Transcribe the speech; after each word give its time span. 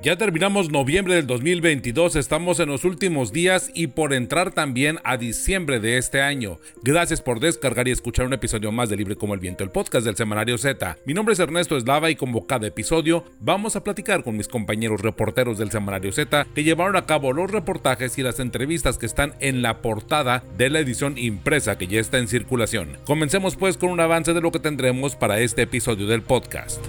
Ya 0.00 0.16
terminamos 0.16 0.70
noviembre 0.70 1.16
del 1.16 1.26
2022, 1.26 2.14
estamos 2.14 2.60
en 2.60 2.68
los 2.68 2.84
últimos 2.84 3.32
días 3.32 3.68
y 3.74 3.88
por 3.88 4.12
entrar 4.12 4.52
también 4.52 5.00
a 5.02 5.16
diciembre 5.16 5.80
de 5.80 5.98
este 5.98 6.22
año. 6.22 6.60
Gracias 6.84 7.20
por 7.20 7.40
descargar 7.40 7.88
y 7.88 7.90
escuchar 7.90 8.26
un 8.26 8.32
episodio 8.32 8.70
más 8.70 8.88
de 8.88 8.96
Libre 8.96 9.16
como 9.16 9.34
el 9.34 9.40
Viento, 9.40 9.64
el 9.64 9.70
podcast 9.70 10.06
del 10.06 10.14
Semanario 10.14 10.56
Z. 10.56 10.98
Mi 11.04 11.14
nombre 11.14 11.32
es 11.32 11.40
Ernesto 11.40 11.76
Eslava 11.76 12.10
y 12.10 12.14
como 12.14 12.46
cada 12.46 12.68
episodio 12.68 13.24
vamos 13.40 13.74
a 13.74 13.82
platicar 13.82 14.22
con 14.22 14.36
mis 14.36 14.46
compañeros 14.46 15.00
reporteros 15.00 15.58
del 15.58 15.72
Semanario 15.72 16.12
Z 16.12 16.46
que 16.54 16.62
llevaron 16.62 16.94
a 16.94 17.06
cabo 17.06 17.32
los 17.32 17.50
reportajes 17.50 18.16
y 18.18 18.22
las 18.22 18.38
entrevistas 18.38 18.98
que 18.98 19.06
están 19.06 19.34
en 19.40 19.62
la 19.62 19.82
portada 19.82 20.44
de 20.56 20.70
la 20.70 20.78
edición 20.78 21.18
impresa 21.18 21.76
que 21.76 21.88
ya 21.88 21.98
está 21.98 22.18
en 22.18 22.28
circulación. 22.28 22.98
Comencemos 23.04 23.56
pues 23.56 23.76
con 23.76 23.90
un 23.90 23.98
avance 23.98 24.32
de 24.32 24.42
lo 24.42 24.52
que 24.52 24.60
tendremos 24.60 25.16
para 25.16 25.40
este 25.40 25.62
episodio 25.62 26.06
del 26.06 26.22
podcast. 26.22 26.86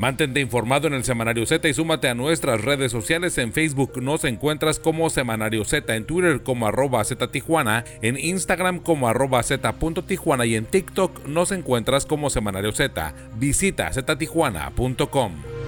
Mantente 0.00 0.40
informado 0.40 0.86
en 0.86 0.94
el 0.94 1.04
Semanario 1.04 1.44
Z 1.44 1.68
y 1.68 1.74
súmate 1.74 2.08
a 2.08 2.14
nuestras 2.14 2.62
redes 2.62 2.90
sociales. 2.90 3.36
En 3.36 3.52
Facebook 3.52 4.02
nos 4.02 4.24
encuentras 4.24 4.80
como 4.80 5.10
Semanario 5.10 5.62
Z, 5.66 5.94
en 5.94 6.06
Twitter 6.06 6.42
como 6.42 6.66
arroba 6.66 7.04
Z 7.04 7.30
Tijuana, 7.30 7.84
en 8.00 8.18
Instagram 8.18 8.78
como 8.78 9.08
arroba 9.08 9.42
Z 9.42 9.74
Tijuana 10.06 10.46
y 10.46 10.54
en 10.54 10.64
TikTok 10.64 11.26
nos 11.26 11.52
encuentras 11.52 12.06
como 12.06 12.30
Semanario 12.30 12.72
Z. 12.72 13.12
Visita 13.36 13.92
ztijuana.com. 13.92 15.59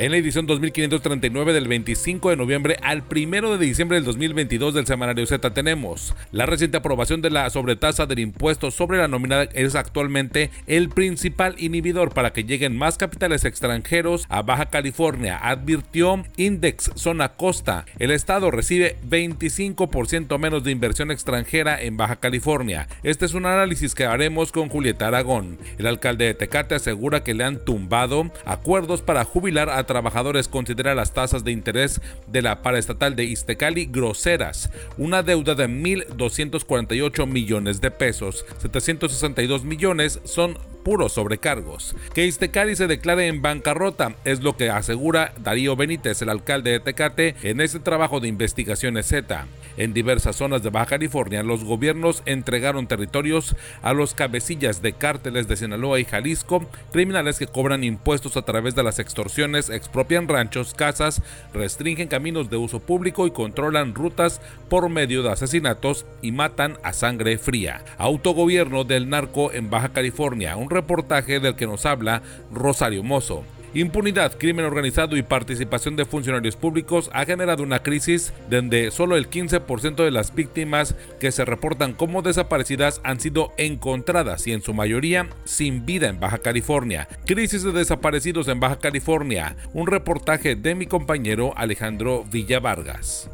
En 0.00 0.12
la 0.12 0.16
edición 0.16 0.46
2539 0.46 1.52
del 1.52 1.68
25 1.68 2.30
de 2.30 2.36
noviembre 2.36 2.78
al 2.82 3.04
1 3.14 3.58
de 3.58 3.66
diciembre 3.66 3.96
del 3.96 4.06
2022 4.06 4.72
del 4.72 4.86
Semanario 4.86 5.26
Z 5.26 5.52
tenemos 5.52 6.14
la 6.32 6.46
reciente 6.46 6.78
aprobación 6.78 7.20
de 7.20 7.28
la 7.28 7.50
sobretasa 7.50 8.06
del 8.06 8.20
impuesto 8.20 8.70
sobre 8.70 8.96
la 8.96 9.08
nómina 9.08 9.42
es 9.42 9.74
actualmente 9.74 10.48
el 10.66 10.88
principal 10.88 11.54
inhibidor 11.58 12.14
para 12.14 12.32
que 12.32 12.44
lleguen 12.44 12.78
más 12.78 12.96
capitales 12.96 13.44
extranjeros 13.44 14.24
a 14.30 14.40
Baja 14.40 14.70
California, 14.70 15.36
advirtió 15.36 16.24
Index 16.38 16.92
Zona 16.94 17.34
Costa. 17.34 17.84
El 17.98 18.10
estado 18.10 18.50
recibe 18.50 18.96
25% 19.06 20.38
menos 20.38 20.64
de 20.64 20.70
inversión 20.70 21.10
extranjera 21.10 21.78
en 21.78 21.98
Baja 21.98 22.16
California. 22.16 22.88
Este 23.02 23.26
es 23.26 23.34
un 23.34 23.44
análisis 23.44 23.94
que 23.94 24.06
haremos 24.06 24.50
con 24.50 24.70
Julieta 24.70 25.08
Aragón. 25.08 25.58
El 25.76 25.86
alcalde 25.86 26.24
de 26.24 26.32
Tecate 26.32 26.76
asegura 26.76 27.22
que 27.22 27.34
le 27.34 27.44
han 27.44 27.62
tumbado 27.62 28.30
acuerdos 28.46 29.02
para 29.02 29.24
jubilar 29.24 29.68
a 29.68 29.89
trabajadores 29.90 30.46
considera 30.46 30.94
las 30.94 31.12
tasas 31.12 31.42
de 31.42 31.50
interés 31.50 32.00
de 32.28 32.42
la 32.42 32.62
paraestatal 32.62 33.16
de 33.16 33.24
Iztecali 33.24 33.86
groseras, 33.86 34.70
una 34.96 35.24
deuda 35.24 35.56
de 35.56 35.68
1.248 35.68 37.26
millones 37.26 37.80
de 37.80 37.90
pesos, 37.90 38.46
762 38.58 39.64
millones 39.64 40.20
son 40.22 40.56
puros 40.84 41.12
sobrecargos. 41.12 41.94
Que 42.14 42.26
Iztecali 42.26 42.76
se 42.76 42.86
declare 42.86 43.26
en 43.26 43.42
bancarrota 43.42 44.14
es 44.24 44.42
lo 44.42 44.56
que 44.56 44.70
asegura 44.70 45.32
Darío 45.38 45.76
Benítez, 45.76 46.22
el 46.22 46.30
alcalde 46.30 46.70
de 46.70 46.80
Tecate, 46.80 47.34
en 47.42 47.60
este 47.60 47.80
trabajo 47.80 48.20
de 48.20 48.28
investigaciones 48.28 49.06
Z. 49.06 49.46
En 49.76 49.92
diversas 49.92 50.36
zonas 50.36 50.62
de 50.62 50.70
Baja 50.70 50.86
California, 50.86 51.42
los 51.42 51.64
gobiernos 51.64 52.22
entregaron 52.26 52.86
territorios 52.86 53.56
a 53.82 53.92
los 53.92 54.14
cabecillas 54.14 54.82
de 54.82 54.92
cárteles 54.92 55.48
de 55.48 55.56
Sinaloa 55.56 56.00
y 56.00 56.04
Jalisco, 56.04 56.66
criminales 56.92 57.38
que 57.38 57.46
cobran 57.46 57.84
impuestos 57.84 58.36
a 58.36 58.42
través 58.42 58.74
de 58.74 58.82
las 58.82 58.98
extorsiones, 58.98 59.70
expropian 59.80 60.28
ranchos, 60.28 60.74
casas, 60.74 61.22
restringen 61.52 62.08
caminos 62.08 62.50
de 62.50 62.56
uso 62.56 62.80
público 62.80 63.26
y 63.26 63.30
controlan 63.30 63.94
rutas 63.94 64.40
por 64.68 64.88
medio 64.88 65.22
de 65.22 65.30
asesinatos 65.30 66.06
y 66.22 66.32
matan 66.32 66.76
a 66.82 66.92
sangre 66.92 67.38
fría. 67.38 67.82
Autogobierno 67.98 68.84
del 68.84 69.08
narco 69.08 69.52
en 69.52 69.70
Baja 69.70 69.88
California, 69.88 70.56
un 70.56 70.70
reportaje 70.70 71.40
del 71.40 71.56
que 71.56 71.66
nos 71.66 71.86
habla 71.86 72.22
Rosario 72.52 73.02
Mozo. 73.02 73.44
Impunidad, 73.72 74.36
crimen 74.36 74.64
organizado 74.64 75.16
y 75.16 75.22
participación 75.22 75.94
de 75.94 76.04
funcionarios 76.04 76.56
públicos 76.56 77.08
ha 77.12 77.24
generado 77.24 77.62
una 77.62 77.84
crisis 77.84 78.32
donde 78.50 78.90
solo 78.90 79.16
el 79.16 79.30
15% 79.30 80.04
de 80.04 80.10
las 80.10 80.34
víctimas 80.34 80.96
que 81.20 81.30
se 81.30 81.44
reportan 81.44 81.92
como 81.92 82.22
desaparecidas 82.22 83.00
han 83.04 83.20
sido 83.20 83.52
encontradas 83.58 84.48
y 84.48 84.52
en 84.52 84.62
su 84.62 84.74
mayoría 84.74 85.28
sin 85.44 85.86
vida 85.86 86.08
en 86.08 86.18
Baja 86.18 86.38
California. 86.38 87.06
Crisis 87.26 87.62
de 87.62 87.70
desaparecidos 87.70 88.48
en 88.48 88.58
Baja 88.58 88.80
California. 88.80 89.54
Un 89.72 89.86
reportaje 89.86 90.56
de 90.56 90.74
mi 90.74 90.86
compañero 90.86 91.52
Alejandro 91.56 92.24
Villavargas. 92.24 93.30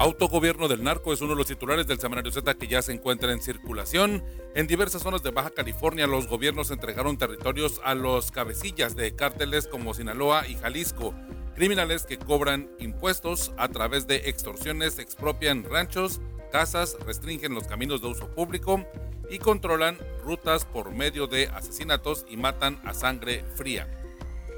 Autogobierno 0.00 0.66
del 0.66 0.82
narco 0.82 1.12
es 1.12 1.20
uno 1.20 1.32
de 1.32 1.36
los 1.36 1.48
titulares 1.48 1.86
del 1.86 2.00
semanario 2.00 2.32
Z 2.32 2.54
que 2.54 2.66
ya 2.66 2.80
se 2.80 2.90
encuentra 2.90 3.32
en 3.32 3.42
circulación. 3.42 4.24
En 4.54 4.66
diversas 4.66 5.02
zonas 5.02 5.22
de 5.22 5.30
Baja 5.30 5.50
California, 5.50 6.06
los 6.06 6.26
gobiernos 6.26 6.70
entregaron 6.70 7.18
territorios 7.18 7.82
a 7.84 7.94
los 7.94 8.30
cabecillas 8.30 8.96
de 8.96 9.14
cárteles 9.14 9.66
como 9.66 9.92
Sinaloa 9.92 10.48
y 10.48 10.54
Jalisco. 10.54 11.14
Criminales 11.54 12.06
que 12.06 12.16
cobran 12.16 12.70
impuestos 12.78 13.52
a 13.58 13.68
través 13.68 14.06
de 14.06 14.30
extorsiones, 14.30 14.98
expropian 14.98 15.64
ranchos, 15.64 16.22
casas, 16.50 16.96
restringen 17.04 17.52
los 17.52 17.66
caminos 17.66 18.00
de 18.00 18.08
uso 18.08 18.30
público 18.30 18.82
y 19.28 19.38
controlan 19.38 19.98
rutas 20.24 20.64
por 20.64 20.92
medio 20.92 21.26
de 21.26 21.48
asesinatos 21.48 22.24
y 22.26 22.38
matan 22.38 22.80
a 22.86 22.94
sangre 22.94 23.44
fría. 23.54 23.99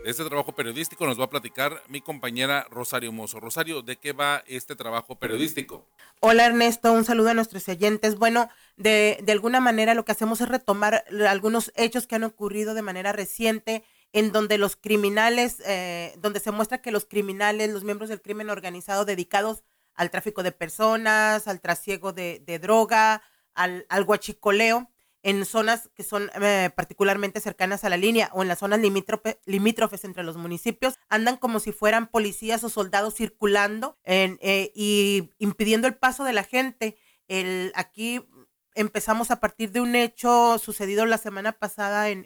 Este 0.05 0.25
trabajo 0.25 0.53
periodístico 0.53 1.07
nos 1.07 1.19
va 1.21 1.25
a 1.25 1.31
platicar 1.31 1.81
mi 1.89 2.01
compañera 2.01 2.67
Rosario 2.71 3.13
Mozo. 3.13 3.39
Rosario, 3.39 3.83
¿de 3.83 3.97
qué 3.97 4.13
va 4.13 4.43
este 4.49 4.75
trabajo 4.75 5.17
periodístico? 5.17 5.87
Hola 6.19 6.47
Ernesto, 6.47 6.93
un 6.93 7.05
saludo 7.05 7.31
a 7.31 7.35
nuestros 7.35 7.69
oyentes. 7.69 8.17
Bueno, 8.17 8.49
de, 8.77 9.25
alguna 9.29 9.61
manera 9.61 9.95
lo 9.95 10.05
que 10.05 10.11
hacemos 10.11 10.41
es 10.41 10.49
retomar 10.49 11.05
algunos 11.29 11.73
hechos 11.77 12.09
que 12.09 12.17
han 12.17 12.25
ocurrido 12.25 12.75
de 12.75 12.83
manera 12.83 13.13
reciente 13.13 13.85
en 14.13 14.33
donde 14.33 14.59
los 14.59 14.75
criminales, 14.75 15.63
eh, 15.67 16.15
donde 16.19 16.41
se 16.41 16.51
muestra 16.51 16.83
que 16.83 16.91
los 16.91 17.05
criminales, 17.05 17.71
los 17.71 17.85
miembros 17.85 18.09
del 18.09 18.21
crimen 18.21 18.51
organizado 18.51 19.05
dedicados 19.05 19.63
al 19.95 20.11
tráfico 20.11 20.43
de 20.43 20.51
personas, 20.51 21.47
al 21.47 21.61
trasiego 21.61 22.13
de, 22.13 22.59
droga, 22.61 23.23
al 23.55 24.05
guachicoleo, 24.05 24.92
en 25.23 25.45
zonas 25.45 25.89
que 25.95 26.03
son 26.03 26.31
eh, 26.41 26.71
particularmente 26.75 27.41
cercanas 27.41 27.85
a 27.85 27.89
la 27.89 27.97
línea 27.97 28.31
o 28.33 28.43
en 28.43 28.49
las 28.49 28.59
zonas 28.59 28.81
limítrofes 28.81 30.05
entre 30.05 30.25
los 30.25 30.37
municipios, 30.37 30.99
andan 31.09 31.37
como 31.37 31.61
si 31.61 31.73
fueran 31.73 32.09
policías 32.09 32.65
o 32.65 32.69
soldados 32.69 33.15
circulando 33.15 33.99
eh, 34.05 34.73
y 34.75 35.31
impidiendo 35.39 35.87
el 35.87 35.97
paso 35.97 36.25
de 36.25 36.33
la 36.33 36.43
gente. 36.43 36.97
El, 37.29 37.73
aquí 37.77 38.27
empezamos 38.75 39.31
a 39.31 39.39
partir 39.39 39.71
de 39.71 39.81
un 39.81 39.95
hecho 39.95 40.59
sucedido 40.59 41.07
la 41.07 41.19
semana 41.19 41.53
pasada, 41.53 42.09
en, 42.09 42.25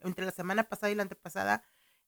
entre 0.00 0.24
la 0.24 0.32
semana 0.32 0.64
pasada 0.64 0.90
y 0.90 0.94
la 0.94 1.02
antepasada, 1.02 1.62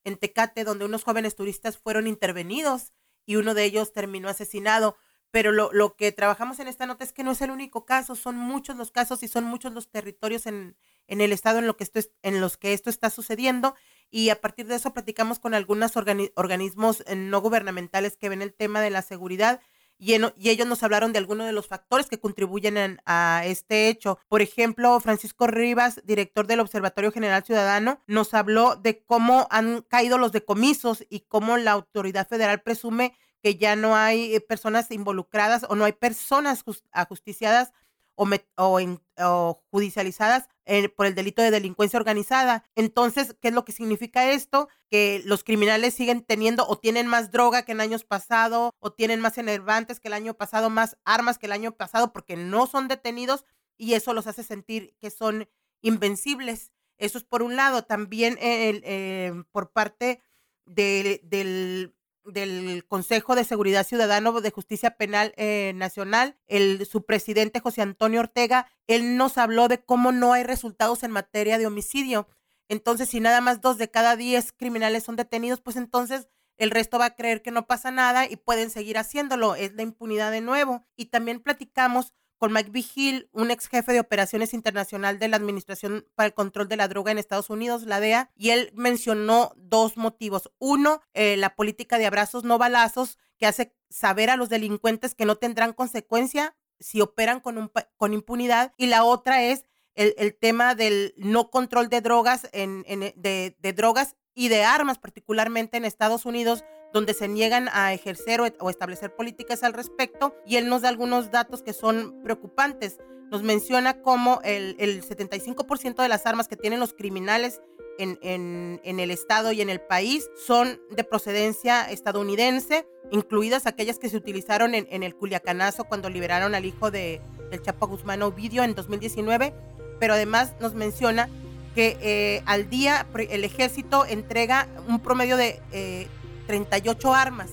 en 0.04 0.16
Tecate, 0.16 0.64
donde 0.64 0.84
unos 0.84 1.04
jóvenes 1.04 1.36
turistas 1.36 1.76
fueron 1.76 2.06
intervenidos 2.06 2.92
y 3.26 3.36
uno 3.36 3.54
de 3.54 3.64
ellos 3.64 3.92
terminó 3.92 4.28
asesinado 4.28 4.96
pero 5.32 5.50
lo, 5.50 5.72
lo, 5.72 5.96
que 5.96 6.12
trabajamos 6.12 6.60
en 6.60 6.68
esta 6.68 6.86
nota 6.86 7.02
es 7.02 7.12
que 7.12 7.24
no 7.24 7.32
es 7.32 7.40
el 7.40 7.50
único 7.50 7.84
caso, 7.86 8.14
son 8.14 8.36
muchos 8.36 8.76
los 8.76 8.92
casos 8.92 9.22
y 9.22 9.28
son 9.28 9.44
muchos 9.44 9.72
los 9.72 9.90
territorios 9.90 10.46
en, 10.46 10.76
en 11.08 11.20
el 11.22 11.32
estado 11.32 11.58
en, 11.58 11.66
lo 11.66 11.76
que 11.76 11.84
esto 11.84 11.98
es, 11.98 12.12
en 12.22 12.40
los 12.40 12.58
que 12.58 12.74
esto 12.74 12.90
está 12.90 13.08
sucediendo 13.08 13.74
y 14.10 14.28
a 14.28 14.40
partir 14.40 14.66
de 14.66 14.76
eso 14.76 14.92
platicamos 14.92 15.38
con 15.38 15.54
algunos 15.54 15.96
organismos 15.96 17.02
eh, 17.06 17.16
no 17.16 17.40
gubernamentales 17.40 18.16
que 18.18 18.28
ven 18.28 18.42
el 18.42 18.52
tema 18.52 18.82
de 18.82 18.90
la 18.90 19.00
seguridad 19.00 19.60
y, 19.98 20.14
y 20.36 20.50
ellos 20.50 20.66
nos 20.66 20.82
hablaron 20.82 21.12
de 21.12 21.18
algunos 21.18 21.46
de 21.46 21.52
los 21.52 21.66
factores 21.66 22.08
que 22.08 22.18
contribuyen 22.18 23.00
a 23.06 23.42
este 23.46 23.88
hecho. 23.88 24.18
Por 24.28 24.42
ejemplo, 24.42 24.98
Francisco 25.00 25.46
Rivas, 25.46 26.00
director 26.04 26.46
del 26.46 26.60
Observatorio 26.60 27.12
General 27.12 27.44
Ciudadano, 27.44 28.00
nos 28.06 28.34
habló 28.34 28.76
de 28.76 29.02
cómo 29.04 29.46
han 29.50 29.82
caído 29.82 30.18
los 30.18 30.32
decomisos 30.32 31.04
y 31.08 31.20
cómo 31.20 31.56
la 31.56 31.70
autoridad 31.70 32.28
federal 32.28 32.62
presume 32.62 33.14
que 33.42 33.56
ya 33.56 33.76
no 33.76 33.96
hay 33.96 34.34
eh, 34.34 34.40
personas 34.40 34.90
involucradas 34.90 35.66
o 35.68 35.74
no 35.74 35.84
hay 35.84 35.92
personas 35.92 36.64
ajusticiadas 36.92 37.72
o, 38.14 38.28
o, 38.56 39.62
judicializadas 39.70 40.48
eh, 40.64 40.88
por 40.88 41.06
el 41.06 41.14
delito 41.14 41.42
de 41.42 41.50
delincuencia 41.50 41.98
organizada. 41.98 42.64
Entonces, 42.76 43.36
¿qué 43.40 43.48
es 43.48 43.54
lo 43.54 43.64
que 43.64 43.72
significa 43.72 44.30
esto? 44.30 44.68
Que 44.90 45.22
los 45.24 45.44
criminales 45.44 45.94
siguen 45.94 46.22
teniendo 46.22 46.66
o 46.68 46.78
tienen 46.78 47.06
más 47.06 47.30
droga 47.32 47.64
que 47.64 47.72
el 47.72 47.80
año 47.80 47.98
pasado 48.06 48.74
o 48.78 48.92
tienen 48.92 49.20
más 49.20 49.38
enervantes 49.38 49.98
que 49.98 50.08
el 50.08 50.14
año 50.14 50.34
pasado, 50.34 50.70
más 50.70 50.96
armas 51.04 51.38
que 51.38 51.46
el 51.46 51.52
año 51.52 51.72
pasado 51.72 52.12
porque 52.12 52.36
no 52.36 52.66
son 52.66 52.86
detenidos 52.86 53.44
y 53.76 53.94
eso 53.94 54.14
los 54.14 54.26
hace 54.26 54.44
sentir 54.44 54.94
que 55.00 55.10
son 55.10 55.48
invencibles. 55.80 56.70
Eso 56.98 57.18
es 57.18 57.24
por 57.24 57.42
un 57.42 57.56
lado. 57.56 57.84
También 57.84 58.38
eh, 58.40 59.32
por 59.50 59.72
parte 59.72 60.20
del 60.64 61.94
del 62.24 62.84
Consejo 62.86 63.34
de 63.34 63.44
Seguridad 63.44 63.86
Ciudadano 63.86 64.40
de 64.40 64.50
Justicia 64.50 64.96
Penal 64.96 65.32
eh, 65.36 65.72
Nacional, 65.74 66.36
el, 66.46 66.86
su 66.86 67.04
presidente 67.04 67.60
José 67.60 67.82
Antonio 67.82 68.20
Ortega, 68.20 68.66
él 68.86 69.16
nos 69.16 69.38
habló 69.38 69.68
de 69.68 69.82
cómo 69.84 70.12
no 70.12 70.32
hay 70.32 70.44
resultados 70.44 71.02
en 71.02 71.10
materia 71.10 71.58
de 71.58 71.66
homicidio. 71.66 72.28
Entonces, 72.68 73.08
si 73.08 73.20
nada 73.20 73.40
más 73.40 73.60
dos 73.60 73.78
de 73.78 73.90
cada 73.90 74.16
diez 74.16 74.52
criminales 74.52 75.02
son 75.02 75.16
detenidos, 75.16 75.60
pues 75.60 75.76
entonces 75.76 76.28
el 76.56 76.70
resto 76.70 76.98
va 76.98 77.06
a 77.06 77.14
creer 77.16 77.42
que 77.42 77.50
no 77.50 77.66
pasa 77.66 77.90
nada 77.90 78.26
y 78.30 78.36
pueden 78.36 78.70
seguir 78.70 78.98
haciéndolo. 78.98 79.54
Es 79.56 79.74
la 79.74 79.82
impunidad 79.82 80.30
de 80.30 80.40
nuevo. 80.40 80.84
Y 80.96 81.06
también 81.06 81.40
platicamos 81.40 82.12
con 82.42 82.52
Mike 82.52 82.72
Vigil, 82.72 83.28
un 83.30 83.52
ex 83.52 83.68
jefe 83.68 83.92
de 83.92 84.00
operaciones 84.00 84.52
internacional 84.52 85.20
de 85.20 85.28
la 85.28 85.36
Administración 85.36 86.08
para 86.16 86.26
el 86.26 86.34
Control 86.34 86.66
de 86.66 86.76
la 86.76 86.88
Droga 86.88 87.12
en 87.12 87.18
Estados 87.18 87.50
Unidos, 87.50 87.84
la 87.84 88.00
DEA, 88.00 88.32
y 88.34 88.50
él 88.50 88.72
mencionó 88.74 89.52
dos 89.54 89.96
motivos. 89.96 90.50
Uno, 90.58 91.02
eh, 91.14 91.36
la 91.36 91.54
política 91.54 91.98
de 91.98 92.06
abrazos 92.06 92.42
no 92.42 92.58
balazos, 92.58 93.16
que 93.38 93.46
hace 93.46 93.76
saber 93.90 94.28
a 94.28 94.36
los 94.36 94.48
delincuentes 94.48 95.14
que 95.14 95.24
no 95.24 95.36
tendrán 95.36 95.72
consecuencia 95.72 96.56
si 96.80 97.00
operan 97.00 97.38
con, 97.38 97.70
con 97.96 98.12
impunidad. 98.12 98.72
Y 98.76 98.86
la 98.86 99.04
otra 99.04 99.44
es 99.44 99.64
el, 99.94 100.34
tema 100.34 100.74
del 100.74 101.14
no 101.18 101.48
control 101.48 101.88
de 101.90 102.00
drogas, 102.00 102.48
en, 102.50 102.82
de, 102.82 103.56
de 103.56 103.72
drogas 103.72 104.16
y 104.34 104.48
de 104.48 104.64
armas, 104.64 104.98
particularmente 104.98 105.76
en 105.76 105.84
Estados 105.84 106.26
Unidos, 106.26 106.64
donde 106.92 107.14
se 107.14 107.28
niegan 107.28 107.68
a 107.72 107.92
ejercer 107.92 108.40
o, 108.40 108.70
establecer 108.70 109.14
políticas 109.14 109.62
al 109.62 109.72
respecto. 109.72 110.34
Y 110.46 110.56
él 110.56 110.68
nos 110.68 110.82
da 110.82 110.88
algunos 110.88 111.30
datos 111.30 111.62
que 111.62 111.72
son 111.72 112.22
preocupantes. 112.22 112.98
Nos 113.30 113.42
menciona 113.42 114.02
cómo 114.02 114.40
el, 114.44 114.76
el 114.78 115.02
75% 115.02 116.02
de 116.02 116.08
las 116.08 116.26
armas 116.26 116.48
que 116.48 116.56
tienen 116.56 116.80
los 116.80 116.92
criminales 116.92 117.60
en, 117.98 118.18
en, 118.22 118.80
en, 118.84 119.00
el 119.00 119.10
estado 119.10 119.52
y 119.52 119.60
en 119.60 119.70
el 119.70 119.80
país 119.80 120.28
son 120.46 120.80
de 120.90 121.04
procedencia 121.04 121.90
estadounidense, 121.90 122.86
incluidas 123.10 123.66
aquellas 123.66 123.98
que 123.98 124.08
se 124.08 124.16
utilizaron 124.16 124.74
en, 124.74 124.86
en 124.90 125.02
el 125.02 125.14
Culiacanazo 125.14 125.84
cuando 125.84 126.08
liberaron 126.10 126.54
al 126.54 126.64
hijo 126.64 126.90
de, 126.90 127.20
del 127.50 127.62
Chapo 127.62 127.86
Guzmán 127.86 128.22
Ovidio 128.22 128.64
en 128.64 128.74
2019. 128.74 129.54
Pero 129.98 130.14
además 130.14 130.54
nos 130.60 130.74
menciona 130.74 131.28
que 131.74 131.96
eh, 132.00 132.42
al 132.44 132.68
día 132.68 133.06
el 133.16 133.44
ejército 133.44 134.04
entrega 134.04 134.68
un 134.88 135.00
promedio 135.00 135.36
de 135.36 135.60
eh, 135.72 136.06
38 136.52 137.14
armas 137.14 137.48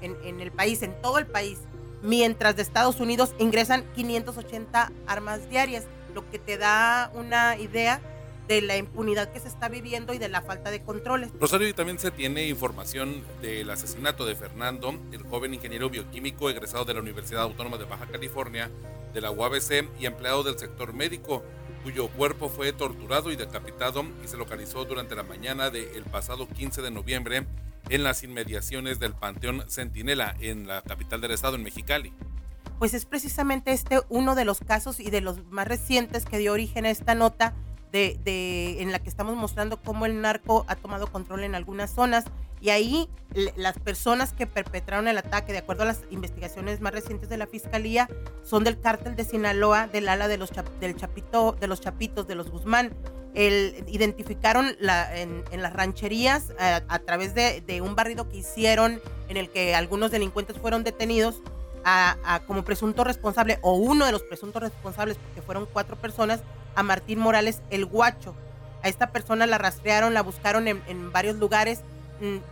en, 0.00 0.16
en, 0.24 0.40
el 0.40 0.50
país, 0.50 0.82
en 0.82 1.00
todo 1.00 1.18
el 1.18 1.28
país, 1.28 1.58
mientras 2.02 2.56
de 2.56 2.62
Estados 2.62 2.98
Unidos 2.98 3.36
ingresan 3.38 3.84
580 3.94 4.90
armas 5.06 5.48
diarias, 5.48 5.84
lo 6.12 6.28
que 6.28 6.40
te 6.40 6.58
da 6.58 7.12
una 7.14 7.56
idea 7.56 8.00
de 8.48 8.60
la 8.60 8.76
impunidad 8.76 9.30
que 9.32 9.38
se 9.38 9.46
está 9.46 9.68
viviendo 9.68 10.12
y 10.12 10.18
de 10.18 10.28
la 10.28 10.42
falta 10.42 10.72
de 10.72 10.82
controles. 10.82 11.30
Rosario, 11.38 11.68
y 11.68 11.72
también 11.72 12.00
se 12.00 12.10
tiene 12.10 12.48
información 12.48 13.22
del 13.40 13.70
asesinato 13.70 14.26
de 14.26 14.34
Fernando, 14.34 14.92
el 15.12 15.22
joven 15.22 15.54
ingeniero 15.54 15.88
bioquímico 15.88 16.50
egresado 16.50 16.84
de 16.84 16.94
la 16.94 17.00
Universidad 17.00 17.42
Autónoma 17.42 17.78
de 17.78 17.84
Baja 17.84 18.06
California, 18.06 18.72
de 19.14 19.20
la 19.20 19.30
UABC 19.30 19.88
y 20.00 20.06
empleado 20.06 20.42
del 20.42 20.58
sector 20.58 20.94
médico 20.94 21.44
cuyo 21.84 22.08
cuerpo 22.08 22.48
fue 22.48 22.72
torturado 22.72 23.30
y 23.30 23.36
decapitado 23.36 24.04
y 24.24 24.26
se 24.26 24.36
localizó 24.36 24.84
durante 24.84 25.14
la 25.14 25.22
mañana 25.22 25.70
del 25.70 26.02
pasado 26.04 26.48
15 26.48 26.82
de 26.82 26.90
noviembre 26.90 27.46
en 27.92 28.02
las 28.04 28.22
inmediaciones 28.22 28.98
del 28.98 29.12
Panteón 29.12 29.64
Centinela 29.68 30.34
en 30.40 30.66
la 30.66 30.80
capital 30.80 31.20
del 31.20 31.32
estado, 31.32 31.56
en 31.56 31.62
Mexicali. 31.62 32.12
Pues 32.78 32.94
es 32.94 33.04
precisamente 33.04 33.72
este 33.72 34.00
uno 34.08 34.34
de 34.34 34.46
los 34.46 34.60
casos 34.60 34.98
y 34.98 35.10
de 35.10 35.20
los 35.20 35.44
más 35.50 35.68
recientes 35.68 36.24
que 36.24 36.38
dio 36.38 36.52
origen 36.54 36.86
a 36.86 36.90
esta 36.90 37.14
nota 37.14 37.54
de, 37.92 38.80
en 38.80 38.90
la 38.92 38.98
que 38.98 39.10
estamos 39.10 39.36
mostrando 39.36 39.80
cómo 39.82 40.06
el 40.06 40.22
narco 40.22 40.64
ha 40.68 40.76
tomado 40.76 41.06
control 41.12 41.44
en 41.44 41.54
algunas 41.54 41.94
zonas 41.94 42.24
y 42.62 42.70
ahí 42.70 43.08
las 43.56 43.76
personas 43.80 44.32
que 44.32 44.46
perpetraron 44.46 45.08
el 45.08 45.18
ataque, 45.18 45.52
de 45.52 45.58
acuerdo 45.58 45.82
a 45.82 45.86
las 45.86 46.02
investigaciones 46.10 46.80
más 46.80 46.92
recientes 46.92 47.28
de 47.28 47.36
la 47.36 47.48
fiscalía, 47.48 48.08
son 48.44 48.62
del 48.62 48.78
cártel 48.78 49.16
de 49.16 49.24
Sinaloa, 49.24 49.88
del 49.88 50.08
ala 50.08 50.28
de 50.28 50.38
los 50.38 50.50
del 50.78 50.94
chapito, 50.94 51.56
de 51.58 51.66
los 51.66 51.80
chapitos, 51.80 52.28
de 52.28 52.36
los 52.36 52.50
Guzmán. 52.50 52.94
El, 53.34 53.84
identificaron 53.88 54.76
en, 54.78 55.62
las 55.62 55.72
rancherías 55.72 56.52
a, 56.58 56.98
través 57.00 57.34
de, 57.34 57.80
un 57.82 57.96
barrido 57.96 58.28
que 58.28 58.36
hicieron 58.36 59.00
en 59.28 59.38
el 59.38 59.50
que 59.50 59.74
algunos 59.74 60.12
delincuentes 60.12 60.56
fueron 60.56 60.84
detenidos 60.84 61.42
a, 61.84 62.42
como 62.46 62.64
presunto 62.64 63.02
responsable 63.02 63.58
o 63.62 63.74
uno 63.74 64.06
de 64.06 64.12
los 64.12 64.22
presuntos 64.22 64.62
responsables, 64.62 65.16
porque 65.16 65.42
fueron 65.42 65.66
cuatro 65.72 65.96
personas, 65.96 66.42
a 66.76 66.84
Martín 66.84 67.18
Morales 67.18 67.60
el 67.70 67.86
Guacho. 67.86 68.36
A 68.82 68.88
esta 68.88 69.10
persona 69.10 69.46
la 69.46 69.58
rastrearon, 69.58 70.14
la 70.14 70.22
buscaron 70.22 70.68
en, 70.68 71.12
varios 71.12 71.36
lugares 71.36 71.82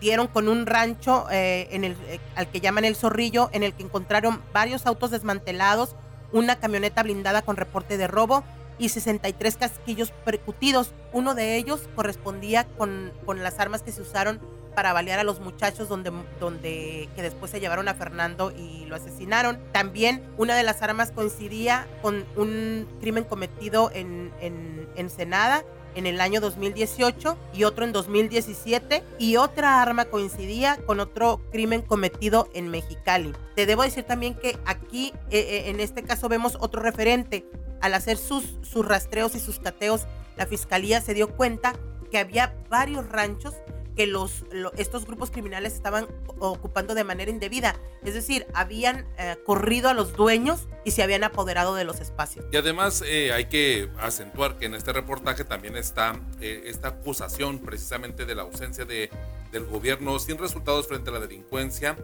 dieron 0.01 0.27
con 0.27 0.49
un 0.49 0.67
rancho 0.67 1.27
eh, 1.31 1.69
en 1.71 1.85
el, 1.85 1.93
eh, 2.09 2.21
al 2.35 2.49
que 2.49 2.61
llaman 2.61 2.85
el 2.85 2.97
Zorrillo, 2.97 3.51
en 3.53 3.63
el 3.63 3.75
que 3.75 3.83
encontraron 3.83 4.43
varios 4.53 4.87
autos 4.87 5.11
desmantelados, 5.11 5.97
una 6.33 6.57
camioneta 6.57 7.03
blindada 7.03 7.43
con 7.43 7.57
reporte 7.57 7.97
de 7.97 8.07
robo 8.07 8.45
y 8.79 8.89
63 8.89 9.57
casquillos 9.57 10.13
percutidos. 10.25 10.93
Uno 11.13 11.35
de 11.35 11.57
ellos 11.57 11.89
correspondía 11.95 12.65
con, 12.65 13.13
con 13.27 13.43
las 13.43 13.59
armas 13.59 13.83
que 13.83 13.93
se 13.93 14.03
usaron 14.03 14.41
para 14.75 14.93
balear 14.93 15.19
a 15.19 15.25
los 15.25 15.41
muchachos 15.41 15.89
donde, 15.89 16.13
donde 16.39 17.09
que 17.15 17.23
después 17.23 17.51
se 17.51 17.61
llevaron 17.61 17.89
a 17.89 17.95
Fernando 17.95 18.53
y 18.53 18.87
lo 18.87 18.97
asesinaron. 18.97 19.59
También 19.73 20.23
una 20.39 20.57
de 20.57 20.63
las 20.63 20.83
armas 20.83 21.11
coincidía 21.11 21.87
con 22.03 22.25
un 22.37 22.89
crimen 23.01 23.25
cometido 23.25 23.91
en, 23.93 24.33
en 24.41 24.89
Ensenada 24.97 25.65
en 25.95 26.07
el 26.07 26.21
año 26.21 26.41
2018 26.41 27.37
y 27.53 27.65
otro 27.65 27.85
en 27.85 27.93
2017 27.93 29.03
y 29.19 29.37
otra 29.37 29.83
arma 29.83 30.07
coincidía 30.07 30.79
con 30.87 31.01
otro 31.01 31.41
crimen 31.51 31.83
cometido 31.83 32.49
en 32.55 32.69
Mexicali. 32.69 33.33
Te 33.57 33.67
debo 33.67 33.83
decir 33.83 34.05
también 34.05 34.35
que 34.35 34.59
aquí 34.65 35.13
eh, 35.31 35.39
eh, 35.39 35.71
en 35.71 35.81
este 35.81 36.03
caso 36.03 36.29
vemos 36.29 36.57
otro 36.61 36.83
referente. 36.83 37.47
Al 37.81 37.95
hacer 37.95 38.19
sus, 38.19 38.59
sus 38.63 38.87
rastreos 38.87 39.35
y 39.35 39.41
sus 39.41 39.59
cateos, 39.59 40.07
la 40.37 40.47
fiscalía 40.47 41.01
se 41.01 41.15
dio 41.15 41.35
cuenta 41.35 41.75
que 42.11 42.19
había 42.19 42.55
varios 42.69 43.09
ranchos 43.09 43.55
que 44.01 44.07
los, 44.07 44.47
estos 44.79 45.05
grupos 45.05 45.31
criminales 45.31 45.75
estaban 45.75 46.07
ocupando 46.39 46.95
de 46.95 47.05
manera 47.05 47.31
indebida. 47.31 47.79
Es 48.03 48.15
decir, 48.15 48.47
habían 48.55 49.07
eh, 49.19 49.37
corrido 49.45 49.91
a 49.91 49.93
los 49.93 50.15
dueños 50.15 50.69
y 50.87 50.93
se 50.93 51.03
habían 51.03 51.23
apoderado 51.23 51.75
de 51.75 51.85
los 51.85 52.01
espacios. 52.01 52.47
Y 52.51 52.57
además 52.57 53.05
eh, 53.07 53.31
hay 53.35 53.51
que 53.51 53.91
acentuar 53.99 54.57
que 54.57 54.65
en 54.65 54.75
este 54.75 54.95
reportaje 54.95 55.45
también 55.45 55.77
está 55.77 56.19
eh, 56.41 56.63
esta 56.65 56.89
acusación 56.89 57.59
precisamente 57.59 58.25
de 58.25 58.35
la 58.35 58.41
ausencia 58.41 58.87
de, 58.87 59.11
del 59.53 59.67
gobierno 59.67 60.19
sin 60.19 60.39
resultados 60.39 60.89
frente 60.89 61.11
a 61.11 61.13
la 61.13 61.21
delincuencia, 61.21 61.99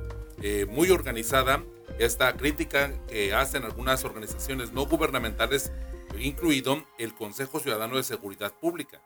muy 0.68 0.90
organizada. 0.90 1.64
Esta 1.98 2.36
crítica 2.36 2.92
que 3.08 3.32
hacen 3.32 3.64
algunas 3.64 4.04
organizaciones 4.04 4.70
no 4.70 4.84
gubernamentales, 4.84 5.72
incluido 6.18 6.84
el 6.98 7.14
Consejo 7.14 7.58
Ciudadano 7.58 7.96
de 7.96 8.02
Seguridad 8.02 8.52
Pública. 8.52 9.00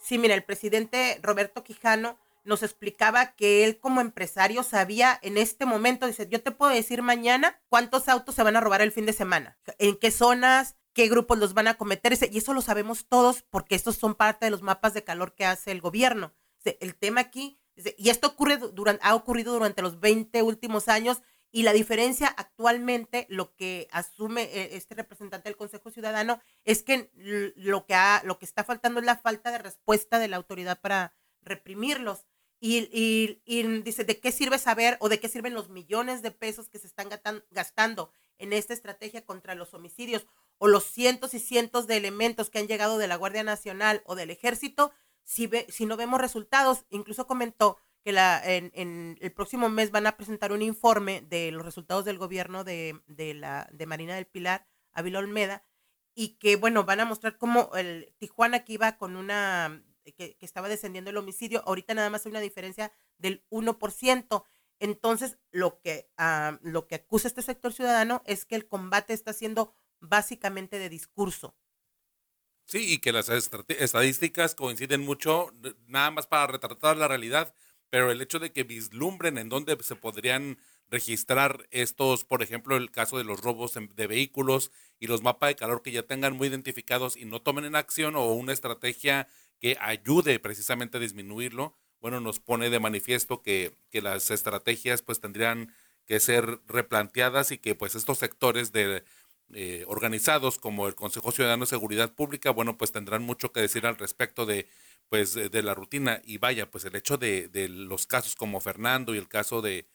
Sí, 0.00 0.18
mira, 0.18 0.34
el 0.34 0.42
presidente 0.42 1.20
Roberto 1.22 1.62
Quijano 1.62 2.18
nos 2.44 2.62
explicaba 2.62 3.34
que 3.34 3.64
él 3.64 3.78
como 3.78 4.00
empresario 4.00 4.62
sabía 4.62 5.18
en 5.22 5.38
este 5.38 5.66
momento, 5.66 6.06
dice, 6.06 6.28
yo 6.28 6.42
te 6.42 6.50
puedo 6.50 6.72
decir 6.72 7.02
mañana 7.02 7.60
cuántos 7.68 8.08
autos 8.08 8.34
se 8.34 8.42
van 8.42 8.56
a 8.56 8.60
robar 8.60 8.82
el 8.82 8.92
fin 8.92 9.06
de 9.06 9.12
semana, 9.12 9.58
en 9.78 9.96
qué 9.96 10.10
zonas, 10.10 10.76
qué 10.92 11.08
grupos 11.08 11.38
los 11.38 11.54
van 11.54 11.68
a 11.68 11.74
cometer, 11.74 12.16
y 12.30 12.38
eso 12.38 12.54
lo 12.54 12.62
sabemos 12.62 13.06
todos 13.08 13.42
porque 13.42 13.74
estos 13.74 13.96
son 13.96 14.14
parte 14.14 14.46
de 14.46 14.50
los 14.50 14.62
mapas 14.62 14.94
de 14.94 15.04
calor 15.04 15.34
que 15.34 15.44
hace 15.44 15.70
el 15.70 15.80
gobierno. 15.80 16.34
El 16.64 16.94
tema 16.94 17.20
aquí, 17.20 17.60
y 17.96 18.10
esto 18.10 18.28
ocurre 18.28 18.58
durante, 18.58 19.04
ha 19.04 19.14
ocurrido 19.14 19.52
durante 19.52 19.82
los 19.82 20.00
20 20.00 20.42
últimos 20.42 20.88
años, 20.88 21.22
y 21.54 21.64
la 21.64 21.74
diferencia 21.74 22.28
actualmente, 22.28 23.26
lo 23.28 23.54
que 23.54 23.86
asume 23.92 24.44
eh, 24.44 24.70
este 24.72 24.94
representante 24.94 25.50
del 25.50 25.56
Consejo 25.56 25.90
Ciudadano, 25.90 26.40
es 26.64 26.82
que 26.82 27.10
lo 27.14 27.84
que, 27.84 27.94
ha, 27.94 28.22
lo 28.24 28.38
que 28.38 28.46
está 28.46 28.64
faltando 28.64 29.00
es 29.00 29.06
la 29.06 29.18
falta 29.18 29.50
de 29.50 29.58
respuesta 29.58 30.18
de 30.18 30.28
la 30.28 30.38
autoridad 30.38 30.80
para 30.80 31.14
reprimirlos. 31.42 32.26
Y, 32.64 33.40
dice, 33.82 34.04
¿de 34.04 34.20
qué 34.20 34.30
sirve 34.30 34.56
saber 34.56 34.96
o 35.00 35.08
de 35.08 35.18
qué 35.18 35.28
sirven 35.28 35.52
los 35.52 35.68
millones 35.68 36.22
de 36.22 36.30
pesos 36.30 36.68
que 36.68 36.78
se 36.78 36.86
están 36.86 37.08
gastando 37.50 38.12
en 38.38 38.52
esta 38.52 38.72
estrategia 38.72 39.26
contra 39.26 39.56
los 39.56 39.74
homicidios 39.74 40.28
o 40.58 40.68
los 40.68 40.84
cientos 40.84 41.34
y 41.34 41.40
cientos 41.40 41.88
de 41.88 41.96
elementos 41.96 42.50
que 42.50 42.60
han 42.60 42.68
llegado 42.68 42.98
de 42.98 43.08
la 43.08 43.16
Guardia 43.16 43.42
Nacional 43.42 44.04
o 44.06 44.14
del 44.14 44.30
Ejército 44.30 44.92
si, 45.24 45.50
si 45.70 45.86
no 45.86 45.96
vemos 45.96 46.20
resultados? 46.20 46.86
Incluso 46.90 47.26
comentó 47.26 47.78
que 48.04 48.12
la, 48.12 48.40
en, 48.44 49.18
el 49.20 49.32
próximo 49.32 49.68
mes 49.68 49.90
van 49.90 50.06
a 50.06 50.16
presentar 50.16 50.52
un 50.52 50.62
informe 50.62 51.20
de 51.20 51.50
los 51.50 51.64
resultados 51.64 52.04
del 52.04 52.18
gobierno 52.18 52.62
de, 52.62 53.02
la, 53.08 53.68
de 53.72 53.86
Marina 53.86 54.14
del 54.14 54.26
Pilar, 54.26 54.68
Ávila 54.92 55.18
Olmeda, 55.18 55.64
y 56.14 56.36
que, 56.38 56.54
bueno, 56.54 56.84
van 56.84 57.00
a 57.00 57.06
mostrar 57.06 57.38
cómo 57.38 57.72
el 57.74 58.14
Tijuana 58.18 58.64
que 58.64 58.74
iba 58.74 58.98
con 58.98 59.16
una 59.16 59.82
que, 60.04 60.36
estaba 60.40 60.68
descendiendo 60.68 61.10
el 61.10 61.16
homicidio, 61.16 61.62
ahorita 61.66 61.94
nada 61.94 62.10
más 62.10 62.26
hay 62.26 62.30
una 62.30 62.40
diferencia 62.40 62.92
del 63.18 63.44
1%. 63.50 64.44
Entonces, 64.80 65.38
lo 65.52 65.80
que, 65.80 66.10
ah, 66.16 66.58
lo 66.62 66.88
que 66.88 66.96
acusa 66.96 67.28
este 67.28 67.42
sector 67.42 67.72
ciudadano 67.72 68.22
es 68.26 68.44
que 68.44 68.56
el 68.56 68.66
combate 68.66 69.12
está 69.12 69.32
siendo 69.32 69.76
básicamente 70.00 70.78
de 70.78 70.88
discurso. 70.88 71.56
Sí, 72.66 72.94
y 72.94 72.98
que 72.98 73.12
las 73.12 73.28
estadísticas 73.28 74.54
coinciden 74.54 75.02
mucho, 75.02 75.52
nada 75.86 76.10
más 76.10 76.26
para 76.26 76.46
retratar 76.46 76.96
la 76.96 77.08
realidad, 77.08 77.54
pero 77.90 78.10
el 78.10 78.22
hecho 78.22 78.38
de 78.38 78.52
que 78.52 78.64
vislumbren 78.64 79.36
en 79.36 79.50
dónde 79.50 79.76
se 79.82 79.96
podrían 79.96 80.58
registrar 80.88 81.66
estos, 81.70 82.24
por 82.24 82.42
ejemplo, 82.42 82.76
el 82.76 82.90
caso 82.90 83.18
de 83.18 83.24
los 83.24 83.40
robos 83.40 83.74
de 83.74 84.06
vehículos 84.06 84.70
y 84.98 85.06
los 85.06 85.22
mapas 85.22 85.48
de 85.48 85.56
calor 85.56 85.82
que 85.82 85.92
ya 85.92 86.02
tengan 86.02 86.36
muy 86.36 86.48
identificados 86.48 87.16
y 87.16 87.24
no 87.24 87.42
tomen 87.42 87.64
en 87.64 87.76
acción 87.76 88.16
o 88.16 88.32
una 88.32 88.52
estrategia 88.52 89.28
que 89.62 89.78
ayude 89.80 90.38
precisamente 90.40 90.98
a 90.98 91.00
disminuirlo, 91.00 91.74
bueno, 92.00 92.20
nos 92.20 92.40
pone 92.40 92.68
de 92.68 92.80
manifiesto 92.80 93.42
que, 93.42 93.74
que 93.90 94.02
las 94.02 94.30
estrategias 94.30 95.02
pues 95.02 95.20
tendrían 95.20 95.72
que 96.04 96.20
ser 96.20 96.60
replanteadas 96.66 97.52
y 97.52 97.58
que 97.58 97.76
pues 97.76 97.94
estos 97.94 98.18
sectores 98.18 98.72
de, 98.72 99.04
eh, 99.54 99.84
organizados 99.86 100.58
como 100.58 100.88
el 100.88 100.96
Consejo 100.96 101.30
Ciudadano 101.30 101.64
de 101.64 101.70
Seguridad 101.70 102.12
Pública, 102.12 102.50
bueno, 102.50 102.76
pues 102.76 102.90
tendrán 102.90 103.22
mucho 103.22 103.52
que 103.52 103.60
decir 103.60 103.86
al 103.86 103.98
respecto 103.98 104.46
de 104.46 104.66
pues 105.08 105.34
de 105.34 105.62
la 105.62 105.74
rutina. 105.74 106.22
Y 106.24 106.38
vaya, 106.38 106.70
pues 106.70 106.84
el 106.84 106.96
hecho 106.96 107.18
de, 107.18 107.48
de 107.48 107.68
los 107.68 108.06
casos 108.06 108.34
como 108.34 108.60
Fernando 108.60 109.14
y 109.14 109.18
el 109.18 109.28
caso 109.28 109.62
de, 109.62 109.86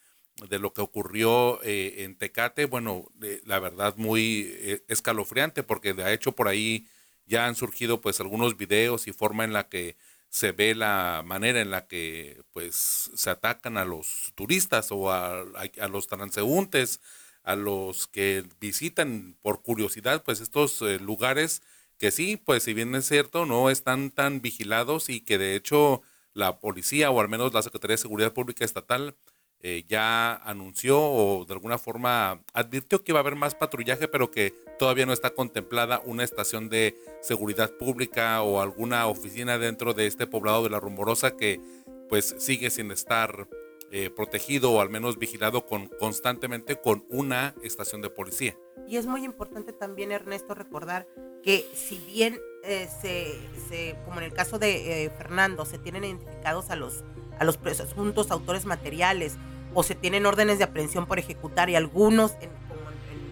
de 0.47 0.59
lo 0.59 0.73
que 0.73 0.81
ocurrió 0.81 1.59
eh, 1.63 2.03
en 2.03 2.15
Tecate, 2.15 2.65
bueno, 2.65 3.09
la 3.45 3.59
verdad 3.59 3.95
muy 3.97 4.47
eh, 4.59 4.83
escalofriante 4.87 5.63
porque 5.63 5.93
de 5.93 6.13
hecho 6.13 6.33
por 6.33 6.47
ahí 6.47 6.87
ya 7.27 7.45
han 7.47 7.55
surgido 7.55 8.01
pues 8.01 8.19
algunos 8.19 8.57
videos 8.57 9.07
y 9.07 9.13
forma 9.13 9.43
en 9.43 9.53
la 9.53 9.69
que 9.69 9.97
se 10.29 10.51
ve 10.51 10.75
la 10.75 11.23
manera 11.25 11.61
en 11.61 11.71
la 11.71 11.87
que 11.87 12.41
pues 12.51 13.11
se 13.15 13.29
atacan 13.29 13.77
a 13.77 13.85
los 13.85 14.31
turistas 14.35 14.91
o 14.91 15.11
a, 15.11 15.41
a 15.41 15.87
los 15.87 16.07
transeúntes, 16.07 17.01
a 17.43 17.55
los 17.55 18.07
que 18.07 18.43
visitan 18.59 19.37
por 19.41 19.61
curiosidad 19.61 20.23
pues 20.23 20.41
estos 20.41 20.81
eh, 20.81 20.99
lugares 20.99 21.61
que 21.97 22.11
sí, 22.11 22.37
pues 22.37 22.63
si 22.63 22.73
bien 22.73 22.93
es 22.95 23.07
cierto, 23.07 23.45
no 23.45 23.69
están 23.69 24.11
tan 24.11 24.41
vigilados 24.41 25.09
y 25.09 25.21
que 25.21 25.37
de 25.37 25.55
hecho 25.55 26.01
la 26.33 26.59
policía 26.59 27.09
o 27.11 27.19
al 27.21 27.29
menos 27.29 27.53
la 27.53 27.63
Secretaría 27.63 27.93
de 27.95 28.01
Seguridad 28.01 28.33
Pública 28.33 28.65
Estatal 28.65 29.15
eh, 29.63 29.83
ya 29.87 30.35
anunció 30.35 31.01
o 31.01 31.43
de 31.45 31.53
alguna 31.53 31.79
forma 31.79 32.43
advirtió 32.53 33.03
que 33.03 33.11
iba 33.11 33.19
a 33.19 33.21
haber 33.21 33.35
más 33.35 33.55
patrullaje, 33.55 34.07
pero 34.07 34.29
que 34.29 34.53
todavía 34.77 35.07
no 35.07 35.13
está 35.13 35.31
contemplada 35.31 35.99
una 36.05 36.23
estación 36.23 36.69
de 36.69 36.95
seguridad 37.21 37.71
pública 37.71 38.43
o 38.43 38.61
alguna 38.61 39.07
oficina 39.07 39.57
dentro 39.57 39.95
de 39.95 40.05
este 40.05 40.27
poblado 40.27 40.63
de 40.63 40.69
la 40.69 40.79
Rumorosa 40.79 41.35
que 41.35 41.59
pues 42.07 42.35
sigue 42.37 42.69
sin 42.69 42.91
estar 42.91 43.47
eh, 43.91 44.11
protegido 44.11 44.73
o 44.73 44.79
al 44.79 44.89
menos 44.89 45.17
vigilado 45.17 45.65
con, 45.65 45.87
constantemente 45.99 46.79
con 46.79 47.05
una 47.09 47.55
estación 47.63 48.03
de 48.03 48.11
policía. 48.11 48.55
Y 48.87 48.97
es 48.97 49.07
muy 49.07 49.25
importante 49.25 49.73
también, 49.73 50.11
Ernesto, 50.11 50.53
recordar 50.53 51.07
que 51.41 51.65
si 51.73 51.97
bien 51.97 52.39
eh, 52.63 52.87
se, 53.01 53.95
como 54.05 54.19
en 54.19 54.25
el 54.25 54.33
caso 54.33 54.59
de 54.59 55.11
Fernando, 55.17 55.65
se 55.65 55.79
tienen 55.79 56.03
identificados 56.03 56.69
a 56.69 56.75
los 56.75 57.03
a 57.39 57.45
los 57.45 57.57
presuntos 57.57 58.31
autores 58.31 58.65
materiales 58.65 59.37
o 59.73 59.83
se 59.83 59.95
tienen 59.95 60.25
órdenes 60.25 60.57
de 60.57 60.63
aprehensión 60.63 61.05
por 61.05 61.19
ejecutar 61.19 61.69
y 61.69 61.75
algunos, 61.75 62.33
en, 62.41 62.49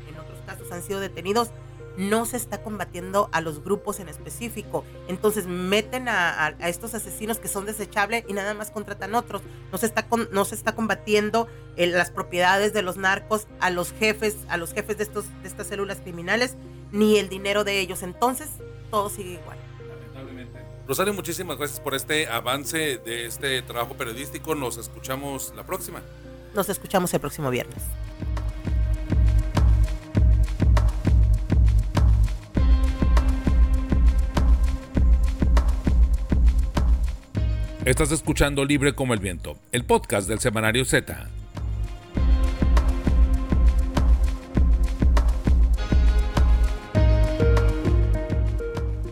en, 0.10 0.20
otros 0.20 0.40
casos, 0.46 0.72
han 0.72 0.84
sido 0.84 1.00
detenidos, 1.00 1.50
no 1.98 2.26
se 2.26 2.38
está 2.38 2.62
combatiendo 2.62 3.30
a 3.32 3.42
los 3.42 3.64
grupos 3.64 4.00
en 4.00 4.10
específico. 4.10 4.84
Entonces 5.08 5.48
meten 5.48 6.08
a, 6.10 6.56
estos 6.60 6.94
asesinos 6.94 7.40
que 7.40 7.48
son 7.48 7.66
desechables 7.66 8.26
y 8.28 8.34
nada 8.34 8.54
más 8.54 8.72
contratan 8.72 9.16
otros. 9.16 9.42
No 9.72 9.78
se 9.78 9.86
está, 9.86 10.06
no 10.32 10.46
se 10.46 10.56
está 10.56 10.76
combatiendo 10.76 11.48
eh, 11.78 11.88
las 11.88 12.12
propiedades 12.12 12.74
de 12.74 12.82
los 12.82 12.98
narcos 12.98 13.48
a 13.60 13.70
los 13.70 13.92
jefes, 13.94 14.38
a 14.50 14.58
los 14.58 14.74
jefes 14.74 14.98
de, 14.98 15.04
estos, 15.04 15.26
de 15.42 15.48
estas 15.48 15.68
células 15.68 16.00
criminales, 16.00 16.56
ni 16.92 17.18
el 17.18 17.30
dinero 17.30 17.64
de 17.64 17.80
ellos. 17.80 18.04
Entonces 18.04 18.50
todo 18.92 19.10
sigue 19.10 19.34
igual. 19.42 19.58
Rosario, 20.88 21.14
muchísimas 21.16 21.58
gracias 21.58 21.80
por 21.80 21.96
este 21.96 22.28
avance 22.28 23.00
de 23.00 23.26
este 23.26 23.62
trabajo 23.64 23.96
periodístico. 23.96 24.54
Nos 24.54 24.78
escuchamos 24.78 25.52
la 25.56 25.64
próxima. 25.64 26.02
Nos 26.54 26.70
escuchamos 26.70 27.14
el 27.14 27.20
próximo 27.20 27.50
viernes. 27.50 27.84
Estás 37.84 38.12
escuchando 38.12 38.66
Libre 38.66 38.96
como 38.96 39.14
el 39.14 39.20
Viento, 39.20 39.58
el 39.72 39.86
podcast 39.86 40.28
del 40.28 40.40
Semanario 40.40 40.86
Z. 40.86 41.30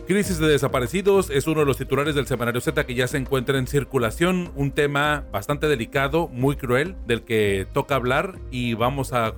Crisis 0.06 0.38
de 0.38 0.48
desaparecidos 0.48 1.30
es 1.30 1.46
uno 1.46 1.60
de 1.60 1.66
los 1.66 1.78
titulares 1.78 2.14
del 2.14 2.26
semanario 2.26 2.60
Z 2.60 2.84
que 2.84 2.94
ya 2.94 3.08
se 3.08 3.16
encuentra 3.16 3.58
en 3.58 3.66
circulación, 3.66 4.52
un 4.54 4.70
tema 4.70 5.24
bastante 5.32 5.66
delicado, 5.66 6.28
muy 6.28 6.56
cruel, 6.56 6.94
del 7.06 7.22
que 7.22 7.66
toca 7.72 7.94
hablar 7.94 8.38
y 8.50 8.74
vamos 8.74 9.14
a, 9.14 9.32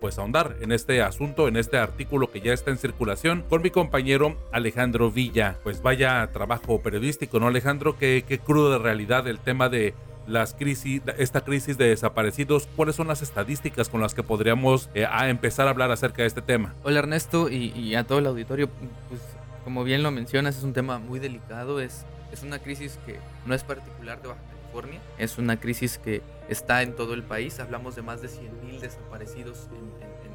pues 0.00 0.18
ahondar 0.18 0.56
en 0.60 0.70
este 0.70 1.02
asunto, 1.02 1.48
en 1.48 1.56
este 1.56 1.76
artículo 1.76 2.30
que 2.30 2.40
ya 2.40 2.52
está 2.52 2.70
en 2.70 2.78
circulación 2.78 3.44
con 3.48 3.62
mi 3.62 3.70
compañero 3.70 4.36
Alejandro 4.52 5.10
Villa. 5.10 5.58
Pues 5.64 5.82
vaya 5.82 6.30
trabajo 6.32 6.80
periodístico, 6.82 7.40
¿no 7.40 7.48
Alejandro? 7.48 7.98
Qué, 7.98 8.24
qué 8.26 8.38
crudo 8.38 8.70
de 8.70 8.78
realidad 8.78 9.26
el 9.26 9.40
tema 9.40 9.68
de 9.68 9.92
las 10.28 10.54
crisis, 10.54 11.02
esta 11.18 11.40
crisis 11.40 11.76
de 11.78 11.88
desaparecidos, 11.88 12.68
¿cuáles 12.76 12.94
son 12.94 13.08
las 13.08 13.22
estadísticas 13.22 13.88
con 13.88 14.00
las 14.00 14.14
que 14.14 14.22
podríamos 14.22 14.88
eh, 14.94 15.04
empezar 15.24 15.66
a 15.66 15.70
hablar 15.70 15.90
acerca 15.90 16.22
de 16.22 16.28
este 16.28 16.42
tema? 16.42 16.76
Hola 16.84 17.00
Ernesto 17.00 17.50
y, 17.50 17.72
y 17.72 17.96
a 17.96 18.04
todo 18.04 18.20
el 18.20 18.26
auditorio, 18.26 18.68
pues 19.08 19.20
como 19.64 19.84
bien 19.84 20.02
lo 20.02 20.10
mencionas, 20.10 20.56
es 20.56 20.62
un 20.62 20.72
tema 20.72 20.98
muy 20.98 21.18
delicado, 21.18 21.80
es, 21.80 22.04
es 22.32 22.42
una 22.42 22.58
crisis 22.58 22.98
que 23.06 23.18
no 23.46 23.54
es 23.54 23.62
particular 23.62 24.20
de 24.22 24.28
Baja 24.28 24.40
California, 24.50 25.00
es 25.18 25.38
una 25.38 25.58
crisis 25.58 25.98
que 25.98 26.22
está 26.48 26.82
en 26.82 26.94
todo 26.94 27.14
el 27.14 27.22
país, 27.22 27.60
hablamos 27.60 27.94
de 27.94 28.02
más 28.02 28.22
de 28.22 28.28
100.000 28.28 28.80
desaparecidos 28.80 29.68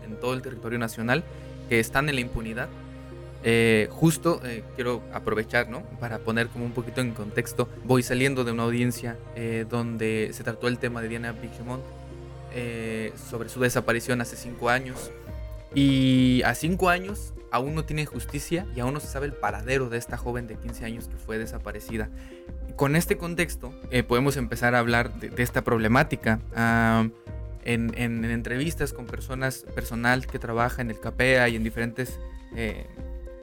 en, 0.06 0.12
en, 0.12 0.20
todo 0.20 0.34
el 0.34 0.42
territorio 0.42 0.80
nacional 0.80 1.24
que 1.70 1.80
están 1.80 2.10
en 2.10 2.16
la 2.16 2.22
impunidad. 2.22 2.70
Eh, 3.44 3.88
justo 3.92 4.42
eh, 4.44 4.64
quiero 4.76 5.04
aprovechar, 5.14 5.70
¿no? 5.70 5.84
Para 6.00 6.20
poner 6.20 6.48
como 6.48 6.66
un 6.66 6.72
poquito 6.72 7.02
en 7.02 7.12
contexto, 7.12 7.70
voy 7.84 8.04
saliendo 8.04 8.44
de 8.44 8.52
una 8.52 8.64
audiencia 8.64 9.18
eh, 9.36 9.66
donde 9.70 10.32
se 10.34 10.44
trató 10.44 10.68
el 10.68 10.80
tema 10.80 11.02
de 11.02 11.10
Diana 11.10 11.32
Bichemont 11.34 11.84
sobre 13.30 13.50
su 13.50 13.60
desaparición 13.60 14.20
hace 14.22 14.36
cinco 14.36 14.70
años. 14.70 15.12
Y 15.76 16.42
a 16.44 16.56
cinco 16.56 16.90
años 16.90 17.34
aún 17.52 17.76
no 17.76 17.86
tiene 17.86 18.06
justicia 18.06 18.66
y 18.76 18.80
aún 18.80 18.94
no 18.94 19.00
se 19.00 19.08
sabe 19.08 19.26
el 19.28 19.34
paradero 19.34 19.90
de 19.90 19.98
esta 19.98 20.18
joven 20.18 20.48
de 20.48 20.56
15 20.56 20.86
años 20.86 21.08
que 21.08 21.18
fue 21.18 21.38
desaparecida. 21.38 22.10
Con 22.76 22.96
este 22.96 23.18
contexto 23.18 23.74
eh, 23.92 24.04
podemos 24.04 24.38
empezar 24.38 24.76
a 24.76 24.80
hablar 24.80 25.14
de, 25.20 25.32
esta 25.42 25.64
problemática. 25.64 26.40
en, 27.64 28.26
entrevistas 28.26 28.94
con 28.94 29.06
personas, 29.06 29.66
personal 29.76 30.28
que 30.28 30.40
trabaja 30.40 30.82
en 30.82 30.90
el 30.90 31.00
CAPEA 31.00 31.50
y 31.50 31.56
en 31.56 31.64
diferentes 31.64 32.20
eh, 32.56 32.86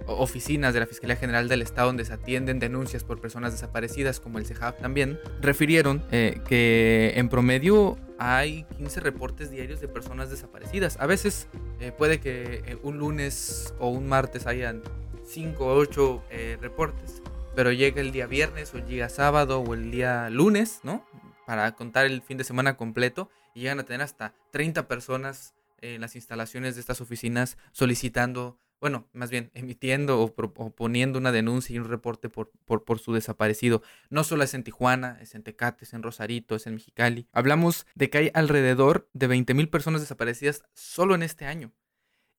oficinas 0.06 0.74
de 0.74 0.80
la 0.80 0.86
Fiscalía 0.86 1.16
General 1.16 1.48
del 1.48 1.62
Estado 1.62 1.88
donde 1.88 2.04
se 2.04 2.12
atienden 2.12 2.58
denuncias 2.58 3.04
por 3.04 3.20
personas 3.20 3.52
desaparecidas, 3.52 4.20
como 4.20 4.38
el 4.38 4.46
CEJAP 4.46 4.80
también, 4.80 5.18
refirieron 5.40 6.02
eh, 6.10 6.40
que 6.46 7.12
en 7.16 7.28
promedio 7.28 7.98
hay 8.18 8.64
15 8.76 9.00
reportes 9.00 9.50
diarios 9.50 9.80
de 9.80 9.88
personas 9.88 10.30
desaparecidas. 10.30 10.98
A 11.00 11.06
veces 11.06 11.48
eh, 11.80 11.92
puede 11.96 12.20
que 12.20 12.62
eh, 12.66 12.78
un 12.82 12.98
lunes 12.98 13.74
o 13.78 13.88
un 13.88 14.08
martes 14.08 14.46
hayan 14.46 14.82
5 15.26 15.64
o 15.64 15.74
8 15.76 16.22
reportes, 16.60 17.22
pero 17.54 17.72
llega 17.72 18.00
el 18.00 18.12
día 18.12 18.26
viernes 18.26 18.74
o 18.74 18.78
llega 18.78 19.08
sábado 19.08 19.60
o 19.60 19.74
el 19.74 19.90
día 19.90 20.28
lunes, 20.28 20.80
¿no? 20.82 21.06
Para 21.46 21.72
contar 21.72 22.04
el 22.06 22.20
fin 22.22 22.36
de 22.36 22.44
semana 22.44 22.76
completo 22.76 23.30
y 23.54 23.60
llegan 23.60 23.80
a 23.80 23.84
tener 23.84 24.02
hasta 24.02 24.34
30 24.50 24.86
personas 24.86 25.54
en 25.80 26.00
las 26.00 26.14
instalaciones 26.14 26.74
de 26.74 26.80
estas 26.80 27.00
oficinas 27.00 27.56
solicitando 27.72 28.58
bueno, 28.80 29.08
más 29.12 29.30
bien 29.30 29.50
emitiendo 29.54 30.20
o, 30.20 30.34
poniendo 30.74 31.18
una 31.18 31.32
denuncia 31.32 31.74
y 31.74 31.78
un 31.78 31.88
reporte 31.88 32.28
por, 32.28 32.50
por, 32.50 32.98
su 32.98 33.12
desaparecido. 33.12 33.82
No 34.10 34.24
solo 34.24 34.44
es 34.44 34.54
en 34.54 34.62
Tijuana, 34.62 35.18
es 35.20 35.34
en 35.34 35.42
Tecate, 35.42 35.84
es 35.84 35.94
en 35.94 36.02
Rosarito, 36.02 36.54
es 36.54 36.66
en 36.66 36.74
Mexicali. 36.74 37.26
Hablamos 37.32 37.86
de 37.94 38.10
que 38.10 38.18
hay 38.18 38.30
alrededor 38.34 39.08
de 39.12 39.26
20 39.26 39.54
mil 39.54 39.68
personas 39.68 40.00
desaparecidas 40.00 40.64
solo 40.74 41.14
en 41.14 41.22
este 41.22 41.46
año. 41.46 41.72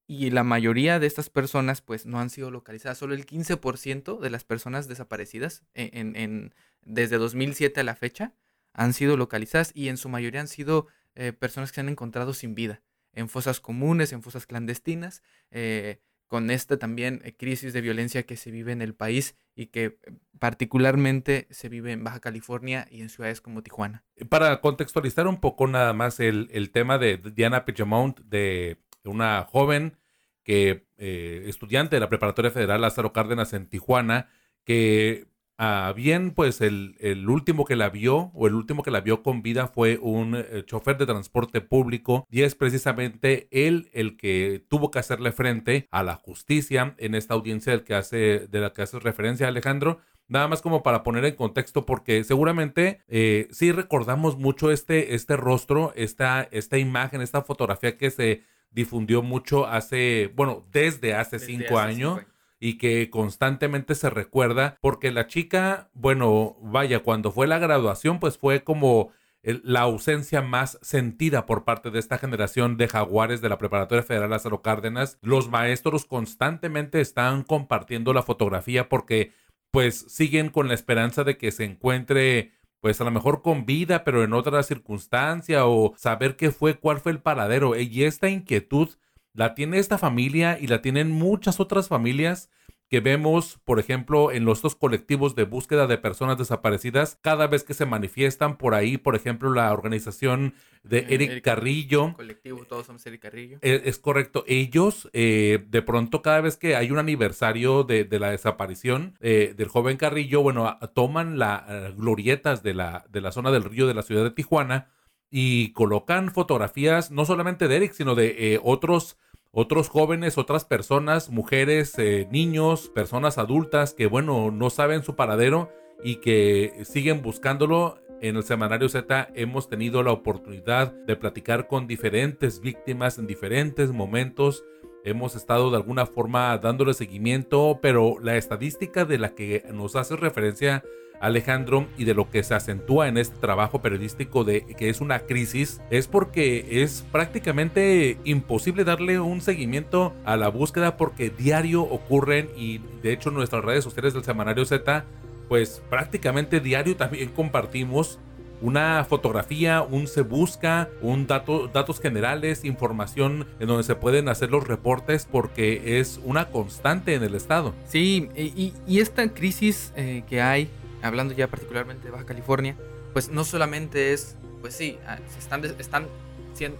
Y 0.07 0.29
la 0.29 0.43
mayoría 0.43 0.99
de 0.99 1.07
estas 1.07 1.31
personas 1.31 1.81
pues 1.81 2.05
no 2.05 2.19
han 2.19 2.29
sido 2.29 2.51
localizadas. 2.51 2.99
Solo 2.99 3.15
el 3.15 3.25
15% 3.25 4.19
de 4.19 4.29
las 4.29 4.43
personas 4.43 4.87
desaparecidas 4.87 5.63
en, 5.73 6.53
desde 6.83 7.17
2007 7.17 7.79
a 7.79 7.83
la 7.83 7.95
fecha 7.95 8.33
han 8.73 8.93
sido 8.93 9.17
localizadas 9.17 9.71
y 9.73 9.89
en 9.89 9.97
su 9.97 10.09
mayoría 10.09 10.41
han 10.41 10.47
sido 10.47 10.87
eh, 11.15 11.33
personas 11.33 11.71
que 11.71 11.75
se 11.75 11.81
han 11.81 11.89
encontrado 11.89 12.33
sin 12.33 12.53
vida 12.53 12.83
en 13.13 13.29
fosas 13.29 13.59
comunes, 13.59 14.11
en 14.11 14.21
fosas 14.21 14.45
clandestinas. 14.45 15.23
Eh, 15.49 16.01
con 16.27 16.49
esta 16.49 16.77
también 16.77 17.21
eh, 17.23 17.35
crisis 17.35 17.73
de 17.73 17.81
violencia 17.81 18.23
que 18.23 18.37
se 18.37 18.51
vive 18.51 18.71
en 18.71 18.81
el 18.81 18.93
país 18.93 19.35
y 19.55 19.67
que 19.67 19.85
eh, 19.85 19.97
particularmente 20.39 21.47
se 21.49 21.69
vive 21.69 21.91
en 21.91 22.03
Baja 22.03 22.19
California 22.19 22.87
y 22.89 23.01
en 23.01 23.09
ciudades 23.09 23.41
como 23.41 23.63
Tijuana. 23.63 24.03
Para 24.29 24.61
contextualizar 24.61 25.27
un 25.27 25.39
poco 25.39 25.67
nada 25.67 25.93
más 25.93 26.19
el, 26.19 26.71
tema 26.71 26.97
de 26.97 27.17
Diana 27.17 27.65
Pichamont, 27.65 28.19
de 28.21 28.77
una 29.03 29.43
joven 29.43 29.97
que 30.43 30.87
eh, 30.97 31.43
estudiante 31.47 31.95
de 31.95 31.99
la 31.99 32.09
Preparatoria 32.09 32.51
Federal 32.51 32.81
Lázaro 32.81 33.13
Cárdenas 33.13 33.53
en 33.53 33.67
Tijuana, 33.67 34.29
que 34.63 35.27
Ah, 35.57 35.93
bien, 35.95 36.31
pues 36.31 36.59
el, 36.59 36.97
el, 36.99 37.29
último 37.29 37.63
que 37.63 37.77
la 37.77 37.89
vio 37.89 38.29
o 38.33 38.45
el 38.45 38.55
último 38.55 38.83
que 38.83 38.91
la 38.91 38.99
vio 38.99 39.23
con 39.23 39.41
vida 39.41 39.67
fue 39.67 39.97
un 40.01 40.35
eh, 40.35 40.63
chofer 40.65 40.97
de 40.97 41.05
transporte 41.05 41.61
público 41.61 42.27
y 42.29 42.41
es 42.41 42.55
precisamente 42.55 43.47
él 43.51 43.89
el 43.93 44.17
que 44.17 44.65
tuvo 44.67 44.91
que 44.91 44.99
hacerle 44.99 45.31
frente 45.31 45.87
a 45.91 46.03
la 46.03 46.15
justicia 46.15 46.93
en 46.97 47.15
esta 47.15 47.35
audiencia 47.35 47.71
del 47.71 47.85
que 47.85 47.95
hace, 47.95 48.47
de 48.49 48.59
la 48.59 48.73
que 48.73 48.81
hace 48.81 48.99
referencia 48.99 49.47
Alejandro. 49.47 49.99
Nada 50.27 50.49
más 50.49 50.61
como 50.61 50.83
para 50.83 51.03
poner 51.03 51.23
en 51.23 51.35
contexto, 51.35 51.85
porque 51.85 52.23
seguramente 52.25 52.99
eh, 53.07 53.47
sí 53.51 53.71
recordamos 53.71 54.37
mucho 54.37 54.71
este, 54.71 55.15
este 55.15 55.37
rostro, 55.37 55.93
esta, 55.95 56.49
esta 56.51 56.77
imagen, 56.77 57.21
esta 57.21 57.43
fotografía 57.43 57.95
que 57.95 58.09
se 58.09 58.41
difundió 58.71 59.21
mucho 59.21 59.67
hace, 59.67 60.33
bueno, 60.35 60.65
desde 60.73 61.13
hace 61.13 61.39
cinco 61.39 61.79
años 61.79 62.19
y 62.59 62.77
que 62.77 63.09
constantemente 63.09 63.95
se 63.95 64.09
recuerda 64.09 64.77
porque 64.81 65.11
la 65.11 65.27
chica, 65.27 65.89
bueno, 65.93 66.57
vaya, 66.61 66.99
cuando 67.03 67.31
fue 67.31 67.47
la 67.47 67.59
graduación, 67.59 68.19
pues 68.19 68.37
fue 68.37 68.63
como 68.63 69.11
la 69.45 69.81
ausencia 69.81 70.41
más 70.41 70.79
sentida 70.81 71.45
por 71.45 71.65
parte 71.65 71.91
de 71.91 71.99
esta 71.99 72.17
generación 72.17 72.77
de 72.77 72.87
jaguares 72.87 73.41
de 73.41 73.49
la 73.49 73.59
Preparatoria 73.59 74.03
Federal 74.03 74.31
Lázaro 74.31 74.61
Cárdenas. 74.61 75.19
Los 75.21 75.49
maestros 75.49 76.05
constantemente 76.05 76.99
están 76.99 77.43
compartiendo 77.43 78.11
la 78.11 78.23
fotografía 78.23 78.89
porque 78.89 79.31
pues 79.69 80.05
siguen 80.07 80.49
con 80.49 80.67
la 80.67 80.73
esperanza 80.73 81.23
de 81.23 81.37
que 81.37 81.51
se 81.51 81.65
encuentre 81.65 82.53
pues 82.79 83.01
a 83.01 83.03
lo 83.03 83.11
mejor 83.11 83.41
con 83.41 83.65
vida, 83.65 84.03
pero 84.03 84.23
en 84.23 84.33
otra 84.33 84.61
circunstancia 84.63 85.65
o 85.65 85.93
saber 85.97 86.35
qué 86.35 86.51
fue, 86.51 86.75
cuál 86.75 86.99
fue 86.99 87.11
el 87.11 87.19
paradero. 87.19 87.75
Y 87.75 88.03
esta 88.03 88.29
inquietud 88.29 88.89
la 89.35 89.53
tiene 89.53 89.77
esta 89.77 89.97
familia 89.97 90.57
y 90.59 90.67
la 90.67 90.81
tienen 90.81 91.11
muchas 91.11 91.59
otras 91.59 91.87
familias 91.87 92.49
que 92.89 92.99
vemos, 92.99 93.59
por 93.65 93.79
ejemplo, 93.79 94.31
en 94.31 94.45
los 94.45 94.61
dos 94.61 94.75
colectivos 94.75 95.35
de 95.35 95.43
búsqueda 95.43 95.87
de 95.87 95.97
personas 95.97 96.37
desaparecidas, 96.37 97.17
cada 97.21 97.47
vez 97.47 97.63
que 97.63 97.73
se 97.73 97.85
manifiestan 97.85 98.57
por 98.57 98.75
ahí, 98.75 98.97
por 98.97 99.15
ejemplo, 99.15 99.51
la 99.51 99.73
organización 99.73 100.53
de 100.83 100.99
eh, 100.99 101.07
Eric, 101.09 101.43
Carrillo. 101.43 102.13
Colectivo, 102.13 102.63
todos 102.65 102.85
somos 102.85 103.05
Eric 103.07 103.23
Carrillo. 103.23 103.57
Eh, 103.63 103.81
es, 103.85 103.97
correcto. 103.97 104.43
Ellos, 104.47 105.09
eh, 105.13 105.65
de 105.67 105.81
pronto, 105.81 106.21
cada 106.21 106.41
vez 106.41 106.57
que 106.57 106.75
hay 106.75 106.91
un 106.91 106.99
aniversario 106.99 107.83
de, 107.83 108.07
la 108.19 108.29
desaparición 108.29 109.17
del 109.19 109.67
joven 109.67 109.97
Carrillo, 109.97 110.41
bueno, 110.41 110.77
toman 110.93 111.39
las 111.39 111.95
glorietas 111.97 112.61
de 112.61 112.75
la, 112.75 113.05
de 113.09 113.21
la 113.21 113.31
zona 113.31 113.51
del 113.51 113.63
río 113.63 113.87
de 113.87 113.95
la 113.95 114.03
ciudad 114.03 114.23
de 114.23 114.31
Tijuana 114.31 114.91
y 115.31 115.73
colocan 115.73 116.31
fotografías 116.31 117.09
no 117.09 117.25
solamente 117.25 117.67
de 117.67 117.75
Eric, 117.75 117.93
sino 117.93 118.13
de 118.13 118.59
otros 118.63 119.17
otros 119.55 119.87
jóvenes, 119.87 120.37
otras 120.37 120.65
personas, 120.65 121.29
mujeres, 121.29 121.97
eh, 121.97 122.27
niños, 122.29 122.89
personas 122.89 123.37
adultas 123.37 123.93
que, 123.93 124.05
bueno, 124.05 124.51
no 124.51 124.69
saben 124.69 125.01
su 125.01 125.15
paradero 125.15 125.71
y 126.03 126.17
que 126.17 126.83
siguen 126.83 127.21
buscándolo. 127.21 127.97
En 128.21 128.35
el 128.35 128.43
Semanario 128.43 128.89
Z 128.89 129.29
hemos 129.33 129.69
tenido 129.69 130.03
la 130.03 130.11
oportunidad 130.11 130.91
de 130.91 131.15
platicar 131.15 131.67
con 131.67 131.87
diferentes 131.87 132.59
víctimas 132.59 133.17
en 133.17 133.27
diferentes 133.27 133.91
momentos. 133.91 134.65
Hemos 135.05 135.37
estado 135.37 135.71
de 135.71 135.77
alguna 135.77 136.05
forma 136.05 136.57
dándole 136.57 136.93
seguimiento, 136.93 137.79
pero 137.81 138.17
la 138.21 138.35
estadística 138.35 139.05
de 139.05 139.19
la 139.19 139.35
que 139.35 139.63
nos 139.71 139.95
hace 139.95 140.17
referencia 140.17 140.83
Alejandro, 141.19 141.87
y 141.97 142.05
de 142.05 142.13
lo 142.13 142.29
que 142.29 142.43
se 142.43 142.53
acentúa 142.53 143.07
en 143.07 143.17
este 143.17 143.37
trabajo 143.37 143.81
periodístico 143.81 144.43
de 144.43 144.65
que 144.77 144.89
es 144.89 145.01
una 145.01 145.19
crisis, 145.19 145.81
es 145.89 146.07
porque 146.07 146.83
es 146.83 147.05
prácticamente 147.11 148.17
imposible 148.23 148.83
darle 148.83 149.19
un 149.19 149.41
seguimiento 149.41 150.13
a 150.25 150.37
la 150.37 150.49
búsqueda 150.49 150.97
porque 150.97 151.29
diario 151.29 151.83
ocurren 151.83 152.49
y 152.55 152.79
de 153.01 153.13
hecho 153.13 153.31
nuestras 153.31 153.63
redes 153.63 153.83
sociales 153.83 154.13
del 154.13 154.23
Semanario 154.23 154.65
Z, 154.65 155.05
pues 155.47 155.81
prácticamente 155.89 156.59
diario 156.59 156.95
también 156.95 157.29
compartimos 157.29 158.19
una 158.61 159.03
fotografía, 159.03 159.81
un 159.81 160.07
se 160.07 160.21
busca, 160.21 160.89
un 161.01 161.27
dato, 161.27 161.67
datos 161.67 161.99
generales, 161.99 162.63
información 162.63 163.47
en 163.59 163.67
donde 163.67 163.83
se 163.83 163.95
pueden 163.95 164.29
hacer 164.29 164.49
los 164.49 164.67
reportes 164.67 165.27
porque 165.29 165.99
es 165.99 166.19
una 166.23 166.49
constante 166.49 167.13
en 167.15 167.23
el 167.23 167.35
estado. 167.35 167.73
Sí, 167.87 168.29
y, 168.35 168.99
esta 168.99 169.27
crisis 169.33 169.93
eh, 169.95 170.23
que 170.27 170.41
hay 170.41 170.69
hablando 171.05 171.33
ya 171.33 171.47
particularmente 171.47 172.05
de 172.05 172.11
Baja 172.11 172.25
California, 172.25 172.75
pues 173.13 173.29
no 173.29 173.43
solamente 173.43 174.13
es, 174.13 174.35
pues 174.61 174.75
sí, 174.75 174.99
ah, 175.07 175.19
están, 175.37 175.63
están 175.63 176.07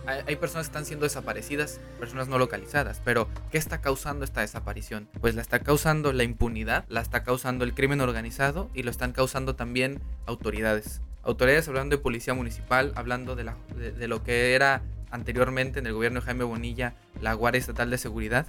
hay 0.08 0.36
personas 0.38 0.68
que 0.68 0.70
están 0.70 0.86
siendo 0.86 1.04
desaparecidas, 1.04 1.82
personas 2.00 2.30
no 2.30 2.38
localizadas, 2.38 3.02
pero 3.04 3.28
¿qué 3.52 3.58
está 3.58 3.82
causando 3.82 4.24
esta 4.24 4.42
desaparición? 4.42 5.10
Pues 5.20 5.36
la 5.36 5.42
está 5.42 5.60
causando 5.60 6.14
la 6.14 6.24
impunidad, 6.24 6.86
la 6.88 7.02
está 7.02 7.24
causando 7.24 7.66
el 7.66 7.74
crimen 7.74 8.00
organizado 8.00 8.70
y 8.74 8.84
lo 8.84 8.92
están 8.92 9.12
causando 9.12 9.56
también 9.56 10.02
autoridades. 10.26 11.02
Autoridades 11.24 11.68
hablando 11.68 11.98
de 11.98 12.02
policía 12.02 12.34
municipal, 12.34 12.94
hablando 12.96 13.36
de, 13.36 13.44
la, 13.44 13.58
de 13.76 14.08
lo 14.08 14.24
que 14.24 14.56
era 14.56 14.82
anteriormente 15.12 15.80
en 15.80 15.88
el 15.88 15.94
gobierno 15.94 16.20
de 16.20 16.26
Jaime 16.26 16.44
Bonilla 16.44 16.96
la 17.22 17.34
Guardia 17.34 17.60
Estatal 17.60 17.90
de 17.90 17.98
Seguridad. 17.98 18.46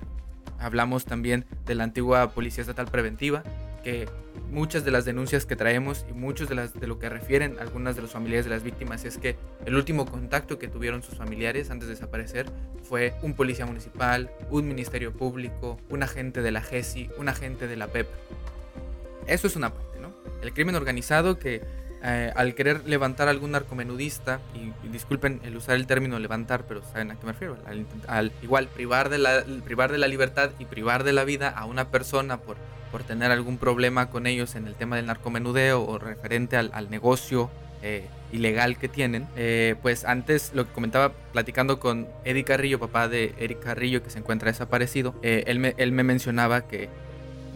Hablamos 0.59 1.05
también 1.05 1.45
de 1.65 1.75
la 1.75 1.85
antigua 1.85 2.31
Policía 2.31 2.63
Estatal 2.63 2.87
Preventiva, 2.87 3.43
que 3.83 4.09
muchas 4.51 4.85
de 4.85 4.91
las 4.91 5.05
denuncias 5.05 5.47
que 5.47 5.57
traemos 5.57 6.07
y 6.09 6.13
muchos 6.13 6.49
de, 6.49 6.55
las, 6.55 6.75
de 6.75 6.87
lo 6.87 6.99
que 6.99 7.09
refieren 7.09 7.57
algunas 7.59 7.97
de 7.97 8.03
los 8.03 8.11
familiares 8.13 8.45
de 8.45 8.51
las 8.51 8.63
víctimas 8.63 9.05
es 9.05 9.19
que 9.19 9.37
el 9.65 9.75
último 9.75 10.07
contacto 10.07 10.59
que 10.59 10.69
tuvieron 10.69 11.03
sus 11.03 11.17
familiares 11.17 11.71
antes 11.71 11.89
de 11.89 11.95
desaparecer 11.95 12.47
fue 12.83 13.15
un 13.23 13.35
policía 13.35 13.67
municipal, 13.67 14.31
un 14.51 14.69
ministerio 14.69 15.13
público, 15.13 15.79
un 15.89 16.03
agente 16.03 16.43
de 16.43 16.51
la 16.51 16.63
GESI, 16.63 17.11
un 17.19 17.29
agente 17.29 17.67
de 17.67 17.77
la 17.77 17.89
PEP. 17.89 18.09
Eso 19.27 19.47
es 19.47 19.57
una 19.57 19.73
parte, 19.73 19.99
¿no? 20.01 20.13
El 20.43 20.53
crimen 20.53 20.77
organizado 20.77 21.39
que 21.39 21.63
eh, 22.03 22.31
al 22.37 22.55
querer 22.55 22.87
levantar 22.87 23.27
a 23.27 23.33
algún 23.33 23.53
narcomenudista, 23.53 24.41
y, 24.55 24.89
disculpen 24.89 25.41
el 25.45 25.57
usar 25.57 25.75
el 25.75 25.87
término 25.87 26.19
levantar, 26.19 26.65
pero 26.69 26.83
saben 26.85 27.11
a 27.11 27.19
qué 27.19 27.27
me 27.27 27.33
refiero, 27.33 27.57
al, 28.07 28.33
igual 28.43 28.69
privar 28.69 29.09
de, 29.09 29.19
la, 29.19 29.45
privar 29.65 29.91
de 29.91 29.99
la 29.99 30.07
libertad 30.07 30.51
y 30.59 30.67
privar 30.67 31.05
de 31.05 31.13
la 31.13 31.25
vida 31.25 31.49
a 31.49 31.65
una 31.65 31.89
persona 31.89 32.37
por 32.37 32.59
por 32.91 33.03
tener 33.03 33.31
algún 33.31 33.59
problema 33.59 34.11
con 34.11 34.27
ellos 34.27 34.55
en 34.55 34.67
el 34.67 34.75
tema 34.75 34.97
del 34.97 35.07
narcomenudeo 35.07 35.85
o 35.85 35.99
referente 35.99 36.57
al, 36.57 36.91
negocio 36.91 37.51
eh, 37.83 38.07
ilegal 38.33 38.79
que 38.79 38.89
tienen. 38.89 39.27
Eh, 39.37 39.75
pues 39.83 40.05
antes 40.05 40.53
lo 40.55 40.67
que 40.67 40.73
comentaba 40.73 41.13
platicando 41.33 41.79
con 41.81 42.07
Eddie 42.25 42.45
Carrillo, 42.45 42.79
papá 42.79 43.09
de 43.09 43.35
Eric 43.39 43.61
Carrillo, 43.61 44.03
que 44.03 44.11
se 44.11 44.19
encuentra 44.19 44.51
desaparecido, 44.51 45.15
eh, 45.23 45.45
él, 45.47 45.59
me, 45.59 45.75
él, 45.77 45.93
me, 45.93 46.05
mencionaba 46.05 46.67
que 46.67 46.89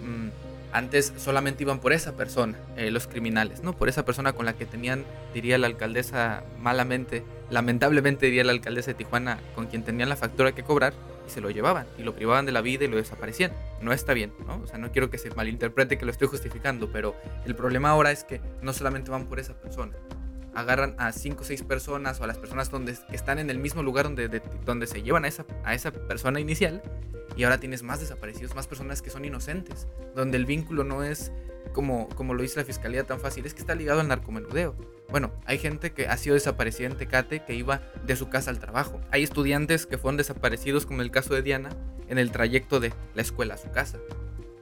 mm, 0.03 0.29
antes 0.73 1.13
solamente 1.17 1.63
iban 1.63 1.81
por 1.81 1.93
esa 1.93 2.17
persona, 2.17 2.57
los 2.77 3.07
criminales, 3.07 3.63
¿no? 3.63 3.73
Por 3.73 3.89
esa 3.89 4.05
persona 4.05 4.33
con 4.33 4.47
la 4.47 4.53
que 4.53 4.67
tenían, 4.67 5.05
diría 5.35 5.59
la 5.59 5.67
alcaldesa 5.67 6.45
malamente, 6.61 7.25
lamentablemente 7.51 8.27
diría 8.27 8.45
la 8.45 8.53
alcaldesa 8.53 8.93
de 8.93 8.95
Tijuana, 8.95 9.39
con 9.55 9.67
quien 9.67 9.83
tenían 9.83 10.09
la 10.09 10.17
factura 10.17 10.53
que 10.53 10.63
cobrar, 10.63 10.93
se 11.31 11.41
lo 11.41 11.51
llevaban 11.51 11.87
y 11.99 12.03
lo 12.03 12.15
privaban 12.15 12.47
de 12.47 12.53
la 12.53 12.61
vida 12.61 12.85
y 12.85 12.89
lo 12.89 12.97
desaparecían. 12.97 13.53
No 13.81 13.93
está 13.93 14.13
bien, 14.13 14.33
¿no? 14.47 14.61
O 14.63 14.67
sea, 14.67 14.79
no 14.79 14.93
quiero 14.93 15.11
que 15.11 15.19
se 15.19 15.31
malinterprete 15.31 15.97
que 15.99 16.05
lo 16.05 16.11
estoy 16.11 16.29
justificando, 16.29 16.91
pero 16.93 17.15
el 17.47 17.55
problema 17.55 17.91
ahora 17.91 18.11
es 18.11 18.25
que 18.25 18.41
no 18.63 18.73
solamente 18.73 19.11
van 19.11 19.27
por 19.27 19.41
esa 19.41 19.55
persona, 19.55 19.95
agarran 20.55 20.95
a 20.99 21.13
cinco 21.13 21.43
o 21.43 21.45
seis 21.45 21.63
personas 21.63 22.21
o 22.21 22.25
a 22.25 22.27
las 22.27 22.39
personas 22.39 22.71
donde 22.71 22.97
están 23.13 23.39
en 23.39 23.51
el 23.51 23.59
mismo 23.59 23.83
lugar 23.83 24.05
donde, 24.05 24.43
donde 24.65 24.87
se 24.87 25.03
llevan 25.03 25.25
a 25.25 25.29
esa, 25.29 25.47
a 25.65 25.75
esa 25.75 25.93
persona 25.93 26.41
inicial 26.41 26.83
y 27.37 27.45
ahora 27.45 27.59
tienes 27.59 27.83
más 27.83 28.01
desaparecidos, 28.01 28.55
más 28.55 28.67
personas 28.67 29.03
que 29.03 29.11
son 29.11 29.25
inocentes, 29.25 29.87
donde 30.15 30.37
el 30.37 30.47
vínculo 30.47 30.85
no 30.85 31.05
es 31.05 31.33
como, 31.73 32.09
como 32.11 32.35
lo 32.35 32.43
dice 32.43 32.59
la 32.59 32.65
fiscalía 32.65 33.05
tan 33.05 33.21
fácil, 33.21 33.47
es 33.47 33.55
que 33.55 33.61
está 33.61 33.75
ligado 33.75 34.01
al 34.01 34.09
narcomenudeo. 34.09 34.75
Bueno, 35.11 35.33
hay 35.45 35.59
gente 35.59 35.93
que 35.93 36.07
ha 36.07 36.17
sido 36.17 36.35
desaparecida 36.35 36.87
en 36.87 36.97
Tecate 36.97 37.45
que 37.45 37.55
iba 37.55 37.81
de 38.07 38.15
su 38.15 38.29
casa 38.29 38.51
al 38.51 38.61
trabajo. 38.61 39.01
Hay 39.11 39.25
estudiantes 39.25 39.87
que 39.87 39.99
fueron 39.99 40.17
desaparecidos, 40.17 40.87
como 40.87 41.03
el 41.03 41.11
caso 41.11 41.35
de 41.35 41.43
Diana, 41.43 41.71
en 42.09 42.19
el 42.19 42.31
trayecto 42.31 42.79
de 42.79 42.93
la 43.15 43.23
escuela 43.23 43.55
a 43.55 43.59
su 43.59 43.71
casa, 43.73 43.99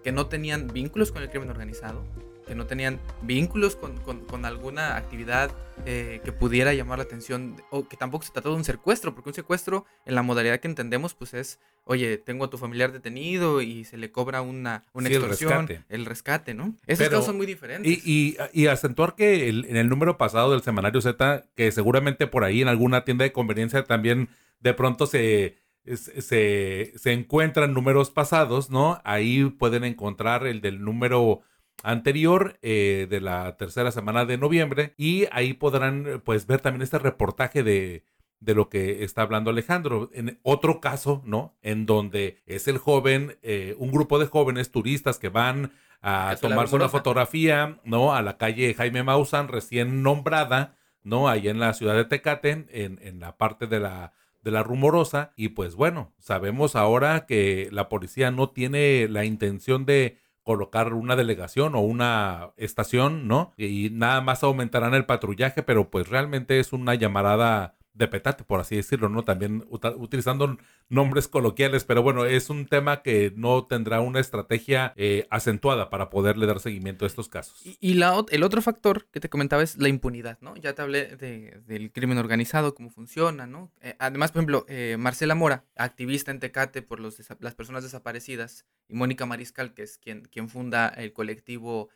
que 0.03 0.11
no 0.11 0.27
tenían 0.27 0.69
vínculos 0.69 1.13
con 1.13 1.23
el 1.23 1.29
crimen 1.29 1.51
organizado, 1.51 2.05
que 2.49 2.55
no 2.55 2.67
tenían 2.67 2.99
vínculos 3.23 3.77
con, 3.77 3.99
con, 3.99 4.45
alguna 4.45 4.97
actividad 4.97 5.51
eh, 5.85 6.21
que 6.25 6.33
pudiera 6.33 6.73
llamar 6.73 6.99
la 6.99 7.05
atención, 7.05 7.57
o 7.71 7.87
que 7.87 7.97
tampoco 7.97 8.25
se 8.25 8.33
trató 8.33 8.51
de 8.51 8.57
un 8.57 8.65
secuestro, 8.65 9.15
porque 9.15 9.31
un 9.31 9.35
secuestro, 9.35 9.85
en 10.07 10.15
la 10.15 10.23
modalidad 10.23 10.59
que 10.59 10.67
entendemos, 10.67 11.15
pues 11.15 11.35
es, 11.35 11.61
oye, 11.85 12.17
tengo 12.17 12.47
a 12.47 12.51
tu 12.51 12.57
familiar 12.57 12.91
detenido 12.91 13.61
y 13.61 13.85
se 13.85 13.99
le 13.99 14.11
cobra 14.11 14.41
una, 14.41 14.85
una 14.95 15.09
extorsión, 15.09 15.69
el 15.89 16.07
rescate. 16.07 16.55
¿no? 16.55 16.75
Esos 16.87 17.09
casos 17.09 17.27
son 17.27 17.37
muy 17.37 17.47
diferentes. 17.47 17.91
Y, 18.05 18.37
y, 18.53 18.67
acentuar 18.67 19.15
que 19.15 19.49
en 19.49 19.77
el 19.77 19.89
número 19.89 20.17
pasado 20.17 20.53
del 20.53 20.63
Semanario 20.63 21.01
Z, 21.01 21.47
que 21.55 21.71
seguramente 21.71 22.27
por 22.27 22.45
ahí 22.45 22.63
en 22.63 22.69
alguna 22.69 23.05
tienda 23.05 23.25
de 23.25 23.33
conveniencia 23.33 23.85
también 23.85 24.31
de 24.61 24.75
pronto 24.75 25.07
se... 25.07 25.57
Se, 25.87 26.93
se 26.97 27.13
encuentran 27.13 27.73
números 27.73 28.11
pasados, 28.11 28.69
¿no? 28.69 29.01
Ahí 29.05 29.45
pueden 29.47 29.85
encontrar 29.85 30.47
el 30.47 30.61
del 30.61 30.85
número 30.85 31.41
anterior 31.83 32.59
eh, 32.63 33.07
de 33.09 33.21
la 33.21 33.57
tercera 33.57 33.91
semana 33.91 34.25
de 34.25 34.39
noviembre 34.39 34.95
y 34.97 35.27
ahí 35.33 35.55
podrán 35.55 36.23
pues 36.25 36.47
ver 36.47 36.61
también 36.61 36.83
este 36.83 36.99
reportaje 36.99 37.63
de, 37.63 38.05
de 38.41 38.55
lo 38.55 38.69
que 38.69 39.05
está 39.05 39.23
hablando 39.23 39.51
Alejandro. 39.51 40.11
En 40.13 40.39
otro 40.43 40.81
caso, 40.81 41.23
¿no? 41.25 41.57
En 41.63 41.87
donde 41.87 42.43
es 42.47 42.69
el 42.69 42.79
joven, 42.79 43.39
eh, 43.43 43.75
un 43.79 43.91
grupo 43.91 44.19
de 44.19 44.27
jóvenes 44.27 44.71
turistas 44.71 45.19
que 45.19 45.29
van 45.29 45.73
a 46.01 46.37
tomarse 46.41 46.77
una 46.77 46.89
fotografía, 46.89 47.81
¿no? 47.85 48.15
A 48.15 48.23
la 48.23 48.39
calle 48.39 48.75
Jaime 48.75 49.03
Maussan, 49.03 49.49
recién 49.49 50.03
nombrada, 50.03 50.77
¿no? 51.03 51.29
Ahí 51.29 51.49
en 51.49 51.59
la 51.59 51.75
ciudad 51.75 51.97
de 51.97 52.05
Tecate, 52.05 52.67
en, 52.71 53.01
en 53.03 53.19
la 53.19 53.37
parte 53.37 53.67
de 53.67 53.81
la, 53.81 54.13
de 54.43 54.51
la 54.53 54.63
rumorosa. 54.63 55.33
Y 55.37 55.51
pues 55.51 55.75
bueno, 55.75 56.15
sabemos 56.19 56.77
ahora 56.77 57.27
que 57.27 57.69
la 57.73 57.89
policía 57.89 58.31
no 58.31 58.51
tiene 58.51 59.09
la 59.09 59.25
intención 59.25 59.87
de 59.87 60.19
colocar 60.49 60.95
una 60.95 61.15
delegación 61.15 61.75
o 61.75 61.81
una 61.81 62.53
estación, 62.57 63.29
¿no? 63.29 63.53
Y 63.59 63.91
nada 63.93 64.23
más 64.23 64.43
aumentarán 64.43 64.95
el 64.95 65.05
patrullaje, 65.05 65.63
pero 65.63 65.91
pues 65.91 66.09
realmente 66.09 66.59
es 66.59 66.73
una 66.73 66.95
llamarada 66.95 67.75
de 67.99 68.07
petate, 68.07 68.45
por 68.45 68.61
así 68.61 68.77
decirlo, 68.77 69.09
¿no? 69.09 69.25
También 69.25 69.67
utilizando 69.69 70.57
nombres 70.89 71.27
coloquiales, 71.27 71.85
pero 71.85 72.03
bueno, 72.03 72.25
es 72.25 72.49
un 72.49 72.67
tema 72.67 73.03
que 73.03 73.33
no 73.35 73.67
tendrá 73.67 74.01
una 74.01 74.21
estrategia 74.21 74.93
eh, 74.97 75.27
acentuada 75.31 75.91
para 75.91 76.09
poderle 76.09 76.47
dar 76.47 76.61
seguimiento 76.61 77.05
a 77.05 77.09
estos 77.09 77.29
casos. 77.29 77.61
Y, 77.65 77.95
la, 77.95 78.25
el 78.31 78.43
otro 78.45 78.63
factor 78.63 79.07
que 79.11 79.19
te 79.19 79.29
comentaba 79.29 79.65
es 79.65 79.77
la 79.79 79.89
impunidad, 79.89 80.39
¿no? 80.41 80.57
Ya 80.57 80.75
te 80.75 80.83
hablé 80.83 81.17
del 81.17 81.91
crimen 81.93 82.19
organizado, 82.19 82.75
cómo 82.75 82.89
funciona, 82.89 83.47
¿no? 83.47 83.73
Eh, 83.81 83.97
además, 83.99 84.31
por 84.31 84.41
ejemplo, 84.41 84.65
eh, 84.69 84.97
Marcela 84.99 85.35
Mora, 85.35 85.65
activista 85.77 86.31
en 86.31 86.39
Tecate 86.39 86.83
por 86.83 87.01
los, 87.01 87.19
las 87.41 87.55
personas 87.57 87.83
desaparecidas, 87.83 88.65
y 88.87 88.95
Mónica 88.95 89.27
Mariscal, 89.27 89.75
que 89.75 89.83
es 89.83 89.99
quien, 89.99 90.23
quien 90.23 90.49
funda 90.49 90.89
el 90.89 91.13
colectivo 91.13 91.91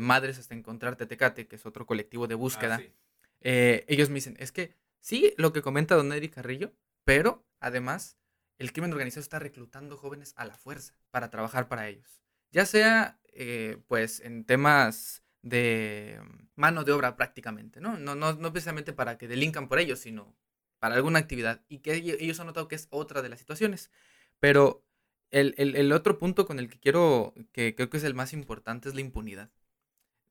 Madres 0.00 0.38
hasta 0.38 0.54
Encontrarte 0.54 1.06
Tecate, 1.06 1.46
que 1.46 1.54
es 1.54 1.66
otro 1.66 1.86
colectivo 1.86 2.26
de 2.26 2.34
búsqueda. 2.34 2.80
Ah, 2.82 3.82
ellos 3.86 4.08
me 4.08 4.16
dicen, 4.16 4.36
es 4.40 4.50
que 4.50 4.74
sí, 5.02 5.34
lo 5.36 5.52
que 5.52 5.60
comenta 5.60 5.94
don 5.94 6.12
Eric 6.12 6.36
Carrillo, 6.36 6.72
pero 7.04 7.44
además 7.60 8.16
el 8.58 8.72
crimen 8.72 8.92
organizado 8.92 9.22
está 9.22 9.38
reclutando 9.38 9.96
jóvenes 9.96 10.32
a 10.36 10.46
la 10.46 10.54
fuerza 10.54 10.94
para 11.10 11.28
trabajar 11.28 11.68
para 11.68 11.88
ellos. 11.88 12.22
Ya 12.52 12.64
sea, 12.64 13.20
eh, 13.32 13.82
pues, 13.88 14.20
en 14.20 14.44
temas 14.44 15.22
de 15.42 16.20
mano 16.54 16.84
de 16.84 16.92
obra 16.92 17.16
prácticamente, 17.16 17.80
¿no? 17.80 17.98
No, 17.98 18.14
no, 18.14 18.34
no 18.34 18.52
precisamente 18.52 18.92
para 18.92 19.18
que 19.18 19.26
delincan 19.26 19.68
por 19.68 19.80
ellos, 19.80 19.98
sino 19.98 20.36
para 20.78 20.94
alguna 20.94 21.18
actividad. 21.18 21.64
Y 21.68 21.78
que 21.78 21.94
ellos 21.94 22.38
han 22.40 22.46
notado 22.46 22.68
que 22.68 22.76
es 22.76 22.86
otra 22.90 23.20
de 23.22 23.28
las 23.28 23.40
situaciones. 23.40 23.90
Pero 24.38 24.84
el, 25.30 25.54
el 25.56 25.92
otro 25.92 26.18
punto 26.18 26.46
con 26.46 26.58
el 26.58 26.68
que 26.68 26.78
quiero, 26.78 27.34
que 27.52 27.74
creo 27.74 27.90
que 27.90 27.96
es 27.96 28.04
el 28.04 28.14
más 28.14 28.32
importante, 28.32 28.88
es 28.88 28.94
la 28.94 29.00
impunidad. 29.00 29.50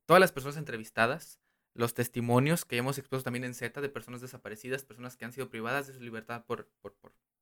Todas 0.05 0.21
las 0.21 0.31
personas 0.31 0.57
entrevistadas 0.57 1.39
los 1.73 1.93
testimonios 1.93 2.65
que 2.65 2.77
hemos 2.77 2.97
expuesto 2.97 3.25
también 3.25 3.43
en 3.43 3.53
Z 3.53 3.79
de 3.79 3.89
personas 3.89 4.21
desaparecidas, 4.21 4.83
personas 4.83 5.15
que 5.15 5.25
han 5.25 5.33
sido 5.33 5.49
privadas 5.49 5.87
de 5.87 5.93
su 5.93 6.01
libertad 6.01 6.43
por, 6.45 6.67
por, 6.81 6.93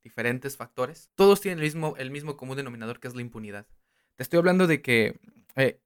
diferentes 0.02 0.56
factores, 0.56 1.10
todos 1.15 1.42
tienen 1.42 1.60
el 1.60 1.65
mismo, 1.65 1.96
el 1.98 2.10
mismo 2.10 2.38
común 2.38 2.56
denominador 2.56 3.00
que 3.00 3.10
es 3.10 3.15
la 3.15 3.22
impunidad. 3.22 3.68
Te 4.15 4.24
estoy 4.24 4.38
hablando 4.38 4.65
de 4.65 4.82
que 4.82 5.20
eh, 5.56 5.80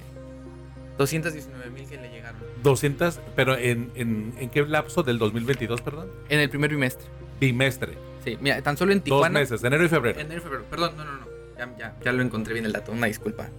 219 0.98 1.70
mil 1.70 1.88
que 1.88 1.98
le 1.98 2.10
llegaron. 2.10 2.42
200, 2.62 3.20
pero 3.36 3.58
en, 3.58 3.92
en, 3.96 4.34
en, 4.38 4.50
qué 4.50 4.66
lapso 4.66 5.04
del 5.04 5.20
2022, 5.20 5.82
perdón? 5.82 6.12
En 6.30 6.40
el 6.40 6.50
primer 6.50 6.72
bimestre. 6.72 7.08
Bimestre. 7.40 7.94
Sí, 8.24 8.38
mira, 8.42 8.62
tan 8.62 8.78
solo 8.78 8.92
en 8.94 9.02
Tijuana. 9.02 9.40
Dos 9.40 9.50
meses, 9.52 9.64
enero 9.64 9.84
y 9.84 9.90
febrero. 9.90 10.20
Enero 10.20 10.40
y 10.40 10.44
febrero, 10.44 10.64
perdón, 10.70 10.96
no, 10.98 11.06
no, 11.06 11.12
no. 11.14 11.28
Ya, 11.58 11.78
ya, 11.78 11.96
ya 12.04 12.12
lo 12.12 12.22
encontré 12.22 12.54
bien 12.54 12.66
el 12.66 12.72
dato, 12.72 12.92
una 12.92 13.08
disculpa. 13.08 13.50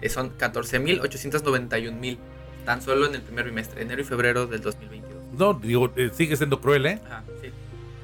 Eh, 0.00 0.08
son 0.08 0.36
14.891.000 0.38 2.18
tan 2.64 2.82
solo 2.82 3.06
en 3.06 3.14
el 3.14 3.22
primer 3.22 3.46
bimestre, 3.46 3.82
enero 3.82 4.00
y 4.00 4.04
febrero 4.04 4.46
del 4.46 4.60
2022. 4.60 5.24
No, 5.32 5.54
digo, 5.54 5.90
eh, 5.96 6.10
sigue 6.12 6.36
siendo 6.36 6.60
cruel, 6.60 6.86
¿eh? 6.86 7.00
Ajá, 7.04 7.24
sí. 7.42 7.50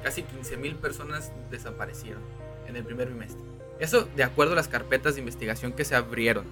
Casi 0.03 0.23
15.000 0.23 0.75
personas 0.75 1.31
desaparecieron 1.51 2.21
en 2.67 2.75
el 2.75 2.83
primer 2.83 3.07
bimestre. 3.09 3.41
Eso 3.79 4.07
de 4.15 4.23
acuerdo 4.23 4.53
a 4.53 4.55
las 4.55 4.67
carpetas 4.67 5.15
de 5.15 5.21
investigación 5.21 5.73
que 5.73 5.85
se 5.85 5.95
abrieron, 5.95 6.45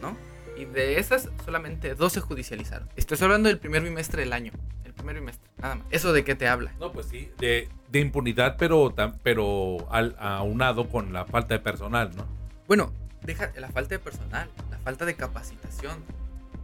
¿no? 0.00 0.16
Y 0.56 0.66
de 0.66 0.98
esas 0.98 1.30
solamente 1.44 1.94
dos 1.94 2.12
se 2.12 2.20
judicializaron. 2.20 2.88
Estoy 2.96 3.18
hablando 3.22 3.48
del 3.48 3.58
primer 3.58 3.82
bimestre 3.82 4.22
del 4.22 4.32
año 4.32 4.52
primer 4.94 5.16
bimestre, 5.16 5.50
nada 5.58 5.74
más. 5.76 5.86
¿Eso 5.90 6.12
de 6.12 6.24
qué 6.24 6.34
te 6.34 6.48
habla? 6.48 6.72
No, 6.80 6.92
pues 6.92 7.06
sí, 7.06 7.30
de, 7.38 7.68
de 7.90 8.00
impunidad, 8.00 8.56
pero, 8.56 8.94
pero 9.22 9.86
al, 9.90 10.16
aunado 10.18 10.88
con 10.88 11.12
la 11.12 11.24
falta 11.26 11.54
de 11.54 11.60
personal, 11.60 12.10
¿no? 12.16 12.26
Bueno, 12.66 12.92
deja 13.22 13.52
la 13.56 13.68
falta 13.68 13.96
de 13.96 13.98
personal, 13.98 14.48
la 14.70 14.78
falta 14.78 15.04
de 15.04 15.14
capacitación. 15.14 16.02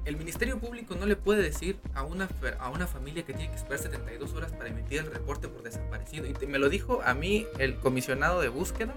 El 0.07 0.17
Ministerio 0.17 0.59
Público 0.59 0.95
no 0.95 1.05
le 1.05 1.15
puede 1.15 1.43
decir 1.43 1.79
a 1.95 2.03
una, 2.03 2.29
a 2.59 2.71
una 2.71 2.87
familia 2.87 3.23
que 3.25 3.35
tiene 3.35 3.51
que 3.51 3.57
esperar 3.57 3.81
72 3.81 4.33
horas 4.33 4.53
para 4.53 4.71
emitir 4.71 5.01
el 5.01 5.07
reporte 5.07 5.49
por 5.49 5.63
desaparecido. 5.63 6.27
Y 6.27 6.47
me 6.47 6.59
lo 6.59 6.71
dijo 6.71 7.03
a 7.05 7.13
mí 7.13 7.47
el 7.59 7.77
comisionado 7.77 8.41
de 8.41 8.49
búsqueda 8.49 8.95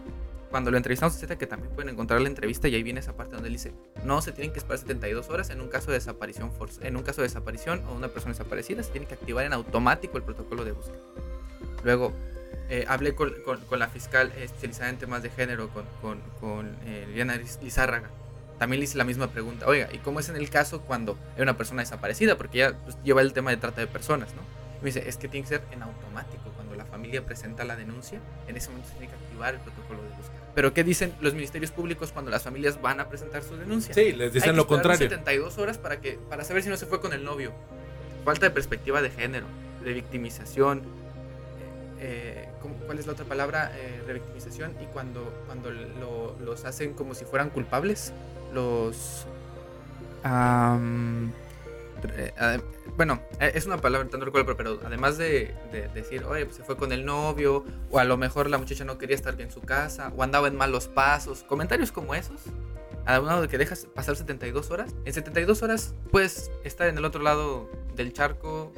cuando 0.53 0.69
lo 0.69 0.77
entrevistamos, 0.77 1.17
que 1.17 1.47
también 1.47 1.73
pueden 1.73 1.89
encontrar 1.89 2.21
la 2.21 2.27
entrevista 2.27 2.67
y 2.67 2.75
ahí 2.75 2.83
viene 2.83 2.99
esa 2.99 3.17
parte 3.17 3.33
donde 3.33 3.47
él 3.47 3.55
dice, 3.55 3.73
no 4.03 4.21
se 4.21 4.31
tienen 4.33 4.53
que 4.53 4.59
esperar 4.59 4.77
72 4.77 5.27
horas 5.29 5.49
en 5.49 5.59
un 5.61 5.67
caso 5.67 5.87
de 5.87 5.93
desaparición 5.93 6.51
en 6.83 6.95
un 6.95 7.01
caso 7.01 7.21
de 7.21 7.27
desaparición 7.27 7.83
o 7.87 7.95
una 7.95 8.09
persona 8.09 8.33
desaparecida, 8.33 8.83
se 8.83 8.91
tiene 8.91 9.07
que 9.07 9.15
activar 9.15 9.45
en 9.45 9.53
automático 9.53 10.15
el 10.15 10.21
protocolo 10.23 10.63
de 10.63 10.73
búsqueda. 10.73 10.99
Luego, 11.83 12.13
eh, 12.69 12.85
hablé 12.87 13.15
con, 13.15 13.33
con, 13.67 13.79
la 13.79 13.87
fiscal 13.87 14.31
especializada 14.37 14.91
en 14.91 14.97
temas 14.97 15.23
de 15.23 15.31
género, 15.31 15.69
con, 15.69 15.85
con, 16.03 16.21
con 16.39 16.77
eh, 16.85 17.05
Liliana 17.07 17.35
Lizárraga. 17.35 18.11
También 18.59 18.79
le 18.79 18.83
hice 18.83 18.99
la 18.99 19.05
misma 19.05 19.29
pregunta, 19.29 19.65
oiga, 19.65 19.89
¿y 19.91 19.97
cómo 19.97 20.19
es 20.19 20.29
en 20.29 20.35
el 20.35 20.51
caso 20.51 20.81
cuando 20.81 21.17
hay 21.35 21.41
una 21.41 21.57
persona 21.57 21.81
desaparecida? 21.81 22.37
Porque 22.37 22.59
ya 22.59 22.77
pues, 22.77 22.95
lleva 23.03 23.21
el 23.21 23.33
tema 23.33 23.49
de 23.49 23.57
trata 23.57 23.81
de 23.81 23.87
personas, 23.87 24.35
¿no? 24.35 24.43
me 24.83 24.87
dice, 24.87 25.07
es 25.07 25.15
que 25.15 25.29
tiene 25.29 25.47
que 25.47 25.55
ser 25.55 25.63
en 25.71 25.81
automático. 25.81 26.51
Cuando 26.55 26.75
la 26.75 26.85
familia 26.85 27.25
presenta 27.25 27.63
la 27.63 27.75
denuncia, 27.75 28.19
en 28.47 28.57
ese 28.57 28.69
momento 28.69 28.89
se 28.89 28.95
tiene 28.97 29.07
que 29.07 29.15
activar 29.15 29.55
el 29.55 29.61
protocolo 29.61 30.03
de 30.03 30.09
búsqueda. 30.09 30.42
Pero 30.55 30.73
¿qué 30.73 30.83
dicen 30.83 31.13
los 31.19 31.33
ministerios 31.33 31.71
públicos 31.71 32.11
cuando 32.11 32.29
las 32.29 32.43
familias 32.43 32.81
van 32.81 32.99
a 32.99 33.09
presentar 33.09 33.43
su 33.43 33.55
denuncia? 33.55 33.93
Sí, 33.93 34.11
les 34.11 34.33
dicen 34.33 34.55
lo 34.55 34.67
contrario. 34.67 35.09
72 35.09 35.57
horas 35.57 35.77
para, 35.77 35.99
que, 35.99 36.19
para 36.29 36.43
saber 36.43 36.63
si 36.63 36.69
no 36.69 36.77
se 36.77 36.85
fue 36.85 37.01
con 37.01 37.13
el 37.13 37.23
novio. 37.23 37.51
Falta 38.23 38.45
de 38.45 38.51
perspectiva 38.51 39.01
de 39.01 39.09
género, 39.09 39.47
de 39.83 39.93
victimización. 39.93 40.83
Eh, 41.99 42.47
eh, 42.47 42.49
¿Cuál 42.85 42.99
es 42.99 43.07
la 43.07 43.13
otra 43.13 43.25
palabra? 43.25 43.71
Eh, 43.75 44.03
revictimización. 44.05 44.75
Y 44.81 44.85
cuando, 44.93 45.33
cuando 45.47 45.71
los 45.71 46.65
hacen 46.65 46.93
como 46.93 47.15
si 47.15 47.25
fueran 47.25 47.49
culpables, 47.49 48.13
los... 48.53 49.25
bueno, 52.95 53.21
es 53.39 53.65
una 53.65 53.77
palabra, 53.77 54.07
no 54.11 54.25
recuerdo, 54.25 54.55
pero 54.55 54.79
además 54.85 55.17
de, 55.17 55.53
decir, 55.93 56.23
oye, 56.25 56.45
pues 56.45 56.57
se 56.57 56.63
fue 56.63 56.77
con 56.77 56.91
el 56.91 57.05
novio, 57.05 57.63
o 57.91 57.99
a 57.99 58.03
lo 58.03 58.17
mejor 58.17 58.49
la 58.49 58.57
muchacha 58.57 58.85
no 58.85 58.97
quería 58.97 59.15
estar 59.15 59.35
bien 59.35 59.49
en 59.49 59.53
su 59.53 59.61
casa, 59.61 60.11
o 60.15 60.23
andaba 60.23 60.47
en 60.47 60.55
malos 60.55 60.87
pasos, 60.87 61.43
comentarios 61.43 61.91
como 61.91 62.15
esos, 62.15 62.41
a 63.05 63.19
un 63.19 63.27
lado 63.27 63.41
de 63.41 63.47
que 63.47 63.57
dejas 63.57 63.85
pasar 63.93 64.15
72 64.15 64.71
horas, 64.71 64.95
en 65.05 65.13
72 65.13 65.61
horas 65.63 65.95
puedes 66.11 66.51
estar 66.63 66.87
en 66.87 66.97
el 66.97 67.05
otro 67.05 67.21
lado 67.21 67.69
del 67.95 68.13
charco, 68.13 68.71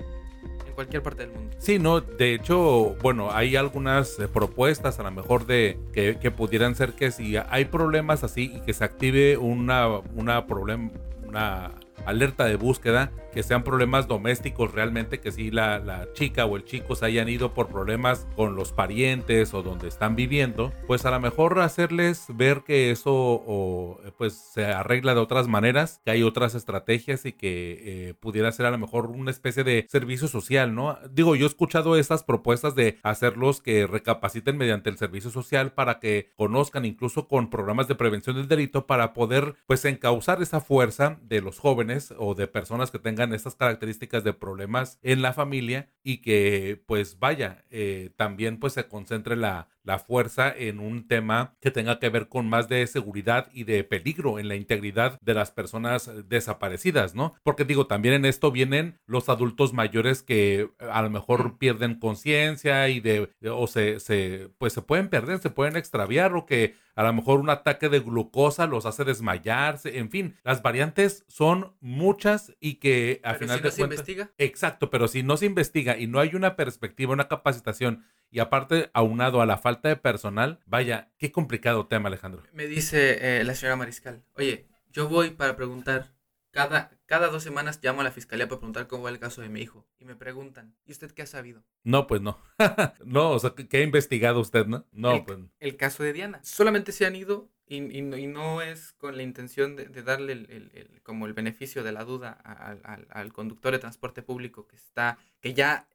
en 0.66 0.74
cualquier 0.74 1.04
parte 1.04 1.26
del 1.26 1.32
mundo. 1.32 1.56
Sí, 1.60 1.80
no, 1.80 2.02
de 2.02 2.34
hecho, 2.34 2.96
bueno, 3.02 3.32
hay 3.32 3.56
algunas 3.56 4.20
eh, 4.20 4.28
propuestas 4.28 5.00
a 5.00 5.04
lo 5.04 5.12
mejor 5.12 5.46
de 5.46 5.80
que, 5.94 6.18
que, 6.20 6.32
pudieran 6.32 6.76
ser 6.76 6.94
que 6.94 7.12
si 7.12 7.38
hay 7.38 7.66
problemas 7.66 8.24
así 8.24 8.52
y 8.56 8.62
que 8.62 8.74
se 8.74 8.84
active 8.84 9.38
una, 9.38 9.88
una 10.16 10.48
problema, 10.48 10.92
una 11.24 11.72
alerta 12.06 12.46
de 12.46 12.56
búsqueda, 12.56 13.12
que 13.36 13.44
sean 13.44 13.66
problemas 13.66 14.08
domésticos 14.08 14.72
realmente, 14.72 15.20
que 15.20 15.30
si 15.30 15.52
la, 15.52 16.08
chica 16.14 16.46
o 16.46 16.56
el 16.56 16.64
chico 16.64 16.96
se 16.96 17.06
hayan 17.06 17.28
ido 17.28 17.54
por 17.54 17.68
problemas 17.68 18.28
con 18.38 18.56
los 18.56 18.72
parientes 18.72 19.54
o 19.54 19.62
donde 19.62 19.90
están 19.90 20.16
viviendo, 20.16 20.72
pues 20.88 21.06
a 21.06 21.12
lo 21.12 21.20
mejor 21.20 21.60
hacerles 21.60 22.28
ver 22.30 22.64
que 22.66 22.92
eso 22.92 24.00
pues 24.18 24.34
se 24.54 24.66
arregla 24.66 25.14
de 25.16 25.20
otras 25.20 25.50
maneras, 25.50 26.00
que 26.06 26.12
hay 26.12 26.24
otras 26.24 26.56
estrategias 26.56 27.26
y 27.26 27.34
que 27.34 27.82
eh, 28.10 28.14
pudiera 28.14 28.50
ser 28.54 28.68
a 28.68 28.72
lo 28.72 28.78
mejor 28.78 29.08
una 29.08 29.32
especie 29.32 29.66
de 29.66 29.86
servicio 29.90 30.30
social, 30.30 30.74
¿no? 30.74 30.98
Digo, 31.12 31.36
yo 31.36 31.46
he 31.46 31.50
escuchado 31.50 31.98
estas 31.98 32.24
propuestas 32.24 32.74
de 32.74 33.00
hacerlos 33.04 33.60
que 33.60 33.86
recapaciten 33.86 34.56
mediante 34.56 34.90
el 34.90 34.98
servicio 34.98 35.30
social 35.30 35.74
para 35.74 36.00
que 36.00 36.30
conozcan 36.38 36.86
incluso 36.86 37.28
con 37.28 37.50
programas 37.50 37.90
de 37.90 37.96
prevención 37.96 38.38
del 38.38 38.48
delito 38.48 38.88
para 38.88 39.12
poder 39.12 39.56
pues 39.68 39.84
encauzar 39.84 40.42
esa 40.42 40.62
fuerza 40.62 41.20
de 41.24 41.42
los 41.42 41.60
jóvenes 41.60 42.14
o 42.18 42.34
de 42.34 42.48
personas 42.48 42.92
que 42.92 43.00
tengan 43.00 43.25
estas 43.34 43.56
características 43.56 44.24
de 44.24 44.34
problemas 44.34 45.00
en 45.02 45.22
la 45.22 45.34
familia 45.34 45.90
y 46.04 46.18
que 46.18 46.82
pues 46.86 47.20
vaya, 47.20 47.66
eh, 47.70 48.12
también 48.16 48.60
pues 48.60 48.74
se 48.74 48.88
concentre 48.88 49.36
la, 49.36 49.70
la 49.86 50.00
fuerza 50.00 50.54
en 50.56 50.80
un 50.80 51.08
tema 51.08 51.56
que 51.62 51.72
tenga 51.72 52.00
que 52.00 52.10
ver 52.10 52.28
con 52.28 52.50
más 52.50 52.68
de 52.68 52.86
seguridad 52.88 53.50
y 53.54 53.64
de 53.64 53.84
peligro 53.84 54.40
en 54.40 54.48
la 54.48 54.56
integridad 54.56 55.20
de 55.22 55.34
las 55.34 55.52
personas 55.52 56.12
desaparecidas, 56.28 57.16
¿no? 57.16 57.34
Porque 57.44 57.66
digo, 57.66 57.88
también 57.88 58.16
en 58.16 58.26
esto 58.26 58.52
vienen 58.52 59.00
los 59.06 59.30
adultos 59.30 59.74
mayores 59.74 60.24
que 60.24 60.70
a 60.80 61.02
lo 61.02 61.10
mejor 61.10 61.58
pierden 61.58 62.00
conciencia 62.00 62.90
y 62.90 63.00
de, 63.00 63.30
o 63.50 63.68
se, 63.68 64.00
se, 64.00 64.50
pues 64.58 64.74
se 64.74 64.82
pueden 64.82 65.10
perder, 65.10 65.40
se 65.40 65.50
pueden 65.50 65.78
extraviar 65.78 66.36
o 66.36 66.46
que 66.46 66.76
a 66.96 67.04
lo 67.04 67.14
mejor 67.14 67.40
un 67.40 67.50
ataque 67.50 67.90
de 67.90 68.00
glucosa 68.00 68.68
los 68.68 68.86
hace 68.86 69.04
desmayarse, 69.04 69.98
en 69.98 70.10
fin, 70.10 70.38
las 70.44 70.62
variantes 70.62 71.26
son 71.28 71.76
muchas 71.82 72.54
y 72.60 72.76
que 72.76 73.20
al 73.24 73.36
final 73.36 73.58
si 73.58 73.64
de 73.64 73.70
no 73.70 73.76
se 73.76 73.82
investiga. 73.82 74.32
Exacto, 74.38 74.90
pero 74.90 75.08
si 75.08 75.22
no 75.22 75.36
se 75.38 75.46
investiga 75.46 75.98
y 75.98 76.08
no 76.08 76.20
hay 76.20 76.36
una 76.36 76.56
perspectiva, 76.56 77.14
una 77.14 77.28
capacitación 77.28 78.06
y 78.36 78.40
aparte 78.42 78.90
aunado 78.92 79.40
a 79.40 79.46
la 79.46 79.58
falta 79.58 79.88
de 79.88 79.96
personal, 79.96 80.60
vaya, 80.66 81.10
qué 81.18 81.32
complicado 81.32 81.88
tema, 81.88 82.10
Alejandro. 82.10 82.44
Me 82.52 82.68
dice 82.68 83.40
eh, 83.40 83.46
la 83.46 83.56
señora 83.56 83.78
Mariscal, 83.78 84.26
oye, 84.34 84.68
yo 84.92 85.08
voy 85.08 85.30
para 85.30 85.56
preguntar, 85.56 86.14
cada, 86.52 86.92
cada 87.06 87.30
dos 87.30 87.44
semanas 87.44 87.80
llamo 87.82 88.02
a 88.02 88.04
la 88.04 88.12
fiscalía 88.12 88.50
para 88.50 88.60
preguntar 88.60 88.88
cómo 88.88 89.04
va 89.04 89.10
el 89.10 89.20
caso 89.20 89.42
de 89.42 89.48
mi 89.48 89.62
hijo. 89.62 89.88
Y 90.00 90.04
me 90.04 90.18
preguntan, 90.18 90.76
¿y 90.84 90.92
usted 90.92 91.12
qué 91.12 91.22
ha 91.22 91.28
sabido? 91.28 91.64
No, 91.86 92.08
pues 92.08 92.20
no. 92.20 92.38
no, 93.06 93.32
o 93.32 93.40
sea, 93.40 93.54
¿qué 93.56 93.78
ha 93.78 93.84
investigado 93.84 94.42
usted, 94.42 94.66
no? 94.66 94.86
No, 94.92 95.16
el, 95.16 95.24
pues. 95.24 95.40
El 95.62 95.78
caso 95.78 96.04
de 96.04 96.12
Diana. 96.12 96.42
Solamente 96.44 96.92
se 96.92 97.06
han 97.06 97.16
ido 97.16 97.50
y, 97.66 97.78
y, 97.78 98.02
no, 98.02 98.18
y 98.18 98.28
no, 98.28 98.62
es 98.62 98.92
con 98.98 99.16
la 99.16 99.24
intención 99.24 99.78
de, 99.78 99.86
de 99.86 100.04
darle 100.04 100.34
el, 100.34 100.52
el, 100.52 100.72
el, 100.74 101.02
como 101.04 101.26
el 101.26 101.32
beneficio 101.32 101.84
de 101.84 101.94
la 101.94 102.04
duda 102.04 102.32
al, 102.32 102.82
al, 102.84 103.08
al, 103.10 103.32
conductor 103.32 103.72
de 103.72 103.80
transporte 103.80 104.24
público 104.24 104.68
que 104.68 104.76
está, 104.76 105.20
que 105.40 105.54
ya 105.54 105.88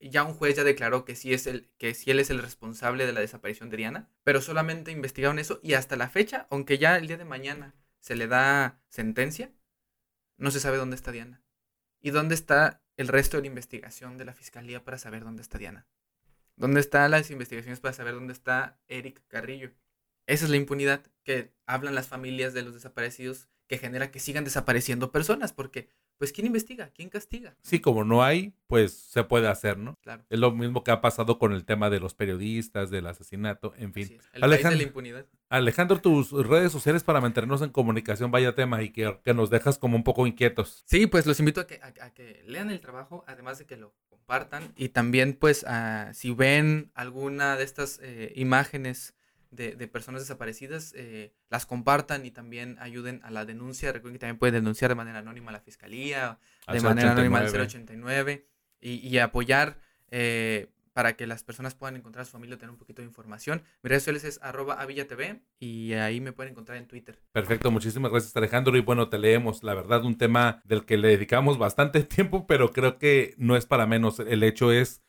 ya 0.00 0.24
un 0.24 0.34
juez 0.34 0.56
ya 0.56 0.64
declaró 0.64 1.04
que 1.04 1.16
sí 1.16 1.32
es 1.32 1.46
el 1.46 1.68
que 1.78 1.96
él 2.06 2.20
es 2.20 2.30
el 2.30 2.40
responsable 2.40 3.06
de 3.06 3.12
la 3.12 3.20
desaparición 3.20 3.70
de 3.70 3.76
Diana, 3.76 4.08
pero 4.24 4.40
solamente 4.40 4.92
investigaron 4.92 5.38
eso 5.38 5.60
y 5.62 5.74
hasta 5.74 5.96
la 5.96 6.08
fecha, 6.08 6.46
aunque 6.50 6.78
ya 6.78 6.96
el 6.96 7.06
día 7.06 7.16
de 7.16 7.24
mañana 7.24 7.74
se 8.00 8.14
le 8.14 8.26
da 8.28 8.80
sentencia, 8.88 9.52
no 10.36 10.50
se 10.50 10.60
sabe 10.60 10.76
dónde 10.76 10.96
está 10.96 11.12
Diana. 11.12 11.42
¿Y 12.00 12.10
dónde 12.10 12.34
está 12.34 12.82
el 12.96 13.08
resto 13.08 13.36
de 13.36 13.42
la 13.42 13.48
investigación 13.48 14.18
de 14.18 14.24
la 14.24 14.34
fiscalía 14.34 14.84
para 14.84 14.98
saber 14.98 15.24
dónde 15.24 15.42
está 15.42 15.58
Diana? 15.58 15.88
¿Dónde 16.56 16.80
están 16.80 17.10
las 17.10 17.30
investigaciones 17.30 17.80
para 17.80 17.94
saber 17.94 18.14
dónde 18.14 18.32
está 18.32 18.80
Eric 18.86 19.22
Carrillo? 19.28 19.72
Esa 20.26 20.44
es 20.44 20.50
la 20.50 20.56
impunidad 20.56 21.04
que 21.24 21.52
hablan 21.66 21.94
las 21.94 22.08
familias 22.08 22.54
de 22.54 22.62
los 22.62 22.74
desaparecidos 22.74 23.48
que 23.66 23.78
genera 23.78 24.10
que 24.10 24.20
sigan 24.20 24.44
desapareciendo 24.44 25.12
personas, 25.12 25.52
porque 25.52 25.88
pues 26.18 26.32
¿quién 26.32 26.46
investiga? 26.46 26.90
¿Quién 26.94 27.08
castiga? 27.08 27.56
Sí, 27.62 27.80
como 27.80 28.04
no 28.04 28.22
hay, 28.22 28.52
pues 28.66 28.92
se 28.92 29.24
puede 29.24 29.48
hacer, 29.48 29.78
¿no? 29.78 29.96
Claro. 30.02 30.24
Es 30.28 30.38
lo 30.38 30.52
mismo 30.52 30.84
que 30.84 30.90
ha 30.90 31.00
pasado 31.00 31.38
con 31.38 31.52
el 31.52 31.64
tema 31.64 31.90
de 31.90 32.00
los 32.00 32.14
periodistas, 32.14 32.90
del 32.90 33.06
asesinato, 33.06 33.72
en 33.76 33.92
fin. 33.92 34.18
El 34.32 34.44
Alejandro, 34.44 34.70
país 34.70 34.78
de 34.78 34.84
la 34.84 34.88
impunidad. 34.88 35.26
Alejandro, 35.48 36.00
tus 36.00 36.32
redes 36.32 36.72
sociales 36.72 37.04
para 37.04 37.20
mantenernos 37.20 37.62
en 37.62 37.70
comunicación, 37.70 38.30
vaya 38.30 38.54
tema, 38.54 38.82
y 38.82 38.90
que, 38.90 39.18
que 39.24 39.32
nos 39.32 39.48
dejas 39.48 39.78
como 39.78 39.96
un 39.96 40.04
poco 40.04 40.26
inquietos. 40.26 40.82
Sí, 40.86 41.06
pues 41.06 41.24
los 41.24 41.38
invito 41.38 41.60
a 41.60 41.66
que, 41.66 41.80
a, 41.82 42.04
a 42.04 42.10
que 42.12 42.42
lean 42.46 42.70
el 42.70 42.80
trabajo, 42.80 43.24
además 43.28 43.58
de 43.58 43.66
que 43.66 43.76
lo 43.76 43.94
compartan, 44.08 44.72
y 44.76 44.90
también 44.90 45.34
pues 45.34 45.64
a, 45.64 46.12
si 46.14 46.32
ven 46.32 46.90
alguna 46.94 47.56
de 47.56 47.64
estas 47.64 48.00
eh, 48.02 48.32
imágenes 48.36 49.14
de, 49.50 49.76
de, 49.76 49.88
personas 49.88 50.22
desaparecidas, 50.22 50.92
eh, 50.96 51.32
las 51.48 51.66
compartan 51.66 52.26
y 52.26 52.30
también 52.30 52.76
ayuden 52.80 53.20
a 53.24 53.30
la 53.30 53.44
denuncia. 53.44 53.92
Recuerden 53.92 54.14
que 54.14 54.20
también 54.20 54.38
pueden 54.38 54.54
denunciar 54.54 54.90
de 54.90 54.94
manera 54.94 55.18
anónima 55.18 55.50
a 55.50 55.52
la 55.52 55.60
fiscalía, 55.60 56.38
al 56.66 56.76
de 56.76 56.82
manera 56.82 57.12
89. 57.12 57.12
anónima 57.12 57.38
al 57.38 57.66
089 57.66 58.46
y, 58.80 59.08
y 59.08 59.18
apoyar 59.18 59.78
eh, 60.10 60.68
para 60.98 61.12
que 61.12 61.28
las 61.28 61.44
personas 61.44 61.76
puedan 61.76 61.94
encontrar 61.94 62.22
a 62.22 62.24
su 62.24 62.32
familia, 62.32 62.58
tener 62.58 62.72
un 62.72 62.76
poquito 62.76 63.02
de 63.02 63.06
información. 63.06 63.62
Mis 63.84 63.90
redes 63.90 64.02
sociales 64.02 64.24
es 64.24 64.40
arroba 64.42 64.80
avillatv 64.80 65.40
y 65.60 65.92
ahí 65.92 66.20
me 66.20 66.32
pueden 66.32 66.50
encontrar 66.50 66.76
en 66.76 66.88
Twitter. 66.88 67.20
Perfecto, 67.30 67.70
muchísimas 67.70 68.10
gracias 68.10 68.36
Alejandro 68.36 68.76
y 68.76 68.80
bueno, 68.80 69.08
te 69.08 69.16
leemos, 69.16 69.62
la 69.62 69.74
verdad, 69.74 70.04
un 70.04 70.18
tema 70.18 70.60
del 70.64 70.84
que 70.84 70.96
le 70.96 71.06
dedicamos 71.06 71.56
bastante 71.56 72.02
tiempo, 72.02 72.48
pero 72.48 72.72
creo 72.72 72.98
que 72.98 73.34
no 73.38 73.56
es 73.56 73.64
para 73.64 73.86
menos. 73.86 74.18
El 74.18 74.42
hecho 74.42 74.72
es 74.72 75.00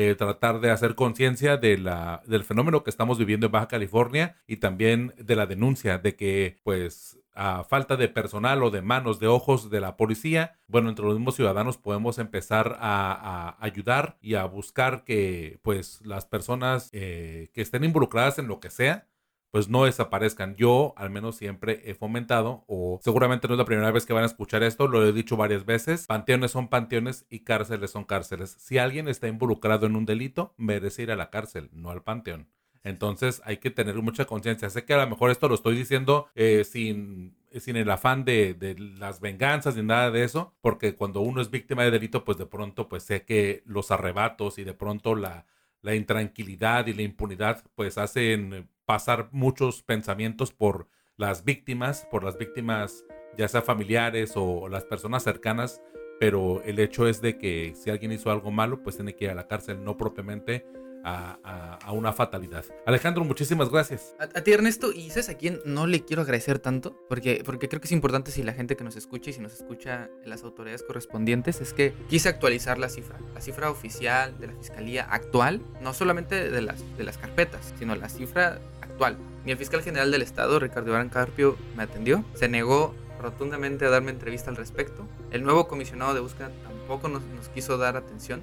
eh, 0.00 0.14
tratar 0.14 0.60
de 0.60 0.70
hacer 0.70 0.94
conciencia 0.94 1.56
de 1.56 1.76
la, 1.76 2.22
del 2.24 2.44
fenómeno 2.44 2.84
que 2.84 2.90
estamos 2.90 3.18
viviendo 3.18 3.46
en 3.46 3.52
Baja 3.52 3.66
California 3.66 4.36
y 4.46 4.58
también 4.58 5.12
de 5.18 5.34
la 5.34 5.46
denuncia 5.46 5.98
de 5.98 6.14
que, 6.14 6.56
pues, 6.62 7.18
a 7.34 7.64
falta 7.64 7.96
de 7.96 8.06
personal 8.06 8.62
o 8.62 8.70
de 8.70 8.80
manos, 8.80 9.18
de 9.18 9.26
ojos 9.26 9.70
de 9.70 9.80
la 9.80 9.96
policía, 9.96 10.56
bueno, 10.68 10.88
entre 10.88 11.04
los 11.04 11.16
mismos 11.16 11.34
ciudadanos 11.34 11.78
podemos 11.78 12.20
empezar 12.20 12.76
a, 12.78 13.56
ayudar 13.58 14.18
y 14.22 14.36
a 14.36 14.44
buscar 14.44 15.02
que, 15.02 15.58
pues, 15.62 16.00
las 16.06 16.26
personas 16.26 16.90
eh, 16.92 17.50
que 17.52 17.60
estén 17.60 17.82
involucradas 17.82 18.38
en 18.38 18.46
lo 18.46 18.60
que 18.60 18.70
sea, 18.70 19.07
pues 19.50 19.68
no 19.68 19.84
desaparezcan. 19.84 20.56
Yo 20.56 20.94
al 20.96 21.10
menos 21.10 21.36
siempre 21.36 21.82
he 21.84 21.94
fomentado, 21.94 22.64
o 22.66 23.00
seguramente 23.02 23.48
no 23.48 23.54
es 23.54 23.58
la 23.58 23.64
primera 23.64 23.90
vez 23.90 24.06
que 24.06 24.12
van 24.12 24.24
a 24.24 24.26
escuchar 24.26 24.62
esto, 24.62 24.88
lo 24.88 25.06
he 25.06 25.12
dicho 25.12 25.36
varias 25.36 25.64
veces, 25.64 26.06
panteones 26.06 26.50
son 26.50 26.68
panteones 26.68 27.26
y 27.30 27.40
cárceles 27.40 27.90
son 27.90 28.04
cárceles. 28.04 28.56
Si 28.58 28.78
alguien 28.78 29.08
está 29.08 29.28
involucrado 29.28 29.86
en 29.86 29.96
un 29.96 30.06
delito, 30.06 30.54
merece 30.56 31.02
ir 31.02 31.10
a 31.10 31.16
la 31.16 31.30
cárcel, 31.30 31.70
no 31.72 31.90
al 31.90 32.02
panteón. 32.02 32.48
Entonces 32.84 33.42
hay 33.44 33.58
que 33.58 33.70
tener 33.70 33.96
mucha 33.96 34.24
conciencia. 34.24 34.70
Sé 34.70 34.84
que 34.84 34.94
a 34.94 34.98
lo 34.98 35.08
mejor 35.08 35.30
esto 35.30 35.48
lo 35.48 35.54
estoy 35.54 35.76
diciendo 35.76 36.28
eh, 36.34 36.64
sin, 36.64 37.36
sin 37.58 37.76
el 37.76 37.90
afán 37.90 38.24
de, 38.24 38.54
de, 38.54 38.78
las 38.78 39.20
venganzas 39.20 39.76
ni 39.76 39.82
nada 39.82 40.10
de 40.10 40.24
eso, 40.24 40.54
porque 40.60 40.94
cuando 40.94 41.20
uno 41.20 41.40
es 41.40 41.50
víctima 41.50 41.84
de 41.84 41.90
delito, 41.90 42.24
pues 42.24 42.38
de 42.38 42.46
pronto 42.46 42.88
pues 42.88 43.02
sé 43.02 43.24
que 43.24 43.62
los 43.66 43.90
arrebatos 43.90 44.58
y 44.58 44.64
de 44.64 44.74
pronto 44.74 45.14
la, 45.14 45.46
la 45.82 45.94
intranquilidad 45.94 46.86
y 46.86 46.94
la 46.94 47.02
impunidad 47.02 47.64
pues 47.74 47.98
hacen 47.98 48.68
pasar 48.88 49.28
muchos 49.32 49.82
pensamientos 49.82 50.54
por 50.54 50.88
las 51.18 51.44
víctimas, 51.44 52.08
por 52.10 52.24
las 52.24 52.38
víctimas 52.38 53.04
ya 53.36 53.46
sea 53.46 53.60
familiares 53.60 54.32
o 54.34 54.66
las 54.70 54.86
personas 54.86 55.24
cercanas, 55.24 55.82
pero 56.18 56.62
el 56.62 56.78
hecho 56.78 57.06
es 57.06 57.20
de 57.20 57.36
que 57.36 57.74
si 57.76 57.90
alguien 57.90 58.12
hizo 58.12 58.30
algo 58.30 58.50
malo, 58.50 58.82
pues 58.82 58.96
tiene 58.96 59.14
que 59.14 59.26
ir 59.26 59.30
a 59.30 59.34
la 59.34 59.46
cárcel, 59.46 59.84
no 59.84 59.98
propiamente 59.98 60.64
a, 61.04 61.92
una 61.92 62.12
fatalidad. 62.12 62.64
Alejandro, 62.86 63.24
muchísimas 63.24 63.70
gracias. 63.70 64.14
A, 64.18 64.26
ti, 64.26 64.52
Ernesto, 64.52 64.92
y 64.92 65.10
sabes 65.10 65.28
a 65.28 65.34
quién 65.34 65.60
no 65.64 65.86
le 65.86 66.04
quiero 66.04 66.22
agradecer 66.22 66.58
tanto, 66.58 66.96
porque, 67.08 67.42
porque 67.44 67.68
creo 67.68 67.80
que 67.80 67.86
es 67.86 67.92
importante 67.92 68.30
si 68.30 68.42
la 68.42 68.52
gente 68.52 68.76
que 68.76 68.84
nos 68.84 68.96
escucha 68.96 69.30
y 69.30 69.32
si 69.34 69.40
nos 69.40 69.52
escucha 69.52 70.08
las 70.24 70.44
autoridades 70.44 70.82
correspondientes, 70.82 71.60
es 71.60 71.72
que 71.72 71.92
quise 72.08 72.28
actualizar 72.28 72.78
la 72.78 72.88
cifra, 72.88 73.18
la 73.34 73.40
cifra 73.40 73.70
oficial 73.70 74.38
de 74.38 74.48
la 74.48 74.54
fiscalía 74.54 75.04
actual, 75.04 75.62
no 75.82 75.94
solamente 75.94 76.50
de 76.50 76.62
las, 76.62 76.82
de 76.96 77.04
las 77.04 77.18
carpetas, 77.18 77.74
sino 77.78 77.94
la 77.94 78.08
cifra 78.08 78.60
actual. 78.98 79.16
El 79.46 79.56
fiscal 79.56 79.82
general 79.82 80.10
del 80.10 80.22
estado, 80.22 80.58
Ricardo 80.58 80.90
Iván 80.90 81.08
Carpio, 81.08 81.56
me 81.76 81.84
atendió, 81.84 82.24
se 82.34 82.48
negó 82.48 82.94
rotundamente 83.20 83.86
a 83.86 83.90
darme 83.90 84.10
entrevista 84.10 84.50
al 84.50 84.56
respecto. 84.56 85.06
El 85.30 85.44
nuevo 85.44 85.68
comisionado 85.68 86.14
de 86.14 86.20
búsqueda 86.20 86.50
tampoco 86.64 87.08
nos, 87.08 87.22
nos 87.22 87.48
quiso 87.48 87.78
dar 87.78 87.96
atención. 87.96 88.40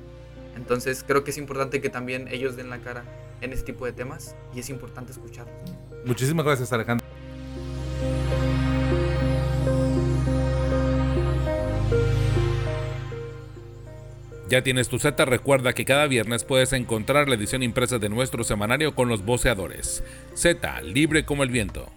Entonces 0.55 1.03
creo 1.05 1.25
que 1.25 1.31
es 1.31 1.37
importante 1.37 1.81
que 1.81 1.89
también 1.89 2.29
ellos 2.29 2.55
den 2.55 2.69
la 2.69 2.79
cara 2.79 3.03
en 3.41 3.51
este 3.51 3.73
tipo 3.73 3.85
de 3.85 3.91
temas 3.91 4.35
y 4.53 4.59
es 4.61 4.69
importante 4.69 5.11
escucharlos. 5.11 5.53
Muchísimas 6.05 6.45
gracias 6.45 6.71
Alejandro. 6.71 7.04
Ya 14.55 14.63
tienes 14.63 14.87
tu 14.87 14.99
Z, 14.99 15.25
recuerda 15.25 15.73
que 15.73 15.83
cada 15.83 16.07
viernes 16.07 16.45
puedes 16.45 16.71
encontrar 16.71 17.27
la 17.27 17.35
edición 17.35 17.61
impresa 17.61 17.99
de 17.99 18.07
nuestro 18.07 18.45
semanario 18.45 18.95
con 18.95 19.09
los 19.09 19.25
voceadores. 19.25 20.01
Z, 20.33 20.81
libre 20.81 21.25
como 21.25 21.43
el 21.43 21.49
viento. 21.49 21.91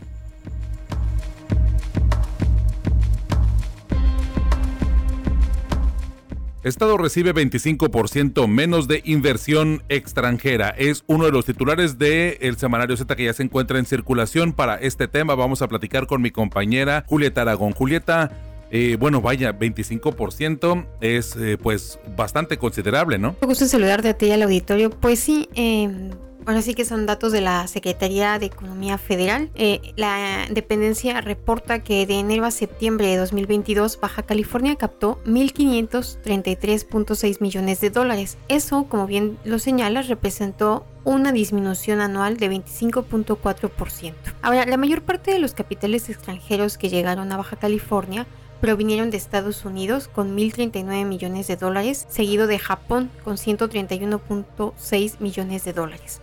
Estado 6.65 6.99
recibe 6.99 7.33
25% 7.33 8.49
menos 8.49 8.89
de 8.89 9.03
inversión 9.05 9.85
extranjera. 9.89 10.71
Es 10.71 11.05
uno 11.07 11.27
de 11.27 11.31
los 11.31 11.45
titulares 11.45 11.97
del 11.97 12.39
el 12.41 12.57
semanario 12.57 12.97
Z 12.97 13.15
que 13.15 13.27
ya 13.27 13.33
se 13.35 13.45
encuentra 13.45 13.79
en 13.79 13.87
circulación. 13.87 14.53
Para 14.53 14.75
este 14.75 15.07
tema 15.07 15.37
vamos 15.37 15.63
a 15.63 15.69
platicar 15.69 16.09
con 16.09 16.21
mi 16.21 16.33
compañera 16.33 17.05
Julieta 17.07 17.43
Aragón. 17.43 17.71
Julieta, 17.71 18.33
eh, 18.71 18.97
bueno, 18.99 19.21
vaya, 19.21 19.59
25% 19.59 20.87
es 21.01 21.37
eh, 21.37 21.59
pues 21.61 21.99
bastante 22.17 22.59
considerable, 22.59 23.19
¿no? 23.19 23.37
Me 23.41 23.47
gusta 23.47 23.67
saludarte 23.67 24.09
a 24.09 24.15
ti 24.15 24.27
y 24.27 24.33
al 24.33 24.43
auditorio. 24.43 24.91
Pues 24.91 25.21
sí, 25.21 25.49
eh, 25.55 26.11
Ahora 26.49 26.63
sí 26.63 26.73
que 26.73 26.87
son 26.87 27.05
datos 27.05 27.31
de 27.31 27.43
la 27.43 27.67
Secretaría 27.67 28.39
de 28.39 28.47
Economía 28.47 28.97
Federal. 28.97 29.51
Eh, 29.55 29.93
la 29.97 30.47
dependencia 30.49 31.21
reporta 31.21 31.85
que 31.85 32.07
de 32.07 32.21
enero 32.21 32.47
a 32.47 32.51
septiembre 32.51 33.09
de 33.09 33.19
2022 33.19 34.01
Baja 34.01 34.23
California 34.23 34.75
captó 34.77 35.21
1.533.6 35.27 37.43
millones 37.43 37.83
de 37.83 37.91
dólares. 37.91 38.39
Eso, 38.49 38.85
como 38.85 39.07
bien 39.07 39.37
lo 39.45 39.59
señala, 39.59 40.01
representó 40.01 40.87
una 41.05 41.33
disminución 41.33 42.01
anual 42.01 42.39
de 42.39 42.51
25.4%. 42.51 44.15
Ahora, 44.41 44.65
la 44.65 44.79
mayor 44.79 45.03
parte 45.03 45.33
de 45.33 45.41
los 45.41 45.53
capitales 45.53 46.09
extranjeros 46.09 46.79
que 46.79 46.89
llegaron 46.89 47.31
a 47.31 47.37
Baja 47.37 47.57
California 47.57 48.27
provinieron 48.61 49.11
de 49.11 49.17
Estados 49.17 49.65
Unidos 49.65 50.09
con 50.09 50.37
1.039 50.37 51.05
millones 51.05 51.47
de 51.47 51.57
dólares, 51.57 52.07
seguido 52.09 52.47
de 52.47 52.59
Japón 52.59 53.11
con 53.25 53.37
131.6 53.37 55.21
millones 55.21 55.65
de 55.65 55.73
dólares. 55.73 56.21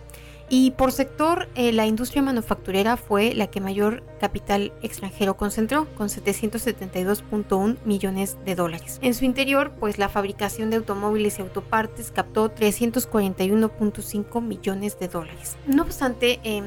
Y 0.48 0.70
por 0.72 0.92
sector, 0.92 1.48
eh, 1.56 1.72
la 1.72 1.86
industria 1.86 2.22
manufacturera 2.22 2.96
fue 2.96 3.34
la 3.34 3.48
que 3.48 3.60
mayor 3.60 4.04
capital 4.20 4.72
extranjero 4.80 5.36
concentró, 5.36 5.88
con 5.96 6.08
772.1 6.08 7.78
millones 7.84 8.38
de 8.44 8.54
dólares. 8.54 9.00
En 9.02 9.14
su 9.14 9.24
interior, 9.24 9.72
pues 9.80 9.98
la 9.98 10.08
fabricación 10.08 10.70
de 10.70 10.76
automóviles 10.76 11.38
y 11.38 11.42
autopartes 11.42 12.12
captó 12.12 12.54
341.5 12.54 14.40
millones 14.40 15.00
de 15.00 15.08
dólares. 15.08 15.56
No 15.66 15.82
obstante, 15.82 16.38
eh, 16.44 16.62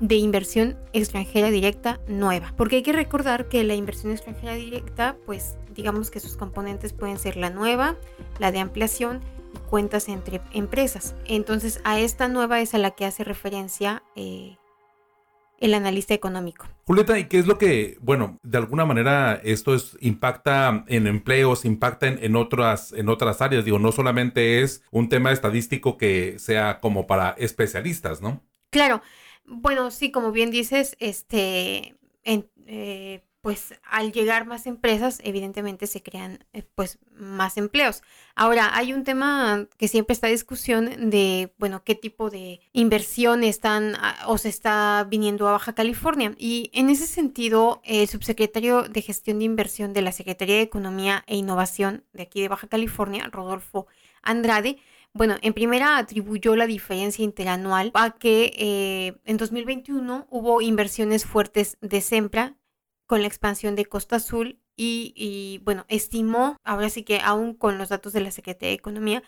de 0.00 0.14
inversión 0.16 0.78
extranjera 0.92 1.50
directa 1.50 2.00
nueva. 2.06 2.54
Porque 2.56 2.76
hay 2.76 2.82
que 2.82 2.92
recordar 2.92 3.48
que 3.48 3.64
la 3.64 3.74
inversión 3.74 4.12
extranjera 4.12 4.54
directa, 4.54 5.16
pues 5.26 5.56
digamos 5.74 6.10
que 6.10 6.20
sus 6.20 6.36
componentes 6.36 6.92
pueden 6.92 7.18
ser 7.18 7.36
la 7.36 7.50
nueva, 7.50 7.96
la 8.38 8.52
de 8.52 8.60
ampliación 8.60 9.20
cuentas 9.68 10.08
entre 10.08 10.40
empresas. 10.52 11.16
Entonces 11.26 11.80
a 11.84 11.98
esta 11.98 12.28
nueva 12.28 12.60
es 12.60 12.74
a 12.74 12.78
la 12.78 12.92
que 12.92 13.04
hace 13.04 13.24
referencia 13.24 14.02
eh, 14.16 14.56
el 15.62 15.74
analista 15.74 16.12
económico. 16.12 16.66
Julieta, 16.84 17.18
¿y 17.18 17.28
qué 17.28 17.38
es 17.38 17.46
lo 17.46 17.56
que, 17.56 17.96
bueno, 18.00 18.38
de 18.42 18.58
alguna 18.58 18.84
manera 18.84 19.40
esto 19.44 19.74
es, 19.74 19.96
impacta 20.00 20.84
en 20.88 21.06
empleos, 21.06 21.64
impacta 21.64 22.08
en, 22.08 22.36
otras, 22.36 22.92
en 22.92 23.08
otras 23.08 23.40
áreas? 23.40 23.64
Digo, 23.64 23.78
no 23.78 23.92
solamente 23.92 24.60
es 24.62 24.82
un 24.90 25.08
tema 25.08 25.30
estadístico 25.30 25.96
que 25.96 26.38
sea 26.38 26.80
como 26.80 27.06
para 27.06 27.30
especialistas, 27.38 28.20
¿no? 28.20 28.42
Claro. 28.70 29.02
Bueno, 29.44 29.90
sí, 29.90 30.10
como 30.10 30.32
bien 30.32 30.50
dices, 30.50 30.96
este, 30.98 31.96
en, 32.24 32.50
eh, 32.66 33.22
pues 33.42 33.74
al 33.82 34.12
llegar 34.12 34.46
más 34.46 34.66
empresas, 34.66 35.20
evidentemente 35.24 35.88
se 35.88 36.00
crean 36.00 36.44
eh, 36.52 36.62
pues 36.76 37.00
más 37.10 37.56
empleos. 37.56 38.02
Ahora, 38.36 38.76
hay 38.76 38.92
un 38.92 39.02
tema 39.02 39.66
que 39.78 39.88
siempre 39.88 40.14
está 40.14 40.28
en 40.28 40.34
discusión 40.34 41.10
de, 41.10 41.52
bueno, 41.58 41.82
qué 41.84 41.96
tipo 41.96 42.30
de 42.30 42.60
inversión 42.72 43.42
están 43.42 43.96
ah, 44.00 44.16
o 44.28 44.38
se 44.38 44.48
está 44.48 45.04
viniendo 45.10 45.48
a 45.48 45.52
Baja 45.52 45.74
California. 45.74 46.34
Y 46.38 46.70
en 46.72 46.88
ese 46.88 47.08
sentido, 47.08 47.82
el 47.84 48.06
subsecretario 48.06 48.82
de 48.84 49.02
Gestión 49.02 49.40
de 49.40 49.44
Inversión 49.46 49.92
de 49.92 50.02
la 50.02 50.12
Secretaría 50.12 50.56
de 50.56 50.62
Economía 50.62 51.24
e 51.26 51.36
Innovación 51.36 52.04
de 52.12 52.22
aquí 52.22 52.42
de 52.42 52.48
Baja 52.48 52.68
California, 52.68 53.28
Rodolfo 53.32 53.88
Andrade, 54.22 54.78
bueno, 55.14 55.36
en 55.42 55.52
primera 55.52 55.98
atribuyó 55.98 56.56
la 56.56 56.66
diferencia 56.66 57.22
interanual 57.22 57.90
a 57.94 58.12
que 58.12 58.52
eh, 58.56 59.20
en 59.26 59.36
2021 59.36 60.26
hubo 60.30 60.62
inversiones 60.62 61.26
fuertes 61.26 61.76
de 61.82 62.00
Sempra 62.00 62.56
con 63.06 63.20
la 63.20 63.28
expansión 63.28 63.76
de 63.76 63.86
Costa 63.86 64.16
Azul 64.16 64.58
y, 64.76 65.60
bueno, 65.64 65.84
estimó, 65.88 66.56
ahora 66.64 66.88
sí 66.88 67.04
que 67.04 67.20
aún 67.20 67.54
con 67.54 67.78
los 67.78 67.90
datos 67.90 68.12
de 68.12 68.20
la 68.20 68.30
Secretaría 68.30 68.70
de 68.70 68.74
Economía 68.74 69.22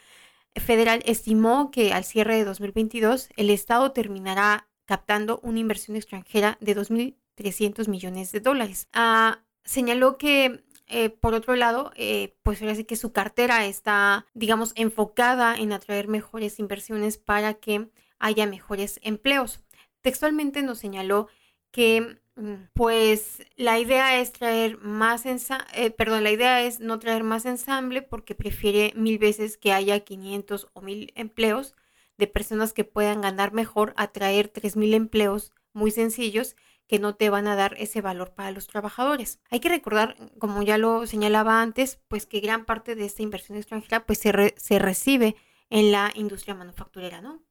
Federal, 0.56 1.02
estimó 1.06 1.70
que 1.70 1.92
al 1.92 2.04
cierre 2.04 2.36
de 2.36 2.44
2022 2.44 3.28
el 3.36 3.50
Estado 3.50 3.92
terminará 3.92 4.68
captando 4.84 5.40
una 5.42 5.60
inversión 5.60 5.96
extranjera 5.96 6.58
de 6.60 6.76
2.300 6.76 7.88
millones 7.88 8.32
de 8.32 8.40
dólares. 8.40 8.88
Ah, 8.92 9.44
señaló 9.64 10.18
que 10.18 10.64
eh, 10.86 11.08
por 11.10 11.34
otro 11.34 11.56
lado, 11.56 11.92
eh, 11.96 12.36
pues 12.42 12.60
ahora 12.60 12.74
sí 12.74 12.84
que 12.84 12.96
su 12.96 13.12
cartera 13.12 13.64
está, 13.66 14.26
digamos, 14.34 14.72
enfocada 14.76 15.56
en 15.56 15.72
atraer 15.72 16.08
mejores 16.08 16.58
inversiones 16.58 17.16
para 17.16 17.54
que 17.54 17.88
haya 18.18 18.46
mejores 18.46 19.00
empleos. 19.02 19.60
Textualmente 20.02 20.62
nos 20.62 20.78
señaló 20.78 21.28
que 21.70 22.20
pues 22.72 23.42
la 23.56 23.78
idea 23.78 24.20
es 24.20 24.32
traer 24.32 24.78
más 24.78 25.24
eh, 25.26 25.90
perdón, 25.90 26.24
la 26.24 26.32
idea 26.32 26.62
es 26.62 26.80
no 26.80 26.98
traer 26.98 27.22
más 27.22 27.46
ensamble 27.46 28.02
porque 28.02 28.34
prefiere 28.34 28.92
mil 28.96 29.18
veces 29.18 29.56
que 29.56 29.72
haya 29.72 30.00
500 30.00 30.68
o 30.72 30.80
1000 30.80 31.12
empleos 31.14 31.74
de 32.18 32.26
personas 32.26 32.72
que 32.72 32.84
puedan 32.84 33.20
ganar 33.20 33.52
mejor 33.52 33.94
a 33.96 34.08
traer 34.08 34.48
3000 34.48 34.94
empleos 34.94 35.52
muy 35.72 35.90
sencillos 35.90 36.56
que 36.86 36.98
no 36.98 37.14
te 37.14 37.30
van 37.30 37.46
a 37.46 37.56
dar 37.56 37.76
ese 37.78 38.00
valor 38.00 38.34
para 38.34 38.50
los 38.50 38.66
trabajadores. 38.66 39.40
Hay 39.50 39.60
que 39.60 39.68
recordar, 39.68 40.16
como 40.38 40.62
ya 40.62 40.76
lo 40.76 41.06
señalaba 41.06 41.62
antes, 41.62 42.00
pues 42.08 42.26
que 42.26 42.40
gran 42.40 42.64
parte 42.66 42.94
de 42.94 43.06
esta 43.06 43.22
inversión 43.22 43.56
extranjera 43.58 44.04
pues 44.06 44.18
se, 44.18 44.54
se 44.56 44.78
recibe 44.78 45.36
en 45.70 45.92
la 45.92 46.12
industria 46.14 46.54
manufacturera, 46.54 47.20
¿no? 47.20 47.42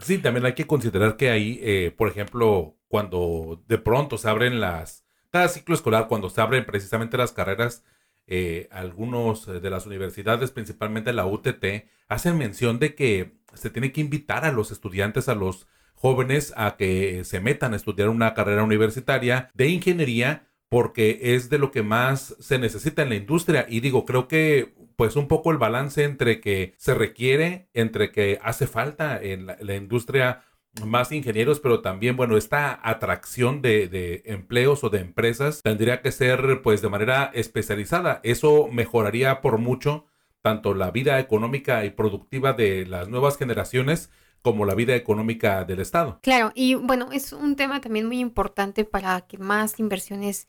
Sí, 0.00 0.18
también 0.18 0.46
hay 0.46 0.54
que 0.54 0.66
considerar 0.66 1.16
que 1.16 1.30
ahí, 1.30 1.58
eh, 1.62 1.94
por 1.96 2.08
ejemplo, 2.08 2.76
cuando 2.88 3.62
de 3.68 3.78
pronto 3.78 4.18
se 4.18 4.28
abren 4.28 4.60
las, 4.60 5.04
cada 5.30 5.48
ciclo 5.48 5.74
escolar, 5.74 6.08
cuando 6.08 6.30
se 6.30 6.40
abren 6.40 6.64
precisamente 6.64 7.16
las 7.16 7.32
carreras, 7.32 7.84
eh, 8.26 8.68
algunos 8.70 9.46
de 9.46 9.70
las 9.70 9.86
universidades, 9.86 10.52
principalmente 10.52 11.12
la 11.12 11.26
UTT, 11.26 11.88
hacen 12.08 12.38
mención 12.38 12.78
de 12.78 12.94
que 12.94 13.40
se 13.54 13.70
tiene 13.70 13.92
que 13.92 14.00
invitar 14.00 14.44
a 14.44 14.52
los 14.52 14.70
estudiantes, 14.70 15.28
a 15.28 15.34
los 15.34 15.66
jóvenes, 15.94 16.54
a 16.56 16.76
que 16.76 17.24
se 17.24 17.40
metan 17.40 17.72
a 17.74 17.76
estudiar 17.76 18.08
una 18.08 18.32
carrera 18.32 18.64
universitaria 18.64 19.50
de 19.54 19.68
ingeniería, 19.68 20.48
porque 20.70 21.18
es 21.34 21.50
de 21.50 21.58
lo 21.58 21.72
que 21.72 21.82
más 21.82 22.36
se 22.38 22.58
necesita 22.58 23.02
en 23.02 23.10
la 23.10 23.16
industria. 23.16 23.66
Y 23.68 23.80
digo, 23.80 24.06
creo 24.06 24.28
que 24.28 24.72
pues 24.96 25.16
un 25.16 25.28
poco 25.28 25.50
el 25.50 25.58
balance 25.58 26.04
entre 26.04 26.40
que 26.40 26.74
se 26.76 26.94
requiere, 26.94 27.68
entre 27.74 28.12
que 28.12 28.38
hace 28.42 28.66
falta 28.66 29.20
en 29.20 29.46
la, 29.46 29.74
industria 29.74 30.44
más 30.86 31.10
ingenieros, 31.10 31.58
pero 31.58 31.80
también, 31.80 32.16
bueno, 32.16 32.36
esta 32.36 32.78
atracción 32.88 33.62
de, 33.62 34.22
empleos 34.26 34.84
o 34.84 34.90
de 34.90 35.00
empresas 35.00 35.62
tendría 35.62 36.02
que 36.02 36.12
ser 36.12 36.60
pues 36.62 36.82
de 36.82 36.88
manera 36.88 37.32
especializada. 37.34 38.20
Eso 38.22 38.68
mejoraría 38.70 39.40
por 39.40 39.58
mucho 39.58 40.06
tanto 40.40 40.72
la 40.74 40.92
vida 40.92 41.18
económica 41.18 41.84
y 41.84 41.90
productiva 41.90 42.52
de 42.52 42.86
las 42.86 43.08
nuevas 43.08 43.36
generaciones 43.38 44.10
como 44.42 44.64
la 44.64 44.74
vida 44.74 44.94
económica 44.94 45.64
del 45.64 45.80
Estado. 45.80 46.18
Claro, 46.22 46.52
y 46.54 46.74
bueno, 46.74 47.10
es 47.12 47.32
un 47.32 47.56
tema 47.56 47.80
también 47.80 48.06
muy 48.06 48.20
importante 48.20 48.84
para 48.84 49.20
que 49.22 49.38
más 49.38 49.78
inversiones 49.78 50.48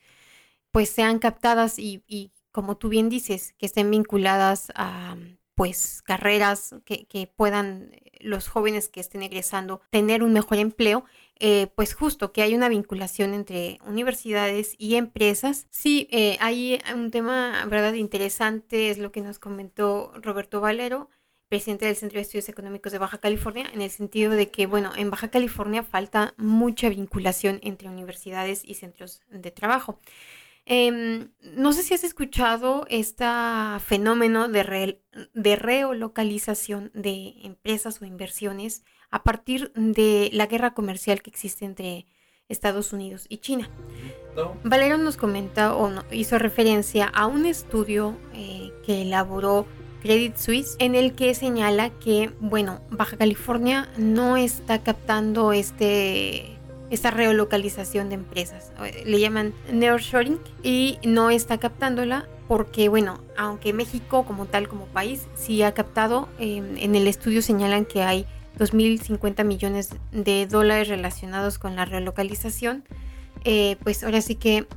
pues 0.71 0.89
sean 0.89 1.19
captadas 1.19 1.77
y, 1.79 2.03
y 2.07 2.31
como 2.51 2.77
tú 2.77 2.89
bien 2.89 3.09
dices, 3.09 3.53
que 3.57 3.65
estén 3.65 3.89
vinculadas 3.91 4.71
a 4.75 5.15
pues 5.55 6.01
carreras 6.01 6.75
que, 6.85 7.31
puedan 7.35 7.91
eh, 7.93 8.11
los 8.19 8.47
jóvenes 8.47 8.89
que 8.89 8.99
estén 8.99 9.21
egresando 9.21 9.81
tener 9.89 10.23
un 10.23 10.33
mejor 10.33 10.57
empleo, 10.57 11.05
eh, 11.39 11.67
pues 11.75 11.93
justo 11.93 12.31
que 12.31 12.41
hay 12.41 12.55
una 12.55 12.69
vinculación 12.69 13.33
entre 13.33 13.79
universidades 13.85 14.75
y 14.77 14.95
empresas. 14.95 15.67
Sí, 15.69 16.07
eh, 16.11 16.37
hay 16.39 16.81
un 16.95 17.11
tema, 17.11 17.65
verdad, 17.67 17.93
interesante, 17.93 18.89
es 18.89 18.97
lo 18.97 19.11
que 19.11 19.21
nos 19.21 19.39
comentó 19.39 20.11
Roberto 20.15 20.61
Valero, 20.61 21.09
presidente 21.51 21.85
del 21.85 21.97
Centro 21.97 22.15
de 22.15 22.21
Estudios 22.21 22.47
Económicos 22.47 22.93
de 22.93 22.97
Baja 22.97 23.17
California, 23.17 23.65
en 23.73 23.81
el 23.81 23.89
sentido 23.91 24.31
de 24.31 24.49
que, 24.49 24.67
bueno, 24.67 24.93
en 24.95 25.11
Baja 25.11 25.27
California 25.27 25.83
falta 25.83 26.33
mucha 26.37 26.87
vinculación 26.87 27.59
entre 27.61 27.89
universidades 27.89 28.61
y 28.63 28.75
centros 28.75 29.19
de 29.29 29.51
trabajo. 29.51 29.99
Em, 30.65 31.31
no 31.41 31.73
sé 31.73 31.83
si 31.83 31.93
has 31.93 32.05
escuchado 32.05 32.85
este 32.89 33.25
fenómeno 33.85 34.47
de, 34.47 35.01
de 35.33 35.55
reolocalización 35.57 36.89
de 36.93 37.33
empresas 37.43 38.01
o 38.01 38.05
inversiones 38.05 38.85
a 39.09 39.23
partir 39.23 39.73
de 39.75 40.29
la 40.31 40.45
guerra 40.45 40.73
comercial 40.73 41.21
que 41.21 41.31
existe 41.31 41.65
entre 41.65 42.05
Estados 42.47 42.93
Unidos 42.93 43.25
y 43.27 43.39
China. 43.39 43.69
Valero 44.63 44.97
nos 44.97 45.17
comenta 45.17 45.75
o 45.75 45.91
hizo 46.11 46.39
referencia 46.39 47.07
a 47.07 47.27
un 47.27 47.45
estudio 47.45 48.17
eh, 48.33 48.71
que 48.85 49.01
elaboró 49.01 49.67
Credit 50.01 50.35
Suisse 50.35 50.75
en 50.79 50.95
el 50.95 51.13
que 51.13 51.33
señala 51.35 51.89
que, 51.89 52.31
bueno, 52.39 52.81
Baja 52.89 53.17
California 53.17 53.89
no 53.97 54.37
está 54.37 54.79
captando 54.79 55.53
este 55.53 56.57
esta 56.89 57.09
reolocalización 57.09 58.09
de 58.09 58.15
empresas. 58.15 58.73
Le 59.05 59.19
llaman 59.19 59.53
nearshoring 59.71 60.39
y 60.61 60.99
no 61.05 61.29
está 61.29 61.57
captándola 61.57 62.27
porque, 62.49 62.89
bueno, 62.89 63.21
aunque 63.37 63.71
México 63.71 64.25
como 64.25 64.45
tal, 64.45 64.67
como 64.67 64.87
país, 64.87 65.27
sí 65.33 65.63
ha 65.63 65.73
captado, 65.73 66.27
em, 66.37 66.77
en 66.77 66.95
el 66.95 67.07
estudio 67.07 67.41
señalan 67.41 67.85
que 67.85 68.01
hay 68.03 68.25
2.050 68.57 69.45
millones 69.45 69.95
de 70.11 70.47
dólares 70.47 70.89
relacionados 70.89 71.57
con 71.57 71.75
la 71.77 71.85
relocalización. 71.85 72.83
eh, 73.43 73.77
pues 73.83 74.03
ahora 74.03 74.21
sí 74.21 74.35
que 74.35 74.67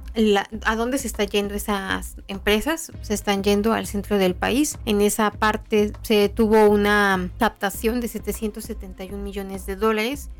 a 0.64 0.76
dónde 0.76 0.98
se 0.98 1.06
están 1.06 1.26
yendo 1.26 1.54
esas 1.54 2.16
empresas, 2.28 2.92
se 3.02 3.14
están 3.14 3.42
yendo 3.42 3.72
al 3.72 3.86
centro 3.86 4.18
del 4.18 4.34
país. 4.34 4.78
En 4.84 5.00
esa 5.00 5.30
parte 5.30 5.92
se 6.02 6.28
tuvo 6.28 6.68
una 6.68 7.30
captación 7.38 8.00
de 8.00 8.08
771 8.08 9.22
millones 9.22 9.66
de 9.66 9.76
dólares 9.76 10.30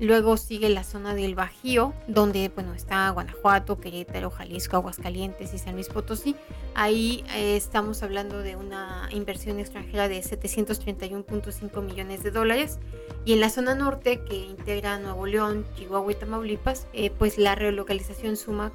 Luego 0.00 0.38
sigue 0.38 0.70
la 0.70 0.82
zona 0.82 1.14
del 1.14 1.34
Bajío, 1.34 1.92
donde 2.08 2.48
bueno, 2.48 2.72
está 2.72 3.10
Guanajuato, 3.10 3.80
Querétaro, 3.80 4.30
Jalisco, 4.30 4.76
Aguascalientes 4.76 5.52
y 5.52 5.58
San 5.58 5.74
Luis 5.74 5.88
Potosí. 5.88 6.34
Ahí 6.74 7.22
eh, 7.34 7.54
estamos 7.54 8.02
hablando 8.02 8.38
de 8.38 8.56
una 8.56 9.10
inversión 9.12 9.58
extranjera 9.60 10.08
de 10.08 10.22
731.5 10.22 11.82
millones 11.82 12.22
de 12.22 12.30
dólares. 12.30 12.78
Y 13.26 13.34
en 13.34 13.40
la 13.40 13.50
zona 13.50 13.74
norte, 13.74 14.22
que 14.24 14.36
integra 14.36 14.98
Nuevo 14.98 15.26
León, 15.26 15.66
Chihuahua 15.76 16.12
y 16.12 16.14
Tamaulipas, 16.14 16.86
eh, 16.94 17.10
pues 17.10 17.36
la 17.36 17.54
relocalización 17.54 18.38
suma 18.38 18.72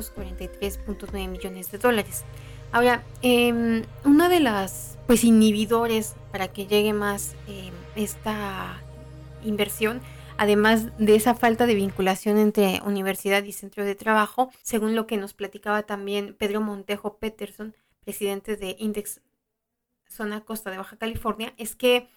543.9 0.00 1.28
millones 1.28 1.70
de 1.70 1.78
dólares. 1.78 2.24
Ahora, 2.72 3.02
eh, 3.22 3.82
una 4.04 4.28
de 4.28 4.40
las 4.40 4.98
pues 5.06 5.24
inhibidores 5.24 6.16
para 6.32 6.48
que 6.48 6.66
llegue 6.66 6.92
más 6.92 7.34
em, 7.46 7.72
esta 7.96 8.82
inversión 9.42 10.00
además 10.38 10.96
de 10.98 11.16
esa 11.16 11.34
falta 11.34 11.66
de 11.66 11.74
vinculación 11.74 12.38
entre 12.38 12.80
universidad 12.84 13.42
y 13.42 13.52
centro 13.52 13.84
de 13.84 13.96
trabajo, 13.96 14.50
según 14.62 14.94
lo 14.94 15.06
que 15.06 15.18
nos 15.18 15.34
platicaba 15.34 15.82
también 15.82 16.34
Pedro 16.38 16.60
Montejo 16.60 17.18
Peterson, 17.18 17.76
presidente 18.00 18.56
de 18.56 18.76
Index 18.78 19.20
Zona 20.08 20.44
Costa 20.44 20.70
de 20.70 20.78
Baja 20.78 20.96
California, 20.96 21.52
es 21.58 21.74
que, 21.74 22.08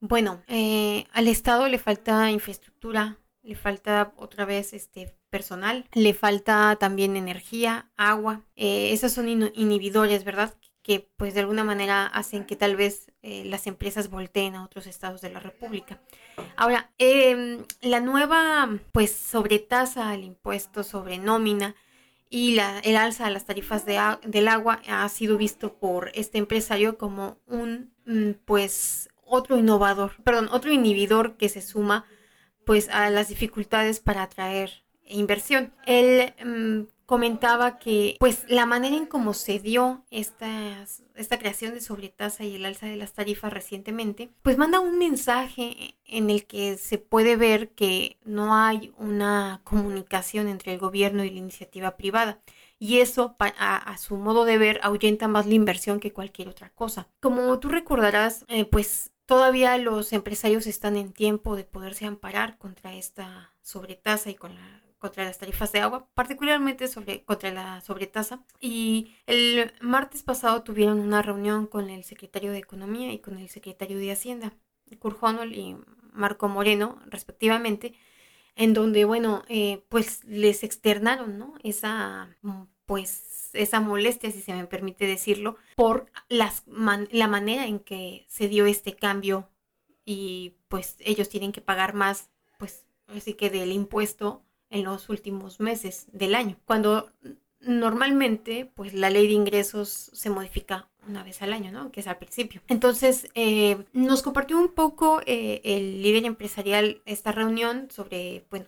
bueno, 0.00 0.42
eh, 0.48 1.06
al 1.12 1.28
Estado 1.28 1.68
le 1.68 1.78
falta 1.78 2.30
infraestructura, 2.30 3.18
le 3.48 3.54
falta 3.54 4.12
otra 4.16 4.44
vez 4.44 4.74
este 4.74 5.16
personal, 5.30 5.86
le 5.94 6.12
falta 6.12 6.76
también 6.78 7.16
energía, 7.16 7.90
agua. 7.96 8.42
Eh, 8.56 8.92
esas 8.92 9.12
son 9.12 9.26
inhibidores, 9.28 10.22
¿verdad? 10.22 10.54
que 10.82 11.10
pues 11.18 11.34
de 11.34 11.40
alguna 11.40 11.64
manera 11.64 12.06
hacen 12.06 12.46
que 12.46 12.56
tal 12.56 12.74
vez 12.74 13.12
eh, 13.20 13.44
las 13.44 13.66
empresas 13.66 14.08
volteen 14.08 14.54
a 14.54 14.64
otros 14.64 14.86
estados 14.86 15.20
de 15.20 15.28
la 15.28 15.38
República. 15.38 16.00
Ahora, 16.56 16.90
em, 16.96 17.62
la 17.82 18.00
nueva 18.00 18.70
pues 18.92 19.12
sobretasa 19.12 20.10
al 20.10 20.24
impuesto 20.24 20.82
sobre 20.84 21.18
nómina 21.18 21.74
y 22.30 22.54
la, 22.54 22.78
el 22.80 22.96
alza 22.96 23.26
de 23.26 23.32
las 23.32 23.44
tarifas 23.44 23.84
de, 23.84 24.00
del 24.24 24.48
agua 24.48 24.80
ha 24.88 25.06
sido 25.10 25.36
visto 25.36 25.74
por 25.74 26.10
este 26.14 26.38
empresario 26.38 26.96
como 26.96 27.38
un 27.46 27.92
mm, 28.06 28.30
pues 28.46 29.10
otro 29.26 29.58
innovador, 29.58 30.12
perdón, 30.24 30.48
otro 30.52 30.72
inhibidor 30.72 31.36
que 31.36 31.50
se 31.50 31.60
suma 31.60 32.06
pues 32.68 32.90
a 32.90 33.08
las 33.08 33.28
dificultades 33.28 33.98
para 33.98 34.24
atraer 34.24 34.84
inversión. 35.06 35.72
Él 35.86 36.34
mm, 36.44 37.06
comentaba 37.06 37.78
que 37.78 38.16
pues 38.20 38.44
la 38.46 38.66
manera 38.66 38.94
en 38.94 39.06
cómo 39.06 39.32
se 39.32 39.58
dio 39.58 40.04
esta, 40.10 40.84
esta 41.14 41.38
creación 41.38 41.72
de 41.72 41.80
sobretasa 41.80 42.44
y 42.44 42.56
el 42.56 42.66
alza 42.66 42.84
de 42.84 42.96
las 42.96 43.14
tarifas 43.14 43.54
recientemente, 43.54 44.28
pues 44.42 44.58
manda 44.58 44.80
un 44.80 44.98
mensaje 44.98 45.94
en 46.04 46.28
el 46.28 46.44
que 46.44 46.76
se 46.76 46.98
puede 46.98 47.36
ver 47.36 47.70
que 47.70 48.18
no 48.26 48.54
hay 48.54 48.92
una 48.98 49.62
comunicación 49.64 50.46
entre 50.46 50.74
el 50.74 50.78
gobierno 50.78 51.24
y 51.24 51.30
la 51.30 51.38
iniciativa 51.38 51.96
privada. 51.96 52.38
Y 52.78 52.98
eso, 52.98 53.34
a, 53.38 53.96
su 53.96 54.18
modo 54.18 54.44
de 54.44 54.58
ver, 54.58 54.78
ahuyenta 54.82 55.26
más 55.26 55.46
la 55.46 55.54
inversión 55.54 56.00
que 56.00 56.12
cualquier 56.12 56.48
otra 56.48 56.68
cosa. 56.68 57.08
Como 57.20 57.58
tú 57.60 57.70
recordarás, 57.70 58.44
eh, 58.46 58.66
pues 58.66 59.10
todavía 59.28 59.76
los 59.76 60.14
empresarios 60.14 60.66
están 60.66 60.96
en 60.96 61.12
tiempo 61.12 61.54
de 61.54 61.64
poderse 61.64 62.06
amparar 62.06 62.56
contra 62.56 62.94
esta 62.94 63.52
sobretasa 63.60 64.30
y 64.30 64.34
con 64.34 64.54
la 64.54 64.82
contra 64.98 65.24
las 65.24 65.38
tarifas 65.38 65.70
de 65.70 65.78
agua, 65.78 66.08
particularmente 66.14 66.88
sobre, 66.88 67.22
contra 67.22 67.52
la 67.52 67.80
sobretasa. 67.82 68.42
Y 68.58 69.14
el 69.26 69.72
martes 69.80 70.24
pasado 70.24 70.64
tuvieron 70.64 70.98
una 70.98 71.22
reunión 71.22 71.68
con 71.68 71.88
el 71.88 72.02
secretario 72.02 72.50
de 72.50 72.58
Economía 72.58 73.12
y 73.12 73.20
con 73.20 73.38
el 73.38 73.48
secretario 73.48 73.98
de 73.98 74.10
Hacienda, 74.10 74.54
Kurt 74.98 75.18
Honol 75.20 75.52
y 75.54 75.76
Marco 76.12 76.48
Moreno, 76.48 77.00
respectivamente, 77.06 77.94
en 78.56 78.74
donde, 78.74 79.04
bueno, 79.04 79.44
eh, 79.48 79.84
pues 79.88 80.24
les 80.24 80.64
externaron, 80.64 81.38
¿no? 81.38 81.54
Esa, 81.62 82.36
pues, 82.88 83.50
esa 83.52 83.80
molestia, 83.80 84.32
si 84.32 84.40
se 84.40 84.54
me 84.54 84.66
permite 84.66 85.06
decirlo, 85.06 85.58
por 85.76 86.06
las 86.30 86.62
la 86.66 87.28
manera 87.28 87.66
en 87.66 87.80
que 87.80 88.24
se 88.28 88.48
dio 88.48 88.64
este 88.64 88.96
cambio 88.96 89.50
y 90.06 90.54
pues 90.68 90.96
ellos 91.00 91.28
tienen 91.28 91.52
que 91.52 91.60
pagar 91.60 91.92
más, 91.92 92.30
pues, 92.58 92.86
así 93.08 93.34
que 93.34 93.50
del 93.50 93.72
impuesto 93.72 94.42
en 94.70 94.84
los 94.84 95.10
últimos 95.10 95.60
meses 95.60 96.06
del 96.12 96.34
año, 96.34 96.56
cuando 96.64 97.12
normalmente 97.60 98.70
pues 98.74 98.94
la 98.94 99.10
ley 99.10 99.26
de 99.26 99.34
ingresos 99.34 100.10
se 100.14 100.30
modifica 100.30 100.88
una 101.06 101.22
vez 101.22 101.42
al 101.42 101.52
año, 101.52 101.70
¿no? 101.70 101.92
Que 101.92 102.00
es 102.00 102.06
al 102.06 102.16
principio. 102.16 102.62
Entonces, 102.68 103.28
eh, 103.34 103.84
nos 103.92 104.22
compartió 104.22 104.58
un 104.58 104.68
poco 104.68 105.20
eh, 105.26 105.60
el 105.62 106.02
líder 106.02 106.24
empresarial 106.24 107.02
esta 107.04 107.32
reunión 107.32 107.90
sobre, 107.90 108.46
bueno, 108.48 108.66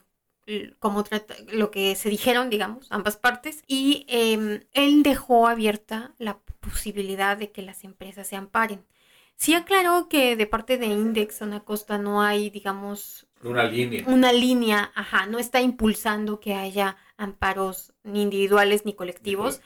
trata, 1.08 1.34
lo 1.52 1.70
que 1.70 1.94
se 1.94 2.08
dijeron, 2.08 2.50
digamos, 2.50 2.86
ambas 2.90 3.16
partes, 3.16 3.62
y 3.66 4.04
em, 4.08 4.60
él 4.72 5.02
dejó 5.02 5.46
abierta 5.46 6.14
la 6.18 6.38
posibilidad 6.60 7.36
de 7.36 7.50
que 7.50 7.62
las 7.62 7.84
empresas 7.84 8.28
se 8.28 8.36
amparen. 8.36 8.84
Sí 9.36 9.54
aclaró 9.54 10.08
que 10.08 10.36
de 10.36 10.46
parte 10.46 10.76
de 10.76 10.86
Index 10.86 11.40
una 11.40 11.60
Costa 11.60 11.96
no 11.96 12.20
hay, 12.20 12.50
digamos, 12.50 13.26
una 13.42 13.64
línea. 13.64 14.04
Una 14.06 14.32
línea, 14.32 14.92
ajá, 14.94 15.26
no 15.26 15.38
está 15.38 15.62
impulsando 15.62 16.40
que 16.40 16.54
haya 16.54 16.96
amparos 17.16 17.94
ni 18.04 18.22
individuales 18.22 18.84
ni 18.84 18.92
colectivos, 18.92 19.62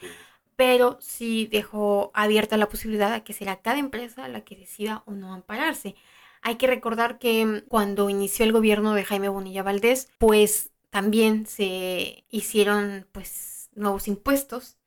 pero 0.55 0.97
sí 1.01 1.47
dejó 1.51 2.11
abierta 2.13 2.55
la 2.55 2.69
posibilidad 2.69 3.11
de 3.11 3.23
que 3.23 3.33
será 3.33 3.61
cada 3.61 3.79
empresa 3.79 4.27
la 4.29 4.41
que 4.45 4.55
decida 4.55 5.03
o 5.05 5.11
no 5.11 5.33
ampararse. 5.33 5.95
Hay 6.41 6.55
que 6.55 6.67
recordar 6.67 7.19
que 7.19 7.45
mm, 7.45 7.61
cuando 7.67 8.09
inició 8.09 8.45
el 8.45 8.53
gobierno 8.53 8.93
de 8.93 9.03
Jaime 9.03 9.29
Bonilla 9.29 9.63
Valdés, 9.63 10.09
pues 10.19 10.71
también 10.95 11.45
se 11.45 12.23
hicieron 12.29 13.05
pues 13.11 13.69
nuevos 13.75 14.07
impuestos 14.07 14.77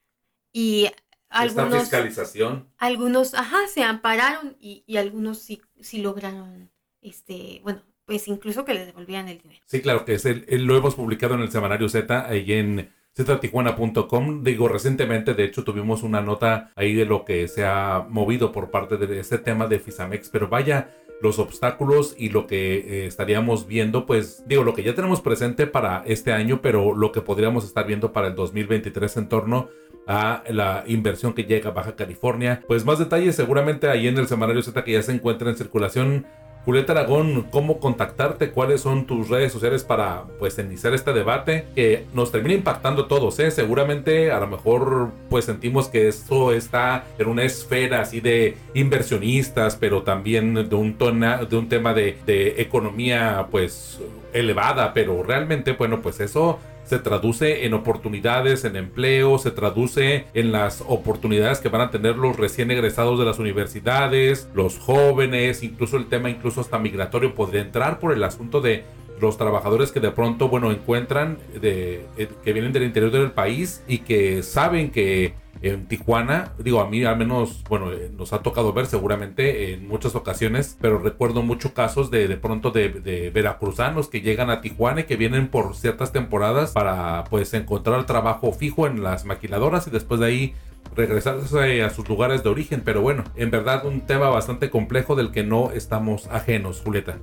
y 0.54 0.86
algunos... 1.28 1.66
Esta 1.66 1.80
fiscalización. 1.80 2.66
Algunos, 2.78 3.34
ajá, 3.34 3.58
se 3.70 3.82
ampararon 3.82 4.56
y, 4.58 4.84
y 4.86 4.96
algunos 4.96 5.38
sí, 5.38 5.60
sí 5.82 6.00
lograron, 6.00 6.70
este, 7.02 7.60
bueno, 7.62 7.82
pues 8.06 8.26
incluso 8.26 8.64
que 8.64 8.72
le 8.72 8.86
devolvían 8.86 9.28
el 9.28 9.38
dinero. 9.38 9.60
Sí, 9.66 9.82
claro 9.82 10.06
que 10.06 10.14
es 10.14 10.24
el, 10.24 10.46
lo 10.48 10.78
hemos 10.78 10.94
publicado 10.94 11.34
en 11.34 11.42
el 11.42 11.50
semanario 11.50 11.90
Z, 11.90 12.26
ahí 12.26 12.54
en 12.54 12.90
ztijuana.com. 13.14 14.44
Digo, 14.44 14.66
recientemente, 14.66 15.34
de 15.34 15.44
hecho, 15.44 15.62
tuvimos 15.62 16.02
una 16.02 16.22
nota 16.22 16.72
ahí 16.74 16.94
de 16.94 17.04
lo 17.04 17.26
que 17.26 17.48
se 17.48 17.66
ha 17.66 18.06
movido 18.08 18.50
por 18.50 18.70
parte 18.70 18.96
de 18.96 19.20
este 19.20 19.36
tema 19.36 19.66
de 19.66 19.78
Fisamex, 19.78 20.30
pero 20.30 20.48
vaya 20.48 20.88
los 21.20 21.38
obstáculos 21.38 22.14
y 22.16 22.28
lo 22.28 22.46
que 22.46 22.76
eh, 22.76 23.06
estaríamos 23.06 23.66
viendo, 23.66 24.06
pues 24.06 24.44
digo, 24.46 24.64
lo 24.64 24.74
que 24.74 24.82
ya 24.82 24.94
tenemos 24.94 25.20
presente 25.20 25.66
para 25.66 26.02
este 26.06 26.32
año, 26.32 26.60
pero 26.62 26.94
lo 26.94 27.12
que 27.12 27.20
podríamos 27.20 27.64
estar 27.64 27.86
viendo 27.86 28.12
para 28.12 28.28
el 28.28 28.34
2023 28.34 29.16
en 29.16 29.28
torno 29.28 29.68
a 30.06 30.42
la 30.48 30.84
inversión 30.86 31.34
que 31.34 31.44
llega 31.44 31.68
a 31.68 31.72
Baja 31.74 31.94
California. 31.94 32.62
Pues 32.66 32.84
más 32.84 32.98
detalles 32.98 33.36
seguramente 33.36 33.88
ahí 33.88 34.08
en 34.08 34.16
el 34.16 34.26
semanario 34.26 34.62
Z 34.62 34.82
que 34.82 34.92
ya 34.92 35.02
se 35.02 35.12
encuentra 35.12 35.50
en 35.50 35.56
circulación 35.56 36.26
Julieta 36.64 36.92
Aragón, 36.92 37.46
cómo 37.50 37.80
contactarte, 37.80 38.50
cuáles 38.50 38.82
son 38.82 39.06
tus 39.06 39.28
redes 39.28 39.52
sociales 39.52 39.84
para 39.84 40.24
pues 40.38 40.58
iniciar 40.58 40.92
este 40.94 41.12
debate 41.12 41.66
que 41.74 42.04
nos 42.12 42.30
termina 42.30 42.54
impactando 42.54 43.06
todos, 43.06 43.38
¿eh? 43.38 43.50
Seguramente 43.50 44.30
a 44.30 44.40
lo 44.40 44.48
mejor 44.48 45.10
pues 45.30 45.46
sentimos 45.46 45.88
que 45.88 46.08
esto 46.08 46.52
está 46.52 47.04
en 47.18 47.28
una 47.28 47.44
esfera 47.44 48.02
así 48.02 48.20
de 48.20 48.56
inversionistas, 48.74 49.76
pero 49.76 50.02
también 50.02 50.54
de 50.54 50.74
un, 50.76 50.98
de 50.98 51.56
un 51.56 51.68
tema 51.68 51.94
de, 51.94 52.18
de 52.26 52.60
economía 52.60 53.46
pues 53.50 54.00
elevada, 54.32 54.92
pero 54.92 55.22
realmente 55.22 55.72
bueno 55.72 56.02
pues 56.02 56.20
eso 56.20 56.58
se 56.88 56.98
traduce 56.98 57.66
en 57.66 57.74
oportunidades, 57.74 58.64
en 58.64 58.76
empleo, 58.76 59.38
se 59.38 59.50
traduce 59.50 60.24
en 60.34 60.52
las 60.52 60.82
oportunidades 60.86 61.60
que 61.60 61.68
van 61.68 61.82
a 61.82 61.90
tener 61.90 62.16
los 62.16 62.36
recién 62.36 62.70
egresados 62.70 63.18
de 63.18 63.24
las 63.24 63.38
universidades, 63.38 64.48
los 64.54 64.78
jóvenes, 64.78 65.62
incluso 65.62 65.96
el 65.96 66.06
tema 66.06 66.30
incluso 66.30 66.60
hasta 66.60 66.78
migratorio 66.78 67.34
podría 67.34 67.60
entrar 67.60 67.98
por 67.98 68.12
el 68.12 68.24
asunto 68.24 68.60
de 68.60 68.84
los 69.20 69.36
trabajadores 69.36 69.92
que 69.92 70.00
de 70.00 70.10
pronto, 70.12 70.48
bueno, 70.48 70.70
encuentran 70.70 71.38
de, 71.60 72.06
eh, 72.16 72.28
que 72.44 72.52
vienen 72.52 72.72
del 72.72 72.84
interior 72.84 73.10
del 73.10 73.32
país 73.32 73.82
y 73.88 73.98
que 73.98 74.42
saben 74.42 74.90
que 74.90 75.34
en 75.62 75.86
Tijuana, 75.86 76.52
digo, 76.58 76.80
a 76.80 76.88
mí 76.88 77.04
al 77.04 77.16
menos, 77.16 77.64
bueno, 77.68 77.92
eh, 77.92 78.10
nos 78.16 78.32
ha 78.32 78.42
tocado 78.42 78.72
ver 78.72 78.86
seguramente 78.86 79.72
en 79.72 79.88
muchas 79.88 80.14
ocasiones, 80.14 80.76
pero 80.80 80.98
recuerdo 80.98 81.42
muchos 81.42 81.72
casos 81.72 82.10
de 82.10 82.28
de 82.28 82.36
pronto 82.36 82.70
de, 82.70 82.88
de, 82.88 83.30
veracruzanos 83.30 84.08
que 84.08 84.20
llegan 84.20 84.50
a 84.50 84.60
Tijuana 84.60 85.00
y 85.00 85.04
que 85.04 85.16
vienen 85.16 85.48
por 85.48 85.74
ciertas 85.74 86.12
temporadas 86.12 86.72
para 86.72 87.24
pues 87.24 87.54
encontrar 87.54 88.06
trabajo 88.06 88.52
fijo 88.52 88.86
en 88.86 89.02
las 89.02 89.24
maquiladoras 89.24 89.86
y 89.86 89.90
después 89.90 90.20
de 90.20 90.26
ahí 90.26 90.54
regresarse 90.98 91.82
a 91.82 91.90
sus 91.90 92.08
lugares 92.08 92.42
de 92.42 92.48
origen. 92.50 92.82
Pero 92.84 93.00
bueno, 93.00 93.24
en 93.36 93.50
verdad 93.50 93.86
un 93.86 94.02
tema 94.02 94.28
bastante 94.28 94.68
complejo 94.68 95.14
del 95.14 95.30
que 95.30 95.44
no 95.44 95.70
estamos 95.72 96.26
ajenos, 96.26 96.82
Julieta. 96.84 97.18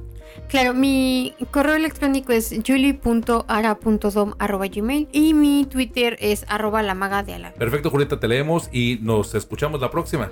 Claro, 0.48 0.74
mi 0.74 1.36
correo 1.52 1.76
electrónico 1.76 2.32
es 2.32 2.56
julie.ara.dom.gmail 2.66 5.10
y 5.12 5.34
mi 5.34 5.66
Twitter 5.66 6.16
es 6.20 6.46
arroba 6.50 6.82
la 6.84 6.96
maga 6.96 7.24
de 7.24 7.34
ala. 7.36 7.54
Perfecto, 7.54 7.90
Julieta, 7.90 8.20
te 8.20 8.28
leemos 8.28 8.70
y 8.72 9.00
nos 9.02 9.34
escuchamos 9.36 9.82
la 9.82 9.92
próxima. 9.92 10.32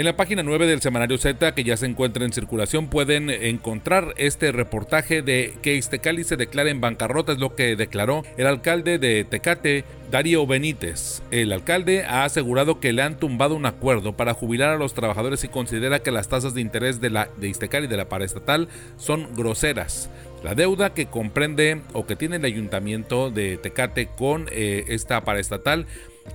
En 0.00 0.06
la 0.06 0.16
página 0.16 0.42
9 0.42 0.66
del 0.66 0.80
semanario 0.80 1.18
Z, 1.18 1.54
que 1.54 1.62
ya 1.62 1.76
se 1.76 1.84
encuentra 1.84 2.24
en 2.24 2.32
circulación, 2.32 2.88
pueden 2.88 3.28
encontrar 3.28 4.14
este 4.16 4.50
reportaje 4.50 5.20
de 5.20 5.52
que 5.60 5.74
Iztecali 5.74 6.24
se 6.24 6.38
declara 6.38 6.70
en 6.70 6.80
bancarrota, 6.80 7.32
es 7.32 7.38
lo 7.38 7.54
que 7.54 7.76
declaró 7.76 8.22
el 8.38 8.46
alcalde 8.46 8.98
de 8.98 9.24
Tecate, 9.24 9.84
Darío 10.10 10.46
Benítez. 10.46 11.20
El 11.30 11.52
alcalde 11.52 12.04
ha 12.04 12.24
asegurado 12.24 12.80
que 12.80 12.94
le 12.94 13.02
han 13.02 13.18
tumbado 13.18 13.54
un 13.54 13.66
acuerdo 13.66 14.16
para 14.16 14.32
jubilar 14.32 14.70
a 14.70 14.78
los 14.78 14.94
trabajadores 14.94 15.44
y 15.44 15.48
considera 15.48 15.98
que 15.98 16.10
las 16.10 16.30
tasas 16.30 16.54
de 16.54 16.62
interés 16.62 17.02
de, 17.02 17.10
la, 17.10 17.28
de 17.36 17.50
Iztecali 17.50 17.86
de 17.86 17.98
la 17.98 18.08
paraestatal 18.08 18.68
son 18.96 19.28
groseras. 19.36 20.08
La 20.42 20.54
deuda 20.54 20.94
que 20.94 21.04
comprende 21.04 21.82
o 21.92 22.06
que 22.06 22.16
tiene 22.16 22.36
el 22.36 22.44
ayuntamiento 22.46 23.30
de 23.30 23.58
Tecate 23.58 24.06
con 24.06 24.48
eh, 24.50 24.84
esta 24.88 25.20
paraestatal 25.22 25.84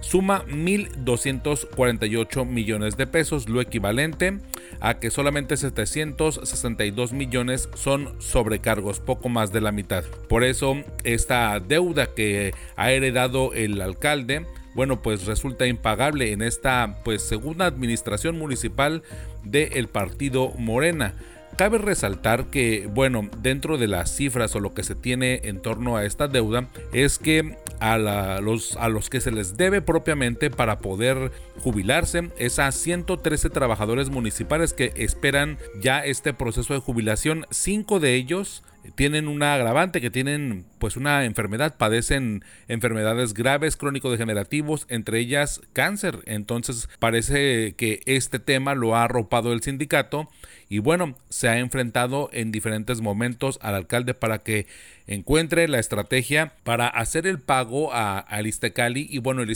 suma 0.02 0.46
1.248 0.46 2.46
millones 2.46 2.98
de 2.98 3.08
pesos, 3.08 3.50
lo 3.50 3.62
equivalente 3.62 4.40
a 4.80 5.00
que 5.00 5.12
solamente 5.12 5.58
762 5.58 7.14
millones 7.14 7.70
son 7.76 8.14
sobrecargos, 8.20 9.00
poco 9.00 9.30
más 9.30 9.52
de 9.52 9.62
la 9.62 9.72
mitad. 9.72 10.04
Por 10.28 10.44
eso 10.44 10.84
esta 11.04 11.60
deuda 11.60 12.14
que 12.14 12.54
ha 12.76 12.92
heredado 12.92 13.54
el 13.54 13.82
alcalde, 13.82 14.46
bueno, 14.74 15.02
pues 15.02 15.26
resulta 15.26 15.68
impagable 15.68 16.34
en 16.34 16.42
esta 16.42 17.00
pues 17.04 17.22
segunda 17.22 17.66
administración 17.66 18.38
municipal 18.38 19.04
del 19.44 19.88
partido 19.88 20.52
Morena. 20.58 21.14
Cabe 21.58 21.78
resaltar 21.78 22.48
que, 22.48 22.90
bueno, 22.94 23.30
dentro 23.42 23.78
de 23.78 23.88
las 23.88 24.14
cifras 24.14 24.54
o 24.56 24.60
lo 24.60 24.74
que 24.74 24.84
se 24.84 24.94
tiene 24.94 25.40
en 25.46 25.62
torno 25.62 25.96
a 25.96 26.04
esta 26.04 26.28
deuda 26.28 26.68
es 26.92 27.18
que 27.18 27.56
a, 27.80 27.98
los, 28.42 28.76
a 28.78 28.90
los 28.90 29.10
que 29.10 29.22
se 29.22 29.32
les 29.32 29.58
debe 29.58 29.82
propiamente 29.82 30.50
para 30.50 30.80
poder 30.80 31.32
jubilarse 31.60 32.32
es 32.38 32.60
a 32.60 32.72
113 32.72 33.50
trabajadores 33.50 34.10
municipales 34.10 34.74
que 34.74 34.94
esperan 34.96 35.58
ya 35.82 36.04
este 36.04 36.34
proceso 36.34 36.74
de 36.74 36.80
jubilación. 36.80 37.46
Cinco 37.50 38.00
de 38.00 38.16
ellos 38.16 38.64
tienen 38.96 39.28
una 39.28 39.56
agravante, 39.56 40.02
que 40.02 40.10
tienen 40.10 40.66
pues 40.80 40.98
una 40.98 41.26
enfermedad, 41.26 41.78
padecen 41.78 42.44
enfermedades 42.68 43.34
graves 43.34 43.78
crónico-degenerativos, 43.78 44.86
entre 44.90 45.20
ellas 45.20 45.62
cáncer. 45.74 46.20
Entonces 46.26 46.90
parece 47.00 47.74
que 47.76 48.02
este 48.06 48.40
tema 48.40 48.76
lo 48.76 48.96
ha 48.96 49.04
arropado 49.04 49.54
el 49.54 49.62
sindicato 49.62 50.30
y 50.70 50.80
bueno, 50.80 51.16
se 51.30 51.48
ha 51.48 51.60
enfrentado 51.60 52.30
en 52.34 52.52
diferentes 52.52 53.02
momentos 53.02 53.60
al 53.62 53.76
alcalde 53.76 54.14
para 54.14 54.40
que 54.40 54.68
encuentre 55.08 55.68
la 55.68 55.80
estrategia 55.80 56.54
para 56.64 56.88
hacer 56.88 57.28
el 57.28 57.40
pago 57.40 57.94
a, 57.94 58.18
al 58.20 58.48
Istecali 58.48 59.08
y 59.10 59.20
bueno, 59.20 59.44
el 59.44 59.56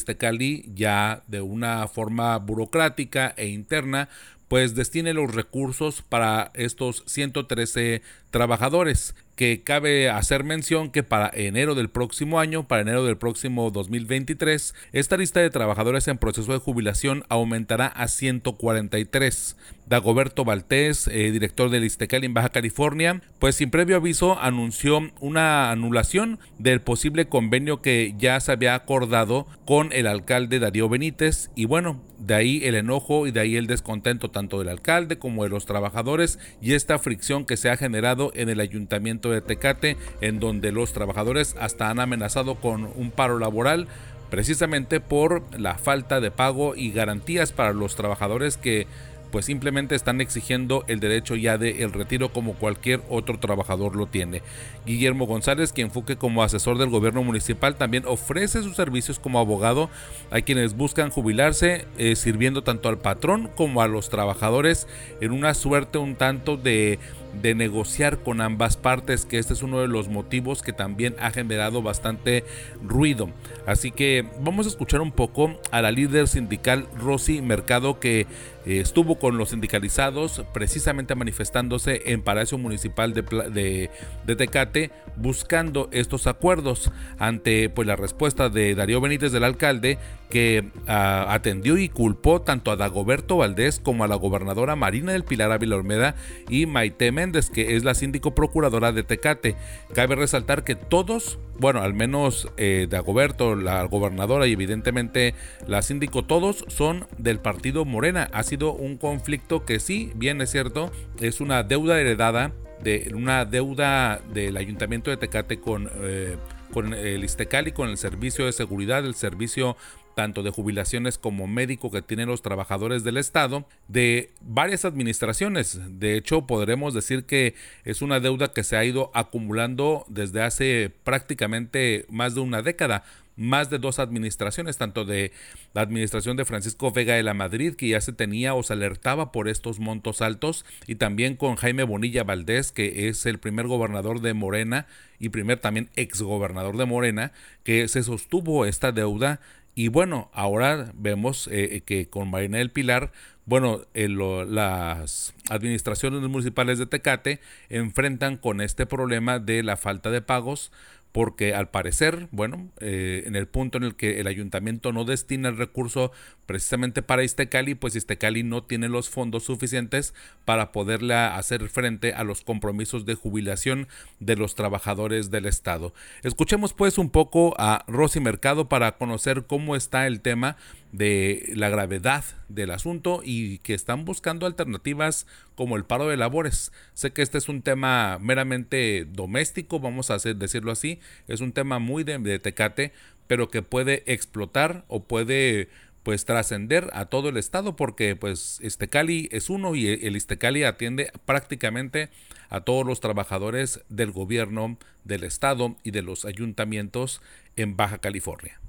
ya 0.75 1.23
de 1.27 1.41
una 1.41 1.87
forma 1.87 2.37
burocrática 2.37 3.33
e 3.37 3.47
interna 3.47 4.09
pues 4.49 4.75
destine 4.75 5.13
los 5.13 5.33
recursos 5.33 6.01
para 6.01 6.51
estos 6.55 7.03
113 7.05 8.01
trabajadores 8.31 9.15
que 9.39 9.63
cabe 9.63 10.09
hacer 10.09 10.43
mención 10.43 10.89
que 10.89 11.01
para 11.01 11.31
enero 11.33 11.73
del 11.73 11.89
próximo 11.89 12.41
año, 12.41 12.67
para 12.67 12.81
enero 12.81 13.05
del 13.05 13.15
próximo 13.15 13.71
2023, 13.71 14.75
esta 14.91 15.15
lista 15.15 15.39
de 15.39 15.49
trabajadores 15.49 16.09
en 16.09 16.17
proceso 16.17 16.51
de 16.51 16.59
jubilación 16.59 17.23
aumentará 17.29 17.87
a 17.87 18.09
143. 18.09 19.55
Dagoberto 19.89 20.43
Valtés, 20.43 21.07
eh, 21.07 21.31
director 21.31 21.69
del 21.69 21.85
Istecal 21.85 22.23
en 22.25 22.33
Baja 22.33 22.49
California, 22.49 23.21
pues 23.39 23.55
sin 23.55 23.71
previo 23.71 23.95
aviso 23.95 24.37
anunció 24.39 25.09
una 25.19 25.71
anulación 25.71 26.37
del 26.59 26.81
posible 26.81 27.27
convenio 27.27 27.81
que 27.81 28.13
ya 28.19 28.39
se 28.41 28.51
había 28.51 28.75
acordado 28.75 29.47
con 29.65 29.91
el 29.93 30.05
alcalde 30.05 30.59
Darío 30.59 30.89
Benítez 30.89 31.49
y 31.55 31.65
bueno, 31.65 32.01
de 32.19 32.35
ahí 32.35 32.61
el 32.65 32.75
enojo 32.75 33.25
y 33.25 33.31
de 33.31 33.39
ahí 33.39 33.55
el 33.55 33.65
descontento 33.65 34.29
tanto 34.29 34.59
del 34.59 34.69
alcalde 34.69 35.17
como 35.17 35.43
de 35.43 35.49
los 35.49 35.65
trabajadores 35.65 36.37
y 36.61 36.73
esta 36.73 36.99
fricción 36.99 37.45
que 37.45 37.57
se 37.57 37.69
ha 37.69 37.77
generado 37.77 38.31
en 38.35 38.49
el 38.49 38.59
ayuntamiento 38.59 39.28
de 39.31 39.41
Tecate, 39.41 39.97
en 40.21 40.39
donde 40.39 40.71
los 40.71 40.93
trabajadores 40.93 41.55
hasta 41.59 41.89
han 41.89 41.99
amenazado 41.99 42.55
con 42.55 42.89
un 42.95 43.11
paro 43.11 43.39
laboral 43.39 43.87
precisamente 44.29 44.99
por 44.99 45.41
la 45.57 45.75
falta 45.75 46.21
de 46.21 46.31
pago 46.31 46.75
y 46.75 46.91
garantías 46.91 47.51
para 47.51 47.73
los 47.73 47.95
trabajadores 47.95 48.57
que 48.57 48.87
pues 49.31 49.45
simplemente 49.45 49.95
están 49.95 50.21
exigiendo 50.21 50.83
el 50.87 50.99
derecho 50.99 51.35
ya 51.35 51.57
de 51.57 51.83
el 51.83 51.93
retiro 51.93 52.29
como 52.29 52.53
cualquier 52.53 53.01
otro 53.09 53.39
trabajador 53.39 53.95
lo 53.95 54.07
tiene. 54.07 54.41
Guillermo 54.85 55.27
González, 55.27 55.71
quien 55.71 55.91
fue 55.91 56.03
como 56.17 56.43
asesor 56.43 56.77
del 56.77 56.89
gobierno 56.89 57.23
municipal, 57.23 57.75
también 57.75 58.05
ofrece 58.07 58.63
sus 58.63 58.75
servicios 58.75 59.19
como 59.19 59.39
abogado 59.39 59.89
a 60.31 60.41
quienes 60.41 60.75
buscan 60.75 61.11
jubilarse, 61.11 61.85
eh, 61.97 62.15
sirviendo 62.15 62.63
tanto 62.63 62.89
al 62.89 62.97
patrón 62.97 63.49
como 63.55 63.81
a 63.81 63.87
los 63.87 64.09
trabajadores 64.09 64.87
en 65.21 65.31
una 65.31 65.53
suerte 65.53 65.97
un 65.97 66.15
tanto 66.15 66.57
de 66.57 66.97
de 67.33 67.55
negociar 67.55 68.19
con 68.19 68.41
ambas 68.41 68.77
partes, 68.77 69.25
que 69.25 69.37
este 69.37 69.53
es 69.53 69.63
uno 69.63 69.79
de 69.79 69.87
los 69.87 70.09
motivos 70.09 70.61
que 70.61 70.73
también 70.73 71.15
ha 71.19 71.31
generado 71.31 71.81
bastante 71.81 72.43
ruido. 72.83 73.29
Así 73.65 73.91
que 73.91 74.25
vamos 74.41 74.65
a 74.65 74.69
escuchar 74.69 75.01
un 75.01 75.11
poco 75.11 75.59
a 75.71 75.81
la 75.81 75.91
líder 75.91 76.27
sindical 76.27 76.87
Rosy 76.97 77.41
Mercado 77.41 77.99
que 77.99 78.27
eh, 78.65 78.81
estuvo 78.81 79.17
con 79.19 79.37
los 79.37 79.49
sindicalizados 79.49 80.43
precisamente 80.53 81.15
manifestándose 81.15 82.01
en 82.11 82.21
Palacio 82.21 82.57
Municipal 82.57 83.13
de, 83.13 83.89
de, 84.25 84.35
Tecate 84.35 84.91
buscando 85.15 85.87
estos 85.91 86.27
acuerdos 86.27 86.91
ante 87.17 87.69
pues 87.69 87.87
la 87.87 87.95
respuesta 87.95 88.49
de 88.49 88.75
Darío 88.75 89.01
Benítez 89.01 89.31
del 89.31 89.43
alcalde 89.43 89.97
que 90.29 90.69
ah, 90.87 91.27
atendió 91.29 91.77
y 91.77 91.87
culpó 91.87 92.41
tanto 92.41 92.71
a 92.71 92.75
Dagoberto 92.75 93.37
Valdés 93.37 93.79
como 93.79 94.03
a 94.03 94.07
la 94.07 94.15
gobernadora 94.15 94.75
Marina 94.75 95.13
del 95.13 95.23
Pilar 95.23 95.51
Ávila 95.51 95.77
Olmeda 95.77 96.15
y 96.49 96.65
Maite 96.65 97.11
Méndez 97.11 97.49
que 97.49 97.75
es 97.75 97.83
la 97.83 97.93
síndico 97.93 98.35
procuradora 98.35 98.91
de 98.91 99.03
Tecate. 99.03 99.55
Cabe 99.93 100.15
resaltar 100.15 100.63
que 100.63 100.75
todos, 100.75 101.39
bueno 101.57 101.81
al 101.81 101.93
menos 101.93 102.49
eh, 102.57 102.87
Dagoberto, 102.89 103.55
la 103.55 103.83
gobernadora 103.83 104.47
y 104.47 104.53
evidentemente 104.53 105.33
la 105.67 105.81
síndico, 105.81 106.25
todos 106.25 106.65
son 106.67 107.07
del 107.17 107.39
partido 107.39 107.85
Morena 107.85 108.29
sido 108.49 108.73
un 108.73 108.97
conflicto 108.97 109.63
que 109.63 109.79
sí, 109.79 110.11
bien 110.15 110.41
es 110.41 110.49
cierto, 110.49 110.91
es 111.19 111.39
una 111.39 111.63
deuda 111.63 111.99
heredada 111.99 112.51
de 112.83 113.11
una 113.13 113.45
deuda 113.45 114.21
del 114.33 114.57
ayuntamiento 114.57 115.11
de 115.11 115.17
Tecate 115.17 115.59
con, 115.59 115.89
eh, 116.01 116.37
con 116.71 116.93
el 116.93 117.23
Istecali, 117.23 117.71
con 117.71 117.89
el 117.89 117.97
servicio 117.97 118.45
de 118.45 118.53
seguridad, 118.53 119.05
el 119.05 119.15
servicio 119.15 119.75
tanto 120.19 120.43
de 120.43 120.49
jubilaciones 120.49 121.17
como 121.17 121.47
médico 121.47 121.91
que 121.91 122.01
tienen 122.01 122.27
los 122.27 122.41
trabajadores 122.41 123.05
del 123.05 123.15
Estado, 123.15 123.65
de 123.87 124.31
varias 124.41 124.83
administraciones. 124.83 125.79
De 125.97 126.17
hecho, 126.17 126.45
podremos 126.45 126.93
decir 126.93 127.23
que 127.23 127.55
es 127.85 128.01
una 128.01 128.19
deuda 128.19 128.51
que 128.51 128.65
se 128.65 128.75
ha 128.75 128.83
ido 128.83 129.11
acumulando 129.13 130.03
desde 130.09 130.41
hace 130.41 130.91
prácticamente 131.05 132.05
más 132.09 132.35
de 132.35 132.41
una 132.41 132.61
década 132.61 133.05
más 133.39 133.69
de 133.69 133.79
dos 133.79 133.99
administraciones, 133.99 134.77
tanto 134.77 135.05
de 135.05 135.31
la 135.73 135.79
administración 135.79 136.35
de 136.35 136.43
Francisco 136.43 136.91
Vega 136.91 137.15
de 137.15 137.23
la 137.23 137.33
Madrid, 137.33 137.75
que 137.75 137.87
ya 137.87 138.01
se 138.01 138.11
tenía 138.11 138.53
o 138.53 138.63
se 138.63 138.73
alertaba 138.73 139.31
por 139.31 139.47
estos 139.47 139.79
montos 139.79 140.21
altos, 140.21 140.65
y 140.87 140.95
también 140.95 141.37
con 141.37 141.55
Jaime 141.55 141.83
Bonilla 141.83 142.25
Valdés, 142.25 142.73
que 142.73 143.07
es 143.07 143.25
el 143.25 143.39
primer 143.39 143.67
gobernador 143.67 144.19
de 144.19 144.33
Morena 144.33 144.87
y 145.19 145.29
primer 145.29 145.59
también 145.59 145.89
exgobernador 145.95 146.75
de 146.75 146.85
Morena, 146.85 147.31
que 147.63 147.87
se 147.87 148.03
sostuvo 148.03 148.65
esta 148.65 148.91
deuda. 148.91 149.39
Y 149.79 149.87
bueno, 149.87 150.29
ahora 150.33 150.91
vemos 150.93 151.47
eh, 151.49 151.83
que 151.85 152.09
con 152.09 152.29
Marina 152.29 152.57
del 152.57 152.69
Pilar 152.69 153.13
bueno, 153.49 153.81
las 153.95 155.33
administraciones 155.49 156.21
municipales 156.21 156.77
de 156.77 156.85
Tecate 156.85 157.39
enfrentan 157.69 158.37
con 158.37 158.61
este 158.61 158.85
problema 158.85 159.39
de 159.39 159.63
la 159.63 159.75
falta 159.75 160.11
de 160.11 160.21
pagos 160.21 160.71
porque 161.11 161.55
al 161.55 161.69
parecer, 161.69 162.27
bueno, 162.31 162.69
eh, 162.79 163.23
en 163.25 163.35
el 163.35 163.47
punto 163.47 163.77
en 163.77 163.83
el 163.83 163.95
que 163.95 164.19
el 164.19 164.27
ayuntamiento 164.27 164.91
no 164.91 165.05
destina 165.05 165.49
el 165.49 165.57
recurso 165.57 166.11
precisamente 166.45 167.01
para 167.01 167.23
Iztecali, 167.23 167.75
pues 167.75 167.95
Iztecali 167.95 168.43
no 168.43 168.63
tiene 168.63 168.89
los 168.89 169.09
fondos 169.09 169.43
suficientes 169.43 170.13
para 170.45 170.71
poderle 170.71 171.15
hacer 171.15 171.67
frente 171.69 172.13
a 172.13 172.23
los 172.23 172.41
compromisos 172.41 173.05
de 173.05 173.15
jubilación 173.15 173.87
de 174.19 174.35
los 174.35 174.55
trabajadores 174.55 175.31
del 175.31 175.45
Estado. 175.45 175.93
Escuchemos 176.23 176.73
pues 176.73 176.97
un 176.97 177.09
poco 177.09 177.55
a 177.57 177.85
Rosy 177.87 178.19
Mercado 178.19 178.69
para 178.69 178.97
conocer 178.97 179.45
cómo 179.47 179.75
está 179.75 180.07
el 180.07 180.21
tema 180.21 180.57
de 180.91 181.51
la 181.55 181.69
gravedad 181.69 182.23
del 182.47 182.71
asunto 182.71 183.21
y 183.23 183.59
que 183.59 183.73
están 183.73 184.05
buscando 184.05 184.45
alternativas 184.45 185.27
como 185.55 185.75
el 185.75 185.85
paro 185.85 186.07
de 186.07 186.17
labores. 186.17 186.71
Sé 186.93 187.11
que 187.11 187.21
este 187.21 187.37
es 187.37 187.49
un 187.49 187.61
tema 187.61 188.17
meramente 188.19 189.05
doméstico, 189.05 189.79
vamos 189.79 190.09
a 190.09 190.15
hacer, 190.15 190.35
decirlo 190.35 190.71
así, 190.71 190.99
es 191.27 191.41
un 191.41 191.51
tema 191.51 191.79
muy 191.79 192.03
de, 192.03 192.39
tecate, 192.39 192.93
pero 193.27 193.49
que 193.49 193.61
puede 193.61 194.03
explotar 194.11 194.85
o 194.87 195.03
puede 195.03 195.69
pues 196.03 196.25
trascender 196.25 196.89
a 196.93 197.05
todo 197.05 197.29
el 197.29 197.37
estado 197.37 197.75
porque 197.75 198.15
pues 198.15 198.59
Istecali 198.63 199.27
es 199.31 199.49
uno 199.49 199.75
y 199.75 199.87
el 199.87 200.15
Istecali 200.15 200.63
atiende 200.63 201.11
prácticamente 201.25 202.09
a 202.49 202.61
todos 202.61 202.85
los 202.85 202.99
trabajadores 202.99 203.81
del 203.89 204.11
gobierno 204.11 204.77
del 205.03 205.23
estado 205.23 205.75
y 205.83 205.91
de 205.91 206.01
los 206.01 206.25
ayuntamientos 206.25 207.21
en 207.57 207.75
Baja 207.75 207.99
California. 207.99 208.59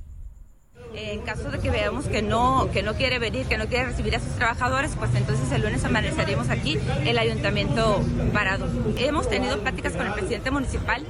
En 0.95 1.20
caso 1.22 1.51
de 1.51 1.59
que 1.61 1.70
veamos 1.70 2.07
que 2.07 2.20
no, 2.20 2.68
que 2.72 2.82
no 2.82 2.95
quiere 2.95 3.18
venir, 3.18 3.47
que 3.47 3.57
no 3.57 3.66
quiere 3.66 3.86
recibir 3.86 4.16
a 4.16 4.20
sus 4.20 4.34
trabajadores, 4.34 4.93
pues 4.99 5.14
entonces 5.14 5.51
el 5.53 5.62
lunes 5.62 5.84
amaneceríamos 5.84 6.51
aquí, 6.51 6.78
el 7.05 7.18
ayuntamiento 7.18 8.03
parado. 8.32 8.66
Hemos 8.99 9.28
tenido 9.28 9.61
pláticas 9.61 9.93
con 9.93 10.07
el 10.07 10.12
presidente 10.12 10.51
municipal 10.51 11.05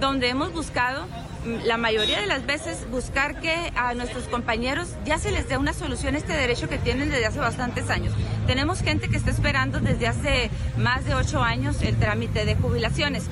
donde 0.00 0.28
hemos 0.28 0.52
buscado 0.52 1.06
mm, 1.06 1.66
la 1.66 1.76
mayoría 1.76 2.20
de 2.20 2.26
las 2.26 2.46
veces 2.46 2.86
buscar 2.90 3.40
que 3.40 3.72
a 3.74 3.94
nuestros 3.94 4.24
compañeros 4.24 4.88
ya 5.04 5.18
se 5.18 5.30
les 5.30 5.48
dé 5.48 5.56
una 5.56 5.72
solución 5.72 6.14
a 6.14 6.18
este 6.18 6.32
derecho 6.32 6.68
que 6.68 6.78
tienen 6.78 7.10
desde 7.10 7.26
hace 7.26 7.38
bastantes 7.38 7.90
años. 7.90 8.14
Tenemos 8.46 8.80
gente 8.80 9.08
que 9.08 9.16
está 9.16 9.30
esperando 9.30 9.80
desde 9.80 10.06
hace 10.06 10.50
más 10.76 11.04
de 11.04 11.14
ocho 11.14 11.42
años 11.42 11.80
el 11.82 11.96
trámite 11.96 12.44
de 12.44 12.54
jubilaciones. 12.54 13.24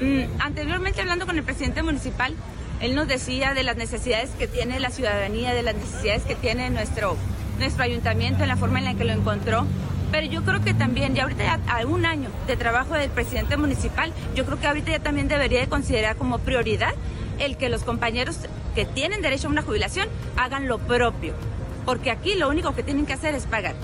Mm, 0.00 0.40
anteriormente 0.40 1.00
hablando 1.00 1.26
con 1.26 1.36
el 1.36 1.44
presidente 1.44 1.82
municipal, 1.82 2.34
él 2.84 2.94
nos 2.94 3.08
decía 3.08 3.54
de 3.54 3.62
las 3.62 3.76
necesidades 3.76 4.28
que 4.38 4.46
tiene 4.46 4.78
la 4.78 4.90
ciudadanía, 4.90 5.54
de 5.54 5.62
las 5.62 5.74
necesidades 5.74 6.22
que 6.24 6.34
tiene 6.34 6.68
nuestro, 6.68 7.16
nuestro 7.58 7.82
ayuntamiento, 7.82 8.42
en 8.42 8.48
la 8.50 8.56
forma 8.56 8.78
en 8.78 8.84
la 8.84 8.94
que 8.94 9.04
lo 9.04 9.12
encontró. 9.14 9.66
Pero 10.12 10.26
yo 10.26 10.44
creo 10.44 10.62
que 10.62 10.74
también, 10.74 11.14
ya 11.14 11.22
ahorita 11.22 11.44
ya 11.44 11.60
a 11.66 11.86
un 11.86 12.04
año 12.04 12.28
de 12.46 12.56
trabajo 12.56 12.92
del 12.92 13.08
presidente 13.08 13.56
municipal, 13.56 14.12
yo 14.34 14.44
creo 14.44 14.60
que 14.60 14.66
ahorita 14.66 14.90
ya 14.90 14.98
también 14.98 15.28
debería 15.28 15.60
de 15.60 15.66
considerar 15.66 16.16
como 16.16 16.40
prioridad 16.40 16.92
el 17.38 17.56
que 17.56 17.70
los 17.70 17.84
compañeros 17.84 18.36
que 18.74 18.84
tienen 18.84 19.22
derecho 19.22 19.48
a 19.48 19.50
una 19.50 19.62
jubilación 19.62 20.06
hagan 20.36 20.68
lo 20.68 20.78
propio. 20.78 21.32
Porque 21.86 22.10
aquí 22.10 22.34
lo 22.34 22.50
único 22.50 22.74
que 22.74 22.82
tienen 22.82 23.06
que 23.06 23.14
hacer 23.14 23.34
es 23.34 23.46
pagar. 23.46 23.74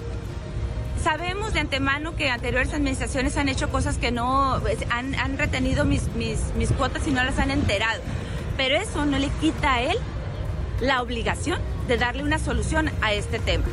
Sabemos 1.03 1.55
de 1.55 1.61
antemano 1.61 2.17
que 2.17 2.29
anteriores 2.29 2.75
administraciones 2.75 3.39
han 3.39 3.49
hecho 3.49 3.71
cosas 3.71 3.97
que 3.97 4.13
no 4.13 4.59
pues, 4.61 4.77
han, 4.91 5.15
han 5.15 5.39
retenido 5.39 5.87
mis, 5.87 6.09
mis, 6.17 6.39
mis 6.59 6.71
cuotas 6.71 7.09
y 7.09 7.13
no 7.13 7.25
las 7.25 7.39
han 7.39 7.51
enterado 7.51 8.03
pero 8.61 8.77
eso 8.77 9.07
no 9.07 9.19
le 9.19 9.31
quita 9.41 9.77
a 9.77 9.81
él 9.81 9.97
la 10.83 11.01
obligación 11.01 11.59
de 11.89 11.97
darle 11.97 12.23
una 12.23 12.39
solución 12.39 12.91
a 13.01 13.15
este 13.15 13.39
tema. 13.39 13.65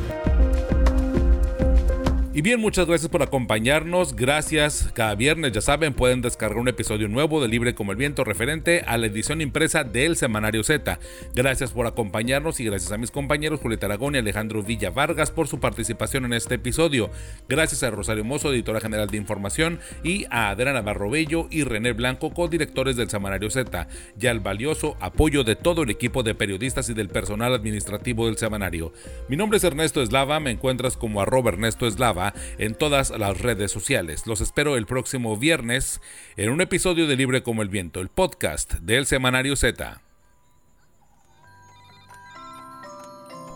Y 2.34 2.42
bien, 2.42 2.60
muchas 2.60 2.86
gracias 2.86 3.10
por 3.10 3.22
acompañarnos. 3.22 4.14
Gracias. 4.14 4.90
Cada 4.92 5.14
viernes, 5.14 5.52
ya 5.52 5.62
saben, 5.62 5.94
pueden 5.94 6.20
descargar 6.20 6.58
un 6.58 6.68
episodio 6.68 7.08
nuevo 7.08 7.40
de 7.40 7.48
Libre 7.48 7.74
como 7.74 7.90
el 7.90 7.96
Viento 7.96 8.22
referente 8.22 8.82
a 8.86 8.98
la 8.98 9.06
edición 9.06 9.40
impresa 9.40 9.82
del 9.82 10.14
Semanario 10.14 10.62
Z. 10.62 11.00
Gracias 11.34 11.72
por 11.72 11.86
acompañarnos 11.86 12.60
y 12.60 12.64
gracias 12.64 12.92
a 12.92 12.98
mis 12.98 13.10
compañeros 13.10 13.60
Julieta 13.60 13.86
Aragón 13.86 14.14
y 14.14 14.18
Alejandro 14.18 14.62
Villa 14.62 14.90
Vargas 14.90 15.30
por 15.30 15.48
su 15.48 15.58
participación 15.58 16.26
en 16.26 16.34
este 16.34 16.56
episodio. 16.56 17.10
Gracias 17.48 17.82
a 17.82 17.90
Rosario 17.90 18.24
Mozo, 18.24 18.52
editora 18.52 18.80
general 18.80 19.08
de 19.08 19.16
información, 19.16 19.80
y 20.04 20.26
a 20.30 20.50
Adriana 20.50 20.82
Barrobello 20.82 21.48
y 21.50 21.64
René 21.64 21.92
Blanco, 21.92 22.34
co-directores 22.34 22.96
del 22.96 23.08
Semanario 23.08 23.48
Z, 23.48 23.88
y 24.20 24.26
al 24.26 24.40
valioso 24.40 24.98
apoyo 25.00 25.44
de 25.44 25.56
todo 25.56 25.82
el 25.82 25.90
equipo 25.90 26.22
de 26.22 26.34
periodistas 26.34 26.90
y 26.90 26.94
del 26.94 27.08
personal 27.08 27.54
administrativo 27.54 28.26
del 28.26 28.36
semanario. 28.36 28.92
Mi 29.30 29.36
nombre 29.36 29.56
es 29.56 29.64
Ernesto 29.64 30.02
Eslava, 30.02 30.40
me 30.40 30.50
encuentras 30.50 30.98
como 30.98 31.22
arroba 31.22 31.48
Ernesto 31.48 31.86
Eslava 31.86 32.17
en 32.58 32.74
todas 32.74 33.10
las 33.10 33.40
redes 33.40 33.70
sociales. 33.70 34.26
Los 34.26 34.40
espero 34.40 34.76
el 34.76 34.86
próximo 34.86 35.36
viernes 35.36 36.00
en 36.36 36.50
un 36.50 36.60
episodio 36.60 37.06
de 37.06 37.16
Libre 37.16 37.42
como 37.42 37.62
el 37.62 37.68
Viento, 37.68 38.00
el 38.00 38.08
podcast 38.08 38.74
del 38.74 39.06
Semanario 39.06 39.56
Z. 39.56 40.02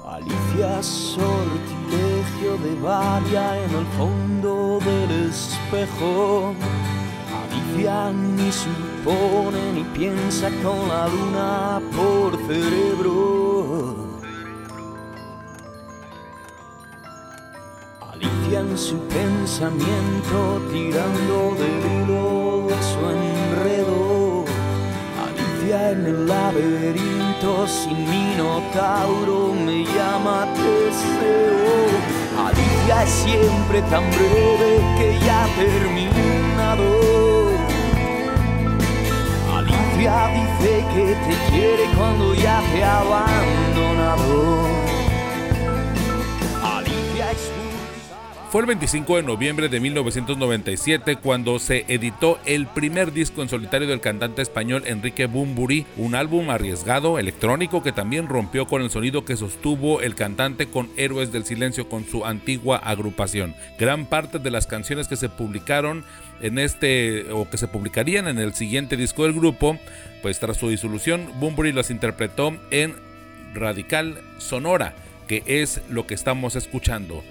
Alicia 0.07 0.83
sortilegio 0.83 2.59
de 2.63 2.81
varia 2.81 3.65
en 3.65 3.75
el 3.75 3.87
fondo 3.99 4.79
del 4.85 5.29
espejo. 5.29 6.55
Alicia 7.43 8.13
ni 8.13 8.53
supone 8.53 9.73
ni 9.73 9.85
piensa 9.97 10.51
con 10.63 10.89
la 10.89 11.09
luna 11.09 11.81
por 11.97 12.37
cerebro. 12.47 14.12
En 18.55 18.77
su 18.77 18.99
pensamiento 19.09 20.61
tirando 20.71 21.55
del 21.59 21.79
hilo 21.93 22.67
de 22.69 22.77
su 22.83 23.01
enredo. 23.11 24.45
Alicia 25.25 25.93
en 25.93 26.07
el 26.07 26.27
laberinto 26.27 27.67
sin 27.67 27.99
minotauro 28.09 29.55
me 29.55 29.85
llama 29.85 30.47
deseo. 30.55 31.89
Alicia 32.47 33.03
es 33.05 33.11
siempre 33.11 33.83
tan 33.91 34.05
breve 34.11 34.81
que 34.99 35.19
ya 35.25 35.45
ha 35.45 35.49
terminado. 35.57 36.89
Alicia 39.57 40.29
dice 40.35 40.85
que 40.95 41.07
te 41.27 41.51
quiere 41.51 41.85
cuando 41.97 42.35
ya 42.35 42.63
te 42.73 42.85
ha 42.85 42.99
abandonado. 43.01 44.82
Fue 48.53 48.61
el 48.61 48.67
25 48.67 49.17
de 49.17 49.23
noviembre 49.23 49.71
de 49.71 49.81
1997 49.81 51.17
cuando 51.17 51.59
se 51.59 51.87
editó 51.89 52.39
el 52.45 52.67
primer 52.67 53.11
disco 53.11 53.41
en 53.41 53.49
solitario 53.49 53.89
del 53.89 54.03
cantante 54.03 54.43
español 54.43 54.83
Enrique 54.85 55.25
Bumburi, 55.25 55.87
un 55.97 56.15
álbum 56.15 56.51
arriesgado, 56.51 57.19
electrónico 57.19 57.83
que 57.83 57.93
también 57.93 58.29
rompió 58.29 58.67
con 58.67 58.83
el 58.83 58.91
sonido 58.91 59.25
que 59.25 59.39
sostuvo 59.39 60.03
el 60.03 60.15
cantante 60.15 60.67
con 60.67 60.91
Héroes 60.99 61.33
del 61.33 61.47
Silencio 61.47 61.89
con 61.89 62.05
su 62.05 62.27
antigua 62.27 62.77
agrupación. 62.77 63.55
Gran 63.79 64.05
parte 64.05 64.39
de 64.39 64.51
las 64.51 64.67
canciones 64.67 65.09
que 65.09 65.17
se 65.17 65.31
publicaron 65.31 66.05
en 66.43 66.59
este 66.59 67.33
o 67.33 67.49
que 67.49 67.57
se 67.57 67.69
publicarían 67.69 68.29
en 68.29 68.39
el 68.39 68.53
siguiente 68.53 68.99
disco 68.99 69.23
del 69.23 69.33
grupo, 69.33 69.79
pues 70.21 70.41
tras 70.41 70.59
su 70.59 70.69
disolución, 70.69 71.27
Bumburi 71.41 71.73
las 71.73 71.91
interpretó 71.91 72.55
en 72.71 72.97
Radical 73.55 74.21
Sonora, 74.37 74.95
que 75.27 75.43
es 75.47 75.81
lo 75.89 76.07
que 76.07 76.13
estamos 76.13 76.55
escuchando 76.55 77.23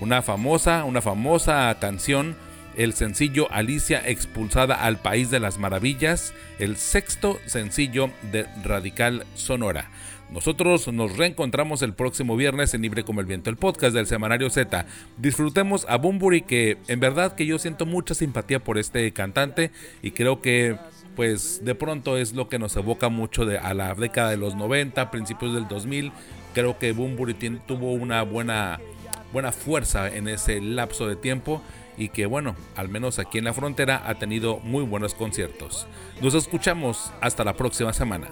una 0.00 0.22
famosa, 0.22 0.84
una 0.84 1.02
famosa 1.02 1.76
canción, 1.78 2.34
el 2.76 2.94
sencillo 2.94 3.52
Alicia 3.52 4.02
expulsada 4.04 4.74
al 4.74 4.96
País 4.98 5.30
de 5.30 5.40
las 5.40 5.58
Maravillas, 5.58 6.32
el 6.58 6.76
sexto 6.76 7.38
sencillo 7.46 8.10
de 8.32 8.46
Radical 8.64 9.26
Sonora. 9.34 9.90
Nosotros 10.30 10.88
nos 10.88 11.16
reencontramos 11.16 11.82
el 11.82 11.92
próximo 11.92 12.36
viernes 12.36 12.72
en 12.72 12.82
Libre 12.82 13.04
como 13.04 13.20
el 13.20 13.26
Viento, 13.26 13.50
el 13.50 13.56
podcast 13.56 13.94
del 13.94 14.06
Semanario 14.06 14.48
Z. 14.48 14.86
Disfrutemos 15.18 15.84
a 15.88 15.96
Bumburi, 15.96 16.42
que 16.42 16.78
en 16.86 17.00
verdad 17.00 17.34
que 17.34 17.46
yo 17.46 17.58
siento 17.58 17.84
mucha 17.84 18.14
simpatía 18.14 18.60
por 18.60 18.78
este 18.78 19.12
cantante 19.12 19.70
y 20.02 20.12
creo 20.12 20.40
que 20.40 20.78
pues 21.16 21.64
de 21.64 21.74
pronto 21.74 22.16
es 22.16 22.32
lo 22.32 22.48
que 22.48 22.60
nos 22.60 22.76
evoca 22.76 23.08
mucho 23.08 23.44
de, 23.44 23.58
a 23.58 23.74
la 23.74 23.92
década 23.94 24.30
de 24.30 24.36
los 24.36 24.54
90, 24.54 25.10
principios 25.10 25.52
del 25.52 25.68
2000. 25.68 26.12
Creo 26.54 26.78
que 26.78 26.92
Bumburi 26.92 27.34
tuvo 27.66 27.92
una 27.92 28.22
buena 28.22 28.78
buena 29.32 29.52
fuerza 29.52 30.08
en 30.08 30.28
ese 30.28 30.60
lapso 30.60 31.06
de 31.06 31.16
tiempo 31.16 31.62
y 31.96 32.08
que 32.08 32.26
bueno, 32.26 32.56
al 32.76 32.88
menos 32.88 33.18
aquí 33.18 33.38
en 33.38 33.44
la 33.44 33.52
frontera 33.52 34.02
ha 34.06 34.14
tenido 34.14 34.58
muy 34.60 34.84
buenos 34.84 35.14
conciertos. 35.14 35.86
Nos 36.20 36.34
escuchamos 36.34 37.12
hasta 37.20 37.44
la 37.44 37.54
próxima 37.54 37.92
semana. 37.92 38.28